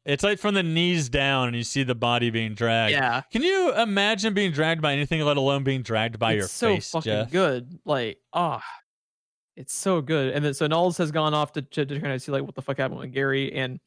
[0.05, 2.91] It's like from the knees down and you see the body being dragged.
[2.93, 6.49] yeah Can you imagine being dragged by anything, let alone being dragged by it's your
[6.49, 7.31] so face, fucking Jeff?
[7.31, 7.79] good.
[7.85, 8.63] Like, ah,
[9.57, 10.33] it's so good.
[10.35, 12.55] And then so Nauls has gone off to, to, to kind of see like what
[12.55, 13.81] the fuck happened with Gary and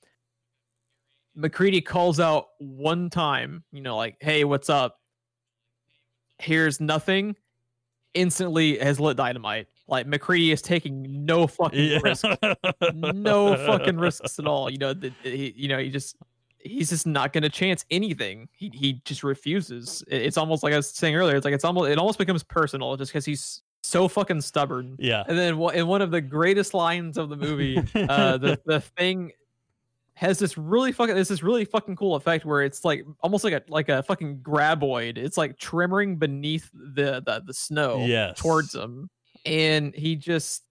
[1.36, 5.00] MacReady calls out one time, you know, like, hey, what's up?
[6.40, 7.36] Here's nothing.
[8.14, 9.68] Instantly has lit dynamite.
[9.88, 12.00] Like MacReady is taking no fucking Yeah.
[12.04, 12.26] risk,
[12.94, 14.70] no fucking risks at all.
[14.70, 16.16] You know, the, he, you know, he just
[16.58, 18.50] he's just not going to chance anything.
[18.52, 20.04] He he just refuses.
[20.08, 21.36] It- It's almost like I was saying earlier.
[21.36, 24.96] It's like it's almost it almost becomes personal just because he's so fucking stubborn.
[25.00, 25.24] yeah.
[25.28, 29.32] And then in one of the greatest lines of the movie, uh, the the thing
[30.14, 33.54] has this really fucking this this really fucking cool effect where it's like almost like
[33.54, 35.18] a like a fucking graboid.
[35.18, 38.38] It's like tremors beneath the the, the snow Yes.
[38.40, 39.10] towards him,
[39.46, 40.64] and he just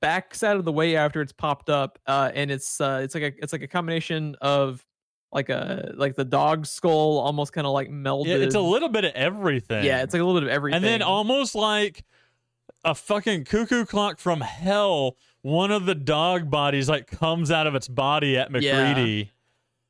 [0.00, 1.98] backs out of the way after it's popped up.
[2.06, 4.84] Uh, and it's uh, it's like a it's like a combination of
[5.32, 8.26] like a like the dog skull, almost kind of like melded.
[8.26, 9.84] Yeah, it's a little bit of everything.
[9.84, 10.76] Yeah, it's like a little bit of everything.
[10.76, 12.04] and then almost like
[12.84, 15.16] a fucking cuckoo clock from hell.
[15.42, 18.86] One of the dog bodies like comes out of its body at Yeah.
[18.88, 19.28] And,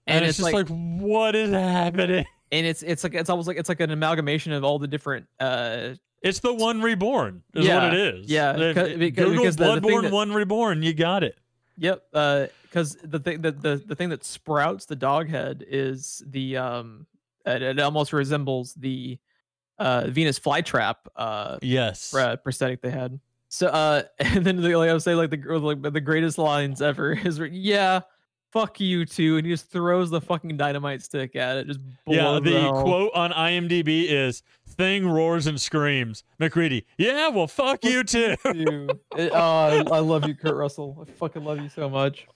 [0.07, 2.27] And it's, it's just like, what is happening?
[2.53, 5.27] and it's it's like it's almost like it's like an amalgamation of all the different
[5.41, 8.31] uh It's the one reborn, is Yeah, what it is.
[8.31, 11.37] yeah, because- because- Google because the- the Bloodborne that- one reborn, you got it.
[11.79, 12.03] Yep.
[12.13, 17.07] Because the thing the, the the thing that sprouts the dog head is the um
[17.47, 19.19] it, it almost resembles the
[19.79, 22.11] uh Venus flytrap uh Yes.
[22.11, 23.19] pr- prosthetic they had.
[23.49, 26.81] So uh and then the, like I was say like the like the greatest lines
[26.83, 28.01] ever is yeah
[28.53, 32.39] fuck you too and he just throws the fucking dynamite stick at it just Yeah,
[32.41, 38.37] the quote on IMDb is "Thing roars and screams." MacReady, yeah, well, fuck you too.
[38.45, 41.05] Dude, it- oh, I, I love you, Kurt Russell.
[41.05, 42.27] I fucking love you so much.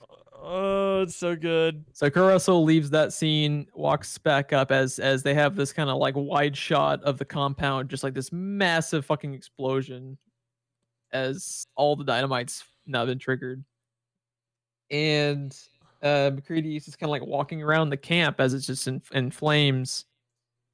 [0.41, 1.83] Oh, it's so good.
[1.91, 5.97] So Russell leaves that scene, walks back up as as they have this kind of
[5.97, 10.17] like wide shot of the compound, just like this massive fucking explosion,
[11.11, 13.63] as all the dynamites now been triggered,
[14.91, 15.57] and
[16.01, 19.01] uh MacReady is just kind of like walking around the camp as it's just in,
[19.11, 20.05] in flames.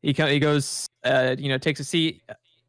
[0.03, 2.21] He kind he goes, uh, you know, takes a seat,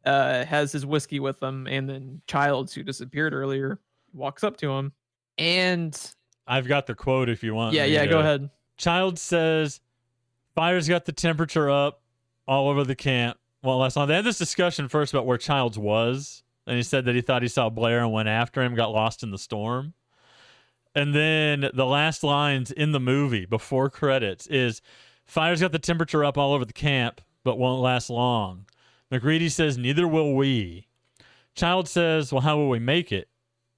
[0.05, 3.79] uh, has his whiskey with him, and then Childs, who disappeared earlier,
[4.13, 4.91] walks up to him,
[5.37, 6.13] and
[6.47, 7.75] I've got the quote if you want.
[7.75, 8.49] yeah, yeah, go ahead.
[8.77, 9.81] Child says,
[10.55, 12.01] "Fire's got the temperature up
[12.47, 15.77] all over the camp." Well, last night they had this discussion first about where Childs
[15.77, 18.91] was, and he said that he thought he saw Blair and went after him, got
[18.91, 19.93] lost in the storm.
[20.95, 24.81] And then the last lines in the movie before credits is,
[25.25, 28.65] "Fire's got the temperature up all over the camp, but won't last long."
[29.11, 30.87] MacReady says, "Neither will we."
[31.55, 33.27] Child says, "Well, how will we make it?"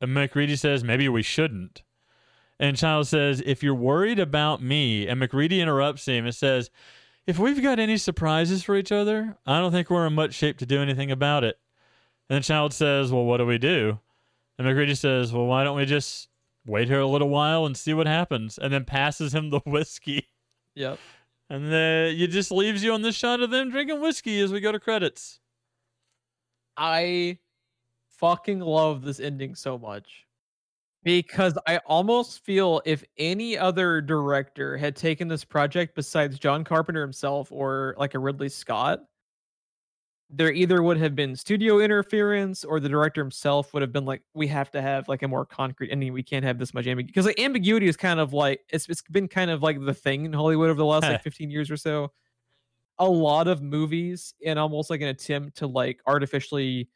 [0.02, 1.84] And MacReady says, "Maybe we shouldn't."
[2.60, 6.70] And Child says, If you're worried about me, and MacReady interrupts him and says,
[7.26, 10.58] If we've got any surprises for each other, I don't think we're in much shape
[10.58, 11.58] to do anything about it.
[12.30, 14.00] And then Child says, Well, what do we do?
[14.58, 16.28] And MacReady says, Well, why don't we just
[16.66, 18.58] wait here a little while and see what happens?
[18.58, 20.28] And then passes him the whiskey.
[20.76, 21.00] Yep.
[21.50, 24.60] And then it just leaves you on this shot of them drinking whiskey as we
[24.60, 25.40] go to credits.
[26.78, 27.40] I
[28.18, 30.28] fucking love this ending so much
[31.04, 37.02] because I almost feel if any other director had taken this project besides John Carpenter
[37.02, 39.00] himself or like a Ridley Scott,
[40.30, 44.22] there either would have been studio interference or the director himself would have been like,
[44.36, 46.14] we have to have like a more concrete ending.
[46.14, 49.02] We can't have this much ambiguity because like ambiguity is kind of like it's it's
[49.02, 51.78] been kind of like the thing in Hollywood over the last like 15 years or
[51.78, 52.12] so.
[53.00, 56.90] A lot of movies in almost like an attempt to like artificially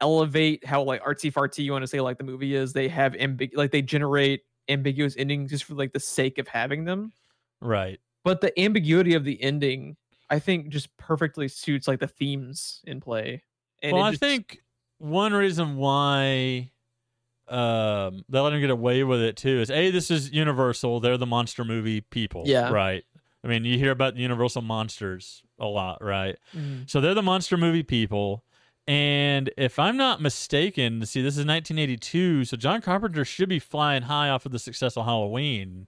[0.00, 2.72] elevate how like artsy fartsy you want to say like the movie is.
[2.72, 6.84] They have ambig like they generate ambiguous endings just for like the sake of having
[6.84, 7.12] them.
[7.60, 8.00] Right.
[8.24, 9.96] But the ambiguity of the ending,
[10.28, 13.42] I think, just perfectly suits like the themes in play.
[13.82, 14.62] And well, it I think
[14.98, 16.70] one reason why
[17.48, 21.00] um, they let him get away with it too is a this is Universal.
[21.00, 22.44] They're the monster movie people.
[22.46, 22.70] Yeah.
[22.70, 23.04] Right.
[23.42, 26.36] I mean, you hear about the Universal monsters a lot, right?
[26.54, 26.88] Mhm.
[26.88, 28.44] So they're the monster movie people.
[28.90, 34.02] And if I'm not mistaken, see, this is 1982, so John Carpenter should be flying
[34.02, 35.86] high off of the success of Halloween.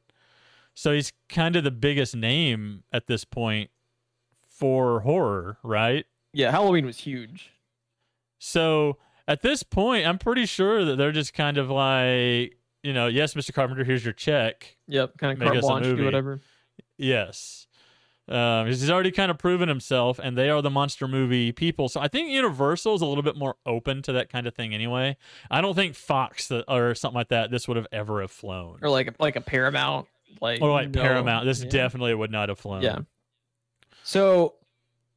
[0.74, 3.70] So he's kind of the biggest name at this point
[4.46, 6.06] for horror, right?
[6.32, 7.50] yeah, Halloween was huge.
[8.38, 13.08] So at this point, I'm pretty sure that they're just kind of like, you know,
[13.08, 13.52] yes, Mr.
[13.52, 14.76] Carpenter, here's your check.
[14.86, 16.40] Yep, kind of Make carte blanche, do whatever.
[16.98, 17.66] Yes.
[18.28, 21.88] Um, he's already kind of proven himself, and they are the monster movie people.
[21.88, 24.72] So I think Universal is a little bit more open to that kind of thing
[24.74, 25.16] anyway.
[25.50, 28.78] I don't think Fox or something like that, this would have ever have flown.
[28.80, 30.06] Or like like a Paramount,
[30.40, 31.70] like Or like no- Paramount, this yeah.
[31.70, 32.82] definitely would not have flown.
[32.82, 33.00] Yeah.
[34.04, 34.54] So,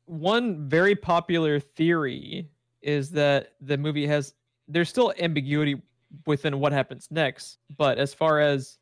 [0.06, 2.49] one very popular theory
[2.82, 4.34] is that the movie has
[4.68, 5.82] there's still ambiguity
[6.26, 8.77] within what happens next, but as far as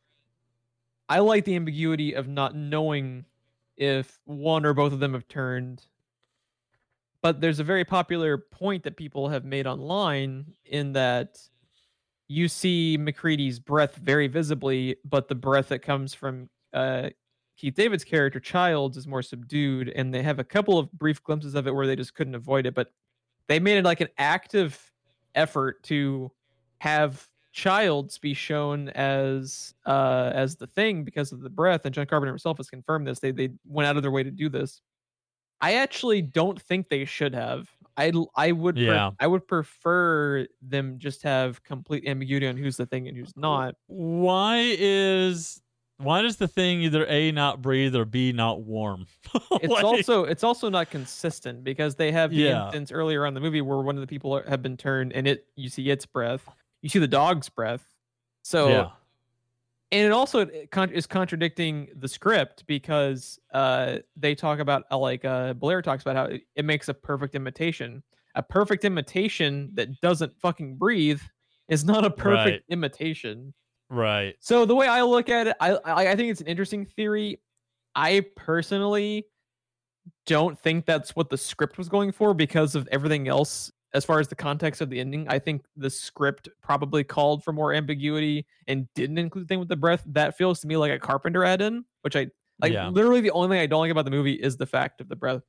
[1.10, 3.26] I like the ambiguity of not knowing
[3.78, 5.86] if one or both of them have turned.
[7.22, 11.40] But there's a very popular point that people have made online in that
[12.28, 17.10] you see MacReady's breath very visibly, but the breath that comes from uh,
[17.58, 21.56] Keith David's character Childs is more subdued, and they have a couple of brief glimpses
[21.56, 22.74] of it where they just couldn't avoid it.
[22.74, 22.92] But
[23.48, 24.92] they made it like an active
[25.36, 26.32] effort to
[26.80, 32.06] have Childs be shown as uh as the thing because of the breath, and John
[32.08, 33.20] Carpenter himself has confirmed this.
[33.20, 34.82] They they went out of their way to do this.
[35.62, 37.70] I actually don't think they should have.
[37.96, 39.12] I I would pre- Yeah.
[39.20, 43.76] I would prefer them just have complete ambiguity on who's the thing and who's not.
[43.88, 45.62] Why is
[46.00, 49.06] why does the thing either a not breathe or b not warm?
[49.62, 52.64] It's also it's also not consistent because they have the Yeah.
[52.66, 55.28] instance earlier on in the movie where one of the people have been turned and
[55.28, 56.50] it you see its breath,
[56.84, 57.84] you see the dog's breath.
[58.44, 58.90] So yeah,
[59.92, 65.54] and it also is contradicting the script because uh they talk about uh, like uh
[65.54, 68.04] Blair talks about how it, it makes a perfect imitation.
[68.36, 71.22] A perfect imitation that doesn't fucking breathe
[71.70, 72.64] is not a perfect Right.
[72.70, 73.54] imitation.
[73.90, 74.36] right.
[74.40, 77.40] So the way I look at it, I I think it's an interesting theory.
[77.96, 79.28] I personally
[80.26, 84.20] don't think that's what the script was going for because of everything else as far
[84.20, 85.28] as the context of the ending.
[85.30, 89.70] I think the script probably called for more ambiguity and didn't include the thing with
[89.70, 90.04] the breath.
[90.08, 92.28] That feels to me like a Carpenter add in, which I
[92.62, 92.90] like Yeah.
[92.90, 95.16] literally the only thing I don't like about the movie is the fact of the
[95.16, 95.44] breath.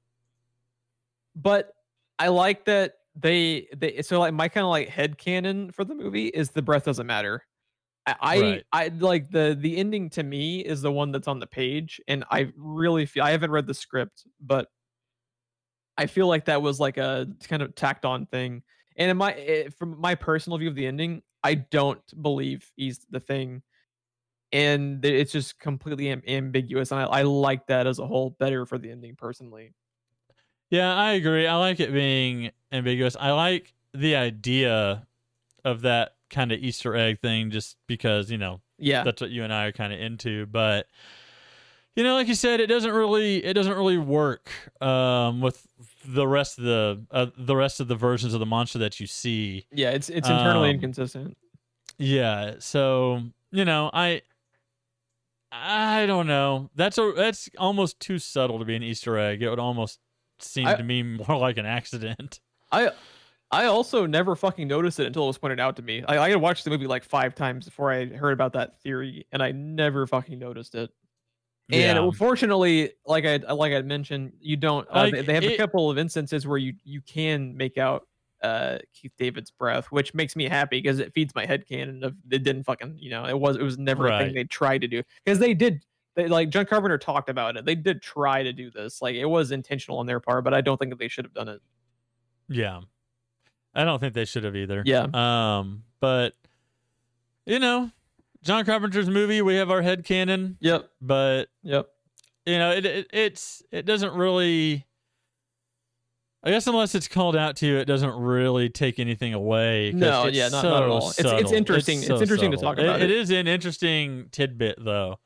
[1.35, 1.73] But
[2.19, 5.95] I like that they they so like my kind of like head canon for the
[5.95, 7.45] movie is the breath doesn't matter.
[8.07, 8.65] I I, Right.
[8.73, 12.25] I like the the ending to me is the one that's on the page, and
[12.31, 14.69] I really feel I haven't read the script, but
[15.97, 18.63] I feel like that was like a kind of tacked on thing.
[18.97, 23.01] And in my eh, from my personal view of the ending, I don't believe he's
[23.11, 23.63] the thing,
[24.53, 26.93] and it's just completely am- ambiguous.
[26.93, 29.75] And I, I like that as a whole better for the ending personally.
[30.71, 31.47] Yeah, I agree.
[31.47, 33.17] I like it being ambiguous.
[33.17, 35.07] I like the idea
[35.65, 39.45] of that kind of Easter egg thing just because, you know, Yeah, that's what you
[39.45, 40.89] and I are kind of into, but
[41.97, 44.51] you know, like you said, it doesn't really it doesn't really work
[44.81, 45.67] um with
[46.07, 49.07] the rest of the uh, the rest of the versions of the monster that you
[49.07, 49.67] see.
[49.73, 51.37] yeah, it's it's internally Um, inconsistent.
[51.99, 53.23] Yeah, so,
[53.53, 54.23] you know, I
[55.53, 56.71] I don't know.
[56.75, 59.43] That's a that's almost too subtle to be an Easter egg.
[59.43, 60.01] It would almost
[60.41, 62.41] seem I- to me more like an accident.
[62.73, 62.91] I
[63.51, 66.03] I also never fucking noticed it until it was pointed out to me.
[66.09, 69.27] I, I had watched the movie like five times before I heard about that theory,
[69.31, 70.91] and I never fucking noticed it.
[71.71, 72.05] And yeah.
[72.05, 74.87] unfortunately, like I like I mentioned, you don't.
[74.91, 78.07] Uh, Like, they, they have a couple of instances where you you can make out
[78.43, 82.15] uh Keith David's breath, which makes me happy because it feeds my head canon of
[82.31, 84.89] it didn't fucking you know it was it was never a thing they tried to
[84.89, 85.83] do because they did.
[86.17, 87.65] They, like John Carpenter talked about it.
[87.65, 89.03] They did try to do this.
[89.03, 91.35] Like it was intentional on their part, but I don't think that they should have
[91.35, 91.61] done it.
[92.49, 92.83] Yeah.
[93.75, 94.83] I don't think they should have either.
[94.87, 95.09] Yeah.
[95.13, 96.35] Um, but
[97.47, 97.91] you know,
[98.45, 100.89] John Carpenter's movie, we have our head canon, Yep.
[101.01, 101.89] but Yep.
[102.47, 104.87] you know, it, it it's it doesn't really
[106.43, 109.93] I guess unless it's called out to you, it doesn't really take anything away.
[109.95, 111.11] No, it's yeah, not- so not at all.
[111.19, 113.17] It's- it's interesting- it's so interesting to talk about it it.
[113.17, 115.19] is an interesting tidbit, though.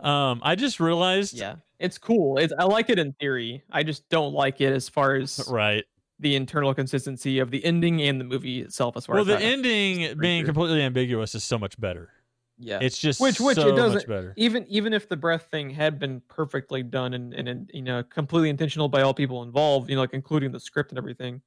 [0.00, 1.56] Um, I just realized, Yeah.
[1.80, 2.38] It's cool.
[2.38, 3.62] It's I like it in theory.
[3.70, 5.84] I just don't like it as far as right?
[6.18, 8.96] the internal consistency of the ending and the movie itself.
[8.96, 12.10] As far Well, as the ending being completely ambiguous is so much better.
[12.58, 12.78] Yeah.
[12.80, 14.32] It's just Which- which it so much doesn't- better.
[14.36, 18.02] even even if the breath thing had been perfectly done and, and and you know
[18.02, 21.42] completely intentional by all people involved, you know, like including the script and everything,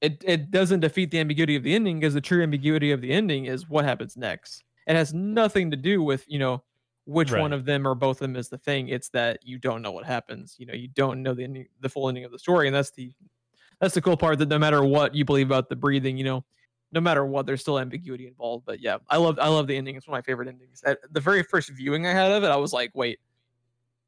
[0.00, 3.10] it it doesn't defeat the ambiguity of the ending because the true ambiguity of the
[3.10, 4.64] ending is what happens next.
[4.86, 6.62] It has nothing to do with you know
[7.06, 8.88] which one of them or both of them is the thing.
[8.88, 10.56] It's that you don't know what happens.
[10.58, 12.90] You know, you don't know the ending, the full ending of the story, and that's
[12.90, 13.12] the
[13.80, 14.38] that's the cool part.
[14.38, 16.44] That no matter what you believe about the breathing, you know,
[16.96, 18.64] no matter what, there's still ambiguity involved.
[18.64, 19.96] But yeah, I love I love the ending.
[19.96, 20.82] It's one of my favorite endings.
[20.84, 23.20] At the very first viewing I had of it, I was like, wait,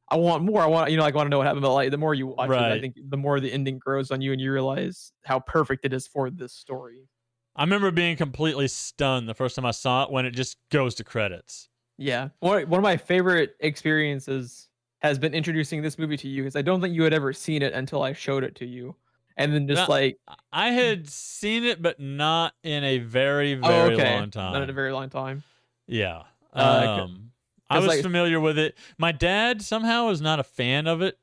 [0.09, 0.63] I want more.
[0.63, 1.63] I want you know, like, I want to know what happened.
[1.63, 4.23] But like, the more you watch it, I think the more the ending grows on
[4.23, 7.07] you, and you realize how perfect it is for this story.
[7.55, 10.95] I remember being completely stunned the first time I saw it when it just goes
[10.95, 11.69] to credits.
[11.99, 14.69] Yeah, one one of my favorite experiences
[15.01, 17.61] has been introducing this movie to you because I don't think you had ever seen
[17.61, 18.97] it until I showed it to you,
[19.39, 20.19] and then just No, like,
[20.53, 24.53] I had seen it, but not in a very, oh, very okay, long time.
[24.53, 25.43] not in a very long time.
[25.87, 26.25] yeah.
[26.53, 27.31] Uh, Um,
[27.71, 28.77] I was like- familiar with it.
[28.99, 31.19] My dad somehow was not a fan of it.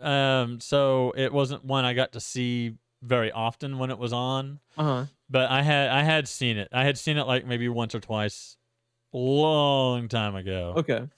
[0.00, 4.60] Um, so it wasn't one I got to see very often when it was on.
[4.76, 5.04] Uh huh.
[5.30, 6.68] But I had I had seen it.
[6.72, 8.58] I had seen it like maybe once or twice
[9.14, 10.74] long time ago.
[10.76, 11.08] Okay.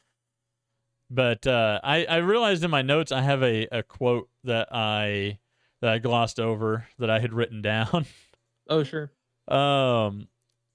[1.11, 5.39] But uh, I I realized in my notes I have a, a quote that I
[5.80, 8.06] that I glossed over that I had written down.
[8.70, 9.10] Oh sure.
[9.48, 10.28] Um,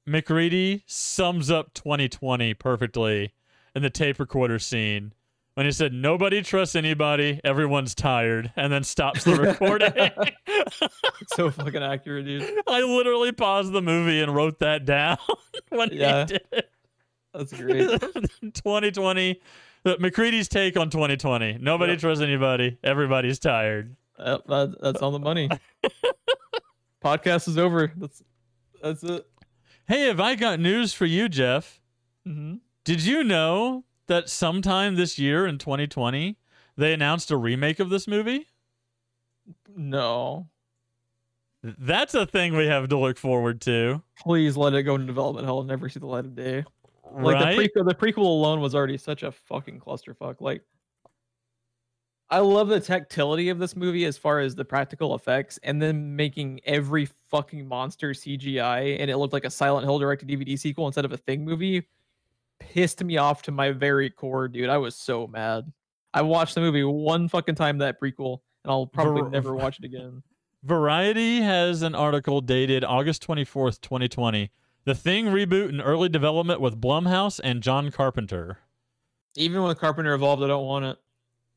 [0.08, 3.34] MacReady sums up 2020 perfectly
[3.76, 5.14] in the tape recorder scene
[5.54, 7.40] when he said, "Nobody trusts anybody.
[7.44, 9.94] Everyone's tired," and then stops the recording.
[11.36, 12.52] so fucking accurate, dude.
[12.66, 15.20] I literally paused the movie and wrote that down
[15.70, 16.22] when Yeah.
[16.22, 16.70] he did it.
[17.36, 18.02] That's great.
[18.56, 19.40] 2020.
[19.86, 21.60] uh, MacReady's take on 2020.
[21.62, 22.02] Nobody Yep.
[22.02, 22.78] trusts anybody.
[22.84, 23.96] Everybody's tired.
[24.20, 25.50] Yep, that, that's on the money.
[27.04, 27.92] Podcast is over.
[27.98, 28.24] That's
[28.82, 29.26] that's it.
[29.88, 31.82] Hey, have I got news for you, Jeff?
[32.28, 32.56] Mm-hmm.
[32.86, 36.38] Did you know that sometime this year in 2020
[36.78, 38.48] they announced a remake of this movie?
[39.76, 40.48] No.
[41.64, 44.02] That's a thing we have to look forward to.
[44.20, 46.66] Please let it go into development hell and never see the light of day.
[47.14, 47.58] Like right?
[47.58, 50.42] the prequel, the prequel alone was already such a fucking clusterfuck.
[50.42, 50.64] Like,
[52.34, 56.16] I love the tactility of this movie as far as the practical effects, and then
[56.16, 60.58] making every fucking monster CGI, and it looked like a Silent Hill direct to DVD
[60.58, 61.88] sequel instead of a Thing movie.
[62.58, 64.68] Pissed me off to my very core, dude.
[64.68, 65.72] I was so mad.
[66.12, 69.78] I watched the movie one fucking time that prequel, and I'll probably Ver- never watch
[69.78, 70.24] it again.
[70.64, 74.50] Variety has an article dated August 24th, 2020.
[74.86, 78.58] The Thing reboot in early development with Blumhouse and John Carpenter.
[79.36, 80.98] Even with Carpenter involved, I don't want it.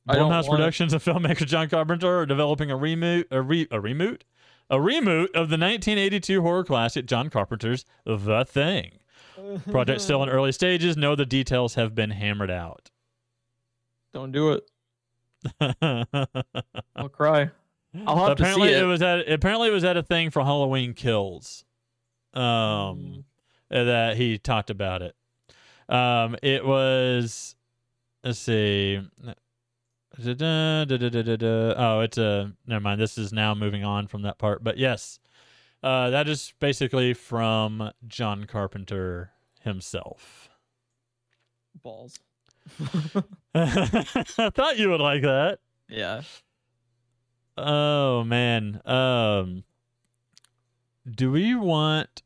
[0.08, 0.48] Blumhouse.
[0.48, 4.22] Productions and filmmaker John Carpenter are developing a remake, a, re, a reboot,
[4.70, 8.98] a of the 1982 horror classic John Carpenter's The Thing.
[9.70, 10.96] Project still in early stages.
[10.96, 12.90] No, the details have been hammered out.
[14.14, 14.70] Don't do it.
[16.96, 17.50] I'll cry.
[18.06, 18.82] I'll have apparently to see it.
[18.82, 18.86] it.
[18.86, 21.64] was at apparently it was at a thing for Halloween Kills.
[22.34, 22.40] Mm.
[22.40, 23.24] Um,
[23.70, 25.14] that he talked about it.
[25.88, 27.56] Um, it was
[28.24, 29.00] let's see.
[30.22, 31.74] Da-da, da-da-da-da-da.
[31.76, 33.00] Oh, it's a never mind.
[33.00, 35.18] This is now moving on from that part, but yes,
[35.82, 40.48] uh, that is basically from John Carpenter himself.
[41.82, 42.18] balls.
[42.80, 43.24] I
[44.54, 45.58] thought you would like that.
[45.88, 46.22] Yeah.
[47.56, 48.80] Oh man.
[48.84, 49.64] Um
[51.08, 52.22] do we want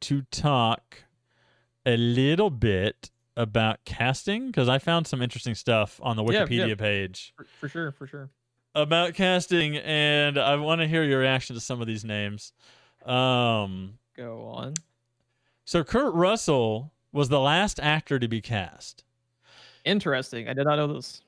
[0.00, 1.04] to talk
[1.84, 6.74] a little bit about casting cuz I found some interesting stuff on the Wikipedia yeah.
[6.74, 7.90] page For, for sure.
[7.92, 8.30] For sure.
[8.74, 12.52] about casting and I want to hear your reaction to some of these names.
[13.06, 14.74] Um Go on.
[15.64, 19.04] so Kurt Russell was the last actor to be cast.
[19.84, 20.48] Interesting.
[20.48, 21.22] I did not know this.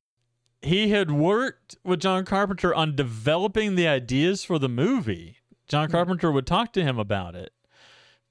[0.63, 5.39] he had worked with John Carpenter on developing the ideas for the movie.
[5.69, 5.93] John Hmm.
[5.93, 7.53] Carpenter would talk to him about it,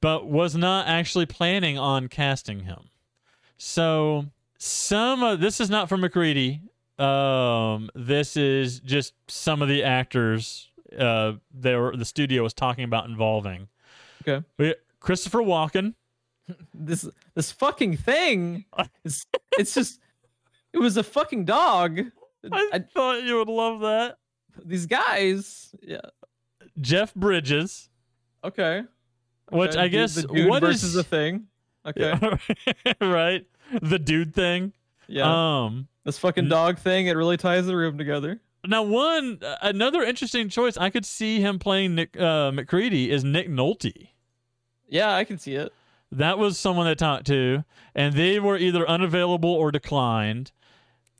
[0.01, 2.89] but was not actually planning on casting him.
[3.65, 4.25] So
[4.59, 6.61] some of this is not from MacReady.
[6.99, 10.69] Um, this is just some of the actors
[10.99, 13.69] uh, they were, the studio was talking about involving.
[14.21, 14.45] Okay.
[14.57, 15.95] We, Christopher Walken.
[16.73, 18.65] This this fucking thing.
[19.05, 19.25] Is,
[19.57, 20.01] it's just.
[20.73, 22.01] It was a fucking dog.
[22.51, 24.17] I, I, thought you would love that.
[24.65, 25.73] these guys.
[25.81, 26.01] Yeah.
[26.81, 27.87] Jeff Bridges,
[28.43, 28.83] Okay.
[29.53, 31.47] which I guess the what the thing.
[31.85, 32.13] Okay.
[32.85, 33.45] Yeah, right?
[33.81, 34.73] The dude thing.
[35.07, 35.63] Yeah.
[35.65, 37.07] Um this fucking dog thing.
[37.07, 38.39] It really ties the room together.
[38.65, 43.47] now one another interesting choice I could see him playing Nick uh, MacReady is Nick
[43.49, 44.09] Nolte.
[44.87, 45.71] Yeah, I can see it.
[46.11, 47.63] That was someone that talked to,
[47.95, 50.51] and they were either unavailable or declined.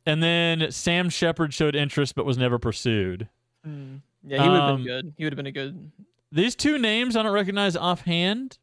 [0.06, 3.28] And then Sam Shepard showed interest but was never pursued.
[3.66, 3.96] Hmm.
[4.24, 5.14] Yeah, he would have Um, been good.
[5.18, 5.92] He would have been a good.
[6.32, 8.58] These two names I don't recognize offhand.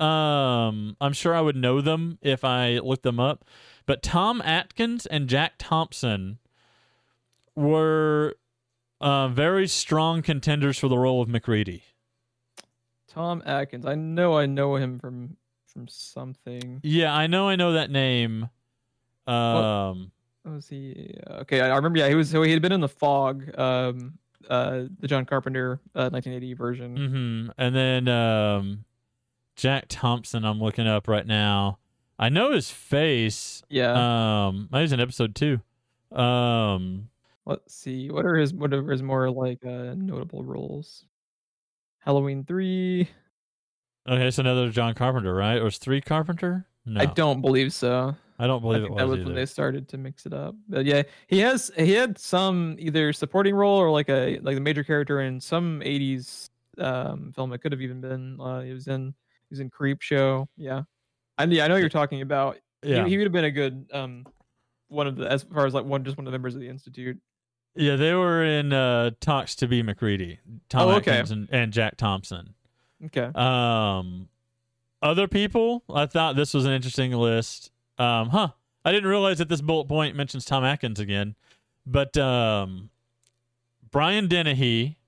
[0.00, 3.44] Um, I'm sure I would know them if I looked them up.
[3.86, 6.38] But Tom Atkins and Jack Thompson
[7.54, 8.34] were
[9.00, 11.82] uh, very strong contenders for the role of MacReady.
[13.08, 13.86] Tom Atkins.
[13.86, 16.80] I know I know him from from something.
[16.82, 18.48] Yeah, I know, I know that name.
[19.26, 20.10] Um,
[20.42, 21.14] What was he?
[21.28, 21.98] uh, Okay, I I remember.
[21.98, 22.30] Yeah, he was.
[22.30, 24.18] So he had been in the Fog, um,
[24.48, 26.96] uh, the John Carpenter uh, 1980 version.
[26.98, 27.50] Mm-hmm.
[27.58, 28.84] and then um,
[29.56, 30.44] Jack Thompson.
[30.44, 31.78] I'm looking up right now.
[32.18, 33.62] I know his face.
[33.68, 34.46] Yeah.
[34.46, 35.60] Um, he's in episode two.
[36.16, 37.08] Um,
[37.46, 38.10] Let's see.
[38.10, 38.54] What are his?
[38.54, 41.04] What are his more like uh, notable roles?
[41.98, 43.08] Halloween three.
[44.08, 45.58] Okay, it's another John Carpenter, right?
[45.58, 46.66] Or is three Carpenter?
[46.86, 48.14] No, I don't believe so.
[48.38, 49.26] I don't I believe think it that was, was either.
[49.26, 50.54] when they started to mix it up.
[50.68, 54.60] But yeah, he has he had some either supporting role or like a like a
[54.60, 57.52] major character in some '80s um, film.
[57.52, 58.40] It could have even been.
[58.40, 59.14] Uh, he was in
[59.54, 60.46] he was in Creepshow.
[60.56, 60.82] Yeah,
[61.38, 62.58] I yeah, I know you're talking about.
[62.82, 64.26] yeah, he, he would have been a good um
[64.88, 66.68] one of the as far as like one just one of the members of the
[66.68, 67.18] institute.
[67.74, 71.12] yeah, they were in uh, talks to be MacReady, Tom Oh, okay.
[71.12, 72.54] Atkins and, and Jack Thompson.
[73.06, 73.30] Okay.
[73.34, 74.28] Um,
[75.02, 77.70] other people, I thought this was an interesting list.
[77.98, 78.48] Um, huh?
[78.84, 81.34] I didn't realize that this bullet point mentions Tom Atkins again,
[81.86, 82.90] but um,
[83.90, 84.98] Brian Dennehy.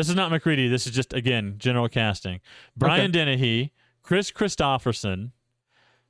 [0.00, 0.66] This is not MacReady.
[0.66, 2.40] This is just again general casting.
[2.74, 3.70] Brian Dennehy,
[4.02, 5.32] Kris Kristofferson,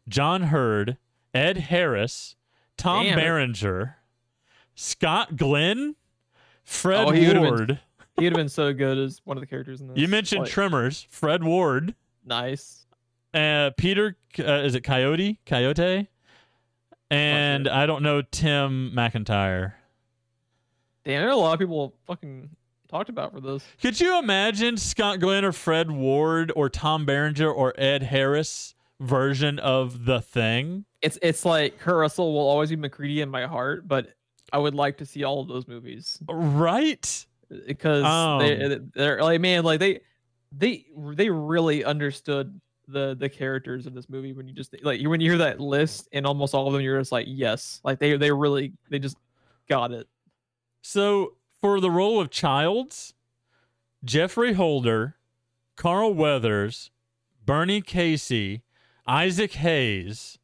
[0.09, 0.91] John Hurt,
[1.35, 2.37] Ed Harris,
[2.77, 3.19] Tom Damn.
[3.19, 3.97] Berenger,
[4.77, 5.97] Scott Glenn,
[6.63, 7.81] Fred Oh, he been- Ward.
[8.17, 9.99] He would have been so good as one of the characters in this.
[9.99, 11.97] You mentioned Like, Tremors, Fred Ward.
[12.25, 12.87] nice.
[13.35, 15.41] Uh, Peter, uh, is it Coyote?
[15.47, 16.07] Coyote?
[17.11, 19.73] and I don't know Tim McIntyre.
[21.05, 22.51] Damn, there are a lot of people fucking
[22.91, 23.63] talked about for this.
[23.81, 29.59] Could you imagine Scott Glenn or Fred Ward or Tom Berenger or Ed Harris version
[29.59, 30.85] of the thing?
[31.01, 34.09] It's it's like Kurt Russell will always be MacReady in my heart, but
[34.53, 37.27] I would like to see all of those movies Right?
[37.67, 38.03] because
[38.43, 38.91] they Um.
[38.95, 40.01] they're like man like they
[40.53, 45.21] they they really understood the the characters in this movie when you just like when
[45.21, 48.17] you hear that list and almost all of them you're just like yes like they
[48.17, 49.17] they really they just
[49.69, 50.07] got it
[50.83, 53.15] So for the role of Childs,
[54.05, 55.17] Geoffrey Holder,
[55.77, 56.91] Carl Weathers,
[57.45, 58.63] Bernie Casey,
[59.07, 60.39] Isaac Hayes,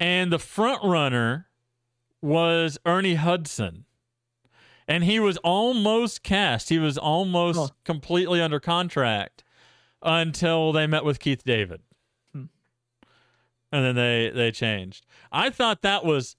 [0.00, 1.48] and the front runner
[2.22, 3.84] was Ernie Hudson.
[4.86, 6.70] And he was almost cast.
[6.70, 9.44] He was almost completely under contract
[10.02, 11.82] until they met with Keith David.
[12.32, 12.44] Hmm.
[13.70, 15.04] And then they they changed.
[15.30, 16.36] I thought that was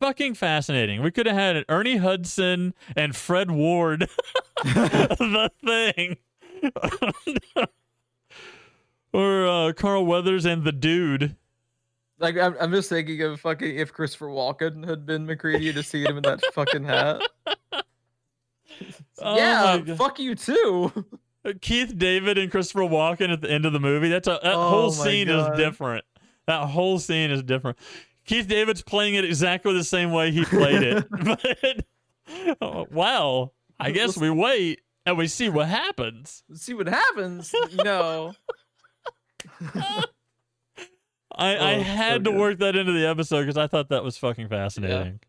[0.00, 1.02] fucking fascinating.
[1.02, 4.08] We could have had Ernie Hudson and Fred Ward
[4.64, 6.16] the thing.
[9.12, 11.36] or uh, Carl Weathers and the dude.
[12.18, 16.02] like I'm, I'm just thinking of fucking if Christopher Walken had been MacReady to see
[16.04, 17.22] him in that fucking hat
[19.18, 20.92] Oh yeah fuck you too
[21.60, 24.08] Keith David and Christopher Walken at the end of the movie.
[24.08, 25.52] That's a that Oh whole scene God.
[25.52, 26.04] is different.
[26.46, 27.78] That whole scene is different.
[28.26, 31.06] Keith David's playing it exactly the same way he played it.
[31.10, 36.42] but oh, wow, I guess we wait and we see what happens.
[36.54, 37.54] See what happens
[37.84, 38.34] no
[41.38, 44.02] I, I Oh, had so to work that into the episode because I thought that
[44.02, 45.20] was fucking fascinating.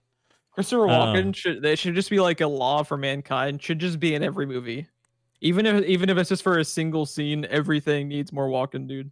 [0.53, 3.61] Christopher Walken Um, should they should just be like a law for mankind.
[3.61, 4.88] Should just be in every movie,
[5.41, 7.45] even if even if it's just for a single scene.
[7.49, 9.11] Everything needs more Walken, dude.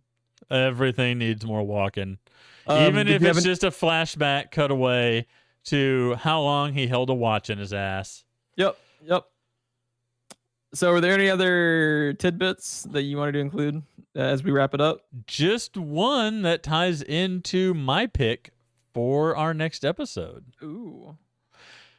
[0.51, 2.17] Everything needs more walking.
[2.67, 5.25] Um, Even if it's an- just a flashback cutaway
[5.65, 8.23] to how long he held a watch in his ass.
[8.55, 9.25] yep, yep.
[10.73, 13.77] So, are there any other tidbits that you wanted to include
[14.15, 15.05] uh, as we wrap it up?
[15.25, 18.51] Just one that ties into my pick
[18.93, 20.43] for our next episode.
[20.61, 21.17] Ooh,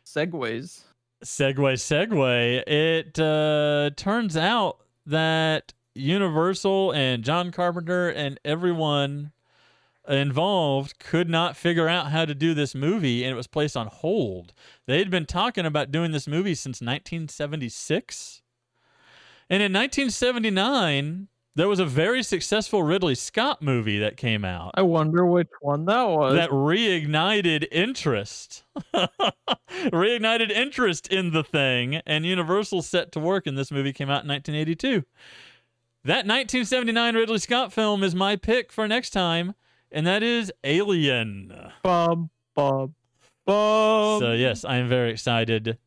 [0.05, 0.83] segways.
[1.25, 2.69] Segway, segue.
[2.69, 9.33] It uh, turns out that Universal and John Carpenter and everyone
[10.09, 13.89] involved could not figure out how to do this movie, and it was placed on
[13.89, 14.53] hold.
[14.87, 18.43] They had been talking about doing this movie since 1976.
[19.49, 24.83] And in 1979, there was a very successful Ridley Scott movie that came out I
[24.83, 26.35] wonder which one that was.
[26.35, 28.65] that reignited interest.
[29.71, 34.25] reignited interest in the thing, and Universal set to work, and this movie came out
[34.25, 35.05] in 1982.
[36.07, 39.57] That 1979 Ridley Scott film is my pick for next time,
[39.91, 41.53] and that is Alien.
[41.83, 42.93] Bob, Bob,
[43.45, 44.21] Bob.
[44.21, 45.79] so, yes, I am very excited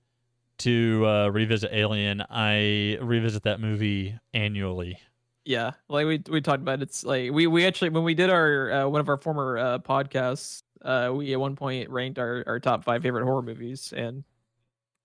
[0.58, 2.22] to uh, revisit Alien.
[2.30, 5.00] I revisit that movie annually.
[5.46, 8.72] yeah like we we talked about it's like we we actually when we did our
[8.74, 12.60] uh, one of our former uh podcasts uh we at one point ranked our our
[12.60, 14.26] top five favorite horror movies and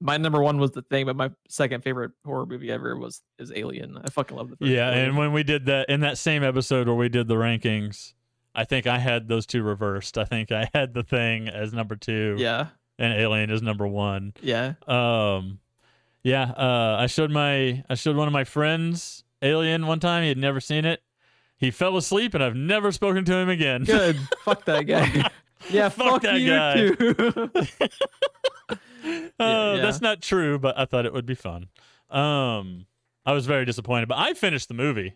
[0.01, 3.53] my number one was the thing but my second favorite horror movie ever was is
[3.55, 5.09] alien i fucking love the first Yeah, Alien.
[5.11, 8.12] and when we did that in that same episode where we did the rankings,
[8.55, 10.16] I think I had those two reversed.
[10.19, 12.69] I think I had the thing as number two, yeah
[12.99, 14.33] and Alien is number one.
[14.43, 15.59] yeah Um,
[16.23, 20.23] yeah, uh, I showed my I showed one of my friends Alien one time.
[20.23, 21.03] He had never seen it.
[21.57, 23.85] He fell asleep, and I've never spoken to him again.
[23.85, 25.29] good fuck that guy
[25.70, 26.74] yeah Fuck fuck, that you guy.
[26.95, 27.51] too
[28.69, 28.77] uh,
[29.39, 29.77] yeah.
[29.82, 31.69] That's not true, but I thought it would be fun.
[32.11, 32.86] Um,
[33.27, 35.15] I was very disappointed, but I finished the movie.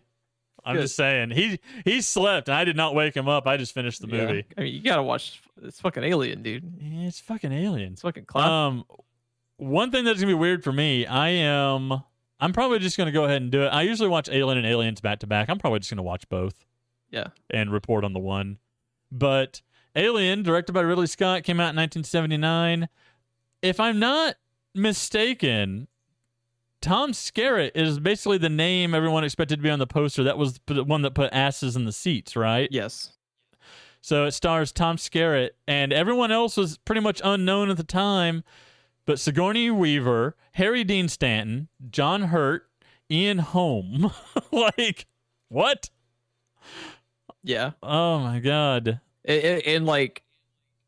[0.65, 0.81] I'm Good.
[0.83, 3.47] just saying he he slept, and I did not wake him up.
[3.47, 4.25] I just finished the Yeah.
[4.25, 4.45] movie.
[4.57, 7.93] i mean you gotta watch it's fucking alien dude Yeah, It's fucking Alien.
[7.93, 8.83] it's fucking classic Um,
[9.57, 12.03] one thing that's gonna be weird for me, I am.
[12.41, 13.67] I'm probably just gonna go ahead and do it.
[13.67, 15.49] I usually watch Alien and Aliens back to back.
[15.49, 16.65] I'm probably just gonna watch both.
[17.09, 17.27] Yeah.
[17.49, 18.57] And report on the one.
[19.11, 19.61] But
[19.95, 22.89] Alien, directed by Ridley Scott, came out in 1979.
[23.61, 24.35] If I'm not
[24.73, 25.87] mistaken,
[26.81, 30.23] Tom Skerritt is basically the name everyone expected to be on the poster.
[30.23, 32.69] That was the one that put asses in the seats, right?
[32.71, 33.13] yes
[34.01, 38.43] So it stars Tom Skerritt, and everyone else was pretty much unknown at the time.
[39.05, 42.69] But Sigourney Weaver, Harry Dean Stanton, John Hurt,
[43.11, 44.11] Ian Holm.
[44.51, 45.07] like,
[45.49, 45.89] what?
[47.43, 48.99] yeah Oh my God.
[49.29, 50.23] And like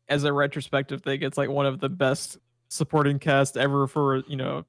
[0.08, 2.38] as a retrospective thing it's like one of the best
[2.68, 4.64] supporting cast ever for you know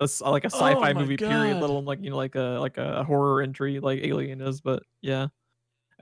[0.00, 1.60] a like a Oh sci-fi my movie period God.
[1.62, 4.82] let alone like you know like a like a horror entry like alien is but
[5.02, 5.28] yeah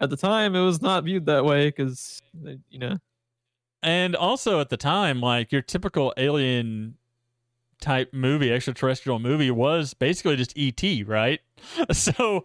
[0.01, 2.99] at the time it was not viewed that way because uh, you know
[3.83, 6.97] and also at the time, like your typical alien
[7.81, 11.41] type movie, extraterrestrial movie, was basically just ET, right?
[11.93, 12.45] So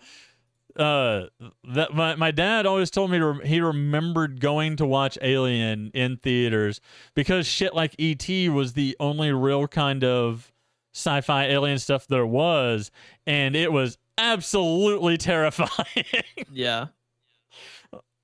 [0.77, 1.25] uh
[1.73, 6.17] that my, my dad always told me to, he remembered going to watch alien in
[6.17, 6.81] theaters
[7.13, 10.51] because shit like et was the only real kind of
[10.93, 12.91] sci-fi alien stuff there was
[13.27, 16.05] and it was absolutely terrifying
[16.51, 16.87] Yeah.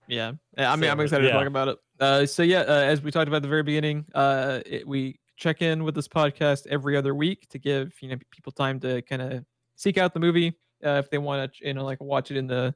[0.08, 0.34] Yeah.
[0.58, 1.34] I mean, So, I'm excited yeah.
[1.34, 1.78] to talk about it.
[2.00, 5.20] Uh, so yeah, uh, as we talked about at the very beginning, uh, it, we
[5.38, 9.02] check in with this podcast every other week to give you know people time to
[9.04, 9.46] kind of
[9.76, 10.54] seek out the movie
[10.86, 12.74] uh, if they want to, you know, like watch it in the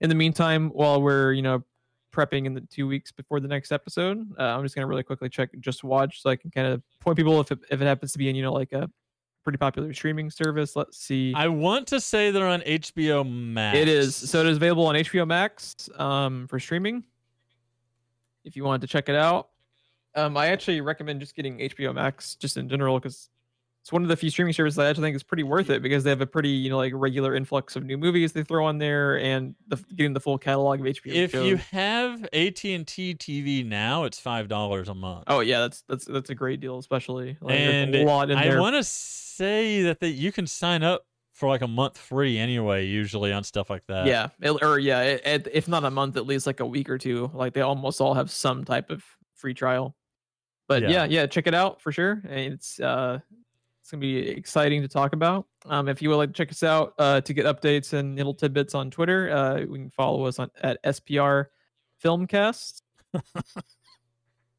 [0.00, 1.62] in the meantime while we're you know
[2.14, 4.18] prepping in the two weeks before the next episode.
[4.38, 7.16] Uh, I'm just gonna really quickly check just watch so I can kind of point
[7.16, 8.90] people if it, if it happens to be in you know like a
[9.44, 10.76] pretty popular streaming service.
[10.76, 11.32] Let's see.
[11.34, 14.14] i want to say they're on hbo max It is.
[14.14, 17.04] So it is available on HBO Max um, for streaming.
[18.44, 19.48] If you wanted to check it out,
[20.14, 23.30] um, I actually recommend just getting HBO Max just in general because
[23.88, 25.80] it's one of the few streaming services that I actually think is pretty worth it
[25.80, 28.66] because they have a pretty you know like regular influx of new movies they throw
[28.66, 31.14] on there and the, getting the full catalog of HBO.
[31.14, 31.46] if shows.
[31.46, 35.24] you have AT&T TV now, it's five dollars a month.
[35.28, 38.48] oh yeah, that's that's that's a great deal, especially like, and a lot in I
[38.48, 38.60] there.
[38.60, 42.84] want to say that they, you can sign up for like a month free anyway,
[42.84, 44.06] usually on stuff like that.
[44.06, 46.90] yeah, it- or yeah, it, it, if not a month, at least like a week
[46.90, 47.30] or two.
[47.32, 49.02] Like they almost all have some type of
[49.34, 49.94] free trial.
[50.66, 50.88] But Yeah.
[50.90, 52.20] yeah, yeah, check it out for sure.
[52.28, 53.20] And It's uh,
[53.88, 55.46] it's gonna be exciting to talk about.
[55.64, 58.34] Um, if you would like to check us out uh, to get updates and little
[58.34, 61.46] tidbits on Twitter, uh, we can follow us on at SPR
[62.04, 62.82] Filmcast.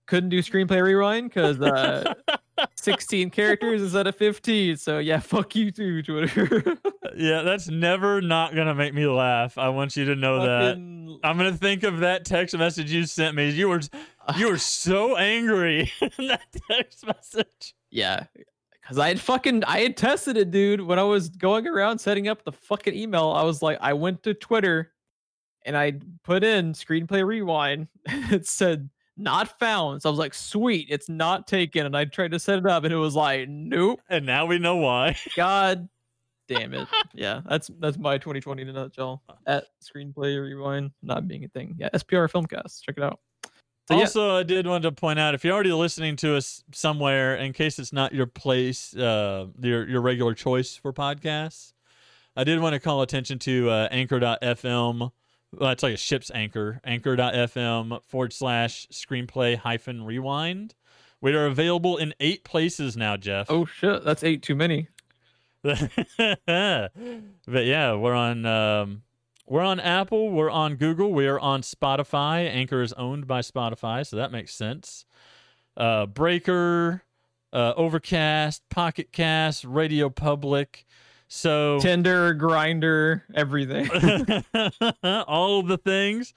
[0.08, 2.12] Couldn't do screenplay rewind because uh,
[2.76, 4.78] 16 characters instead of 15.
[4.78, 6.76] So yeah, fuck you too, Twitter.
[7.16, 9.60] yeah, that's never not gonna make me laugh.
[9.60, 10.74] I want you to know that.
[11.24, 13.52] I'm gonna think of that text message you sent me.
[13.52, 13.82] You were
[14.38, 17.76] you were so angry in that text message.
[17.92, 18.26] Yeah,
[18.90, 20.82] because I had fucking I had tested it, dude.
[20.82, 24.24] When I was going around setting up the fucking email, I was like, I went
[24.24, 24.94] to Twitter
[25.64, 27.88] and I put in screenplay rewind.
[28.06, 30.02] it said not found.
[30.02, 31.86] So I was like, sweet, it's not taken.
[31.86, 34.02] And I tried to set it up, and it was like, nope.
[34.10, 35.16] And now we know why.
[35.36, 35.88] God
[36.48, 36.88] damn it.
[37.14, 39.22] Yeah, that's that's my 2020 in a nutshell.
[39.46, 41.76] At screenplay rewind not being a thing.
[41.78, 42.82] Yeah, SPR Filmcast.
[42.82, 43.20] Check it out.
[43.90, 44.02] So, yeah.
[44.02, 47.54] also, I did want to point out if you're already listening to us somewhere, in
[47.54, 51.74] case it's not your place, uh, your your regular choice for podcasts,
[52.36, 55.12] I did want to call attention to uh, Anchor.fm.
[55.58, 56.80] Well, it's like a ship's anchor.
[56.84, 60.76] Anchor.fm forward slash screenplay hyphen rewind.
[61.20, 63.50] We are available in eight places now, Jeff.
[63.50, 64.88] Oh shit, that's eight too many.
[65.64, 65.80] but
[67.48, 69.02] yeah, we're on um,
[69.50, 72.48] we're on Apple, we're on Google, we're on Spotify.
[72.48, 75.06] Anchor is owned by Spotify, so that makes sense.
[75.76, 77.04] Uh, Breaker,
[77.52, 80.86] uh, Overcast, Pocket Cast, Radio Public.
[81.28, 83.90] So Tinder, Grindr, everything.
[85.28, 86.34] all of the things.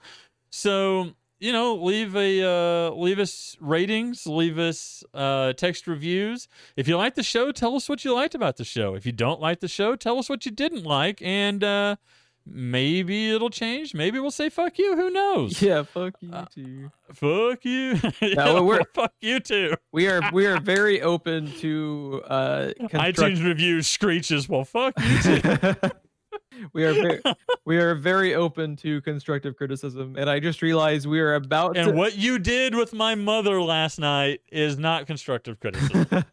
[0.49, 6.47] So you know, leave a uh, leave us ratings, leave us uh, text reviews.
[6.77, 8.95] If you like the show, tell us what you liked about the show.
[8.95, 11.97] If you don't like the show, tell us what you didn't like, and uh,
[12.45, 13.93] maybe it'll change.
[13.93, 15.61] Maybe we'll say "fuck you." Who knows?
[15.61, 16.91] yeah, fuck you Uh, too.
[17.13, 17.99] Fuck you.
[18.35, 19.75] No, we're- fuck you too.
[19.91, 24.47] We are we are very open to uh construct- iTunes reviews screeches.
[24.49, 25.57] Well, fuck you too.
[26.73, 27.21] we are very,
[27.65, 31.89] we are very open to constructive criticism, and I just realized we are about and
[31.89, 31.93] to.
[31.95, 36.23] what you did with my mother last night is not constructive criticism.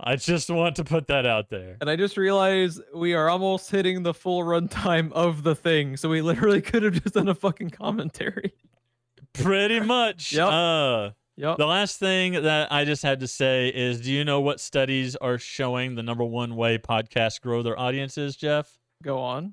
[0.00, 1.76] I just want to put that out there.
[1.80, 6.08] and I just realized we are almost hitting the full runtime of the thing, so
[6.08, 8.52] we literally could have just done a fucking commentary.
[9.32, 10.32] Pretty much.
[10.32, 10.48] Yep.
[10.48, 11.58] Uh, Yep.
[11.58, 15.16] the last thing that I just had to say is do you know what studies
[15.16, 18.78] are showing the number one way podcasts grow their audiences, Jeff?
[19.02, 19.52] Go on.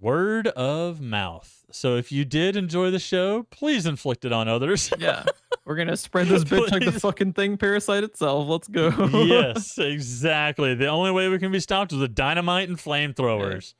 [0.00, 1.64] Word of mouth.
[1.70, 4.90] So if you did enjoy the show, please inflict it on others.
[4.98, 5.22] Yeah.
[5.64, 8.48] We're gonna spread this bitch like the fucking thing parasite itself.
[8.48, 8.88] Let's go.
[9.24, 10.74] yes, exactly.
[10.74, 13.74] The only way we can be stopped is with dynamite and flamethrowers.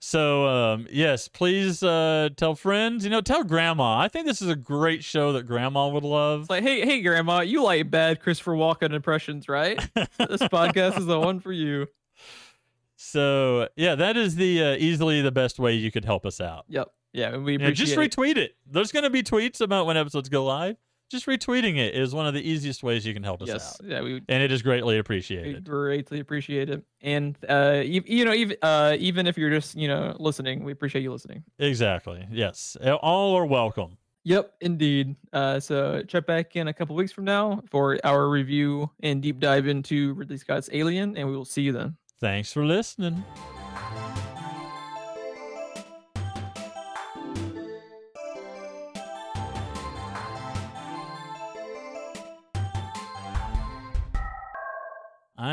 [0.00, 3.04] So, um, yes, please uh, tell friends.
[3.04, 3.98] You know, tell grandma.
[3.98, 6.42] I think this is a great show that grandma would love.
[6.42, 9.78] It's like, hey, hey, grandma, you like bad Christopher Walken impressions, right?
[9.94, 11.86] this podcast is the one for you.
[12.96, 16.64] So, yeah, that is the uh, easily the best way you could help us out.
[16.68, 16.88] Yep.
[17.12, 17.98] Yeah, and we Yeah, just it.
[17.98, 18.56] retweet it.
[18.70, 20.76] There's going to be tweets about when episodes go live.
[21.14, 23.78] Just retweeting it is one of the easiest ways you can help us Yes.
[23.80, 25.62] out, Yeah, we, and it is greatly we appreciated.
[25.62, 26.82] greatly appreciate it.
[27.02, 30.72] And uh, you, you know, even uh, even if you're just you know listening, we
[30.72, 31.44] appreciate you listening.
[31.60, 32.26] Exactly.
[32.32, 33.96] Yes, all are welcome.
[34.24, 35.14] Yep, indeed.
[35.32, 39.38] Uh, so check back in a couple weeks from now for our review and deep
[39.38, 41.96] dive into Ridley Scott's Alien, and we will see you then.
[42.18, 43.22] Thanks for listening.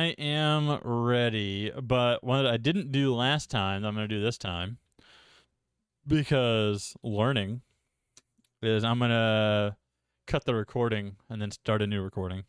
[0.02, 4.40] I am ready, but what I didn't do last time, I'm going to do this
[4.40, 4.80] time
[6.08, 7.62] because learning
[8.64, 9.76] is I'm going to
[10.26, 12.46] cut the recording and then start a new recording.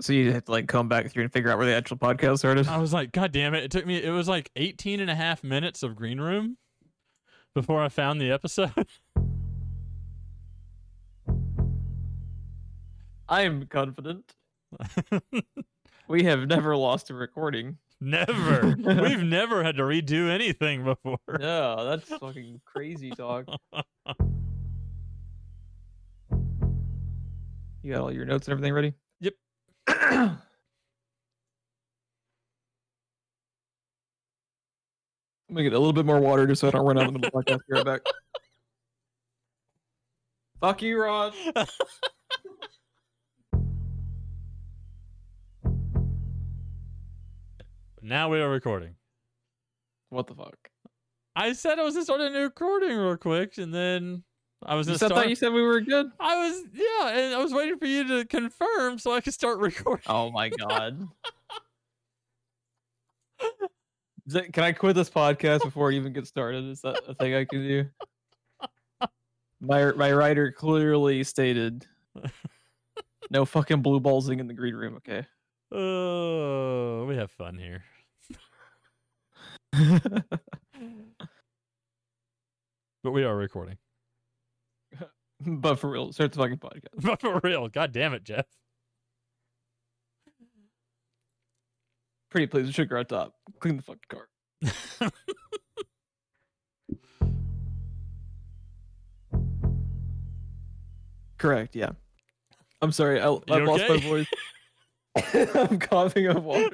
[0.00, 2.38] So you have to like come back through and figure out where the actual podcast
[2.38, 2.68] started.
[2.68, 3.64] I was like, God damn it.
[3.64, 6.58] It took me, it was like 18 and a half minutes of green room
[7.56, 8.70] before I found the episode.
[13.28, 14.36] I am confident.
[16.12, 17.78] we have never lost a recording.
[17.98, 18.66] never.
[18.76, 21.16] We've never had to redo anything before.
[21.40, 23.46] No, that's fucking crazy talk.
[27.82, 28.92] You got all your notes and everything ready?
[29.20, 29.32] Yep.
[29.88, 30.36] I'm
[35.50, 37.20] gonna get a little bit more water just so I don't run out in the
[37.20, 37.60] middle of the podcast.
[37.68, 38.00] Be right back.
[40.60, 41.32] Fuck you, Rod.
[48.02, 48.96] now we are recording.
[50.10, 50.56] What the fuck?
[51.34, 54.24] I said I was gonna start a new recording real quick, and then
[54.64, 55.12] I was said, start.
[55.12, 56.10] thought you said we were good.
[56.20, 59.58] I was yeah, and I was waiting for you to confirm so I could start
[59.60, 60.04] recording.
[60.08, 61.08] Oh my god.
[64.52, 66.64] Can I quit this podcast before it even gets started?
[66.68, 67.86] Is that a thing I can do?
[69.60, 71.86] My my writer clearly stated
[73.30, 75.26] no fucking blue ballsing in the green room, okay?
[75.74, 77.82] Oh, we have fun here.
[83.02, 83.78] But we are recording.
[85.40, 86.86] but for real, start the fucking podcast.
[87.02, 88.46] But for real, god damn it, Jeff.
[92.30, 93.34] Pretty please with sugar on top.
[93.60, 94.28] Clean the fucking car.
[101.38, 101.90] Correct, yeah.
[102.80, 104.28] I'm sorry, I, I You lost my voice.
[105.54, 106.70] I'm coughing up water.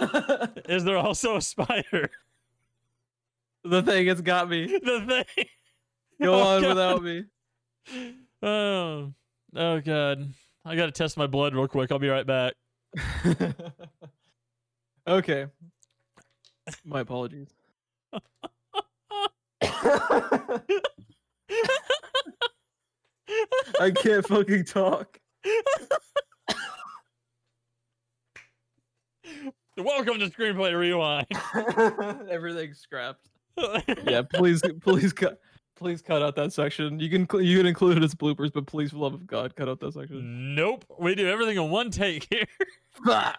[0.68, 2.10] Is there also a spider?
[3.64, 4.66] the thing has got me.
[4.82, 5.46] The thing.
[6.20, 6.68] Go Oh, on God.
[6.68, 7.24] without me.
[8.42, 9.12] Oh,
[9.56, 10.32] oh god.
[10.64, 11.90] I gotta test my blood real quick.
[11.92, 12.54] I'll be right back.
[15.06, 15.46] okay.
[16.84, 17.48] My apologies.
[23.80, 25.18] I can't fucking talk.
[29.76, 31.26] Welcome to Screenplay Rewind.
[32.30, 33.28] Everything's scrapped.
[34.06, 35.40] Yeah, please, please cut,
[35.76, 36.98] please cut out that section.
[36.98, 39.68] You can, you can include it as bloopers, but please, for love of God, cut
[39.68, 40.54] out that section.
[40.54, 40.84] nope.
[40.98, 42.46] We do everything in one take here.
[43.04, 43.38] Fuck.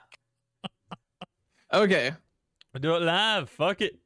[1.74, 2.11] okay.
[2.74, 3.49] We do it live.
[3.49, 3.98] Fuck it.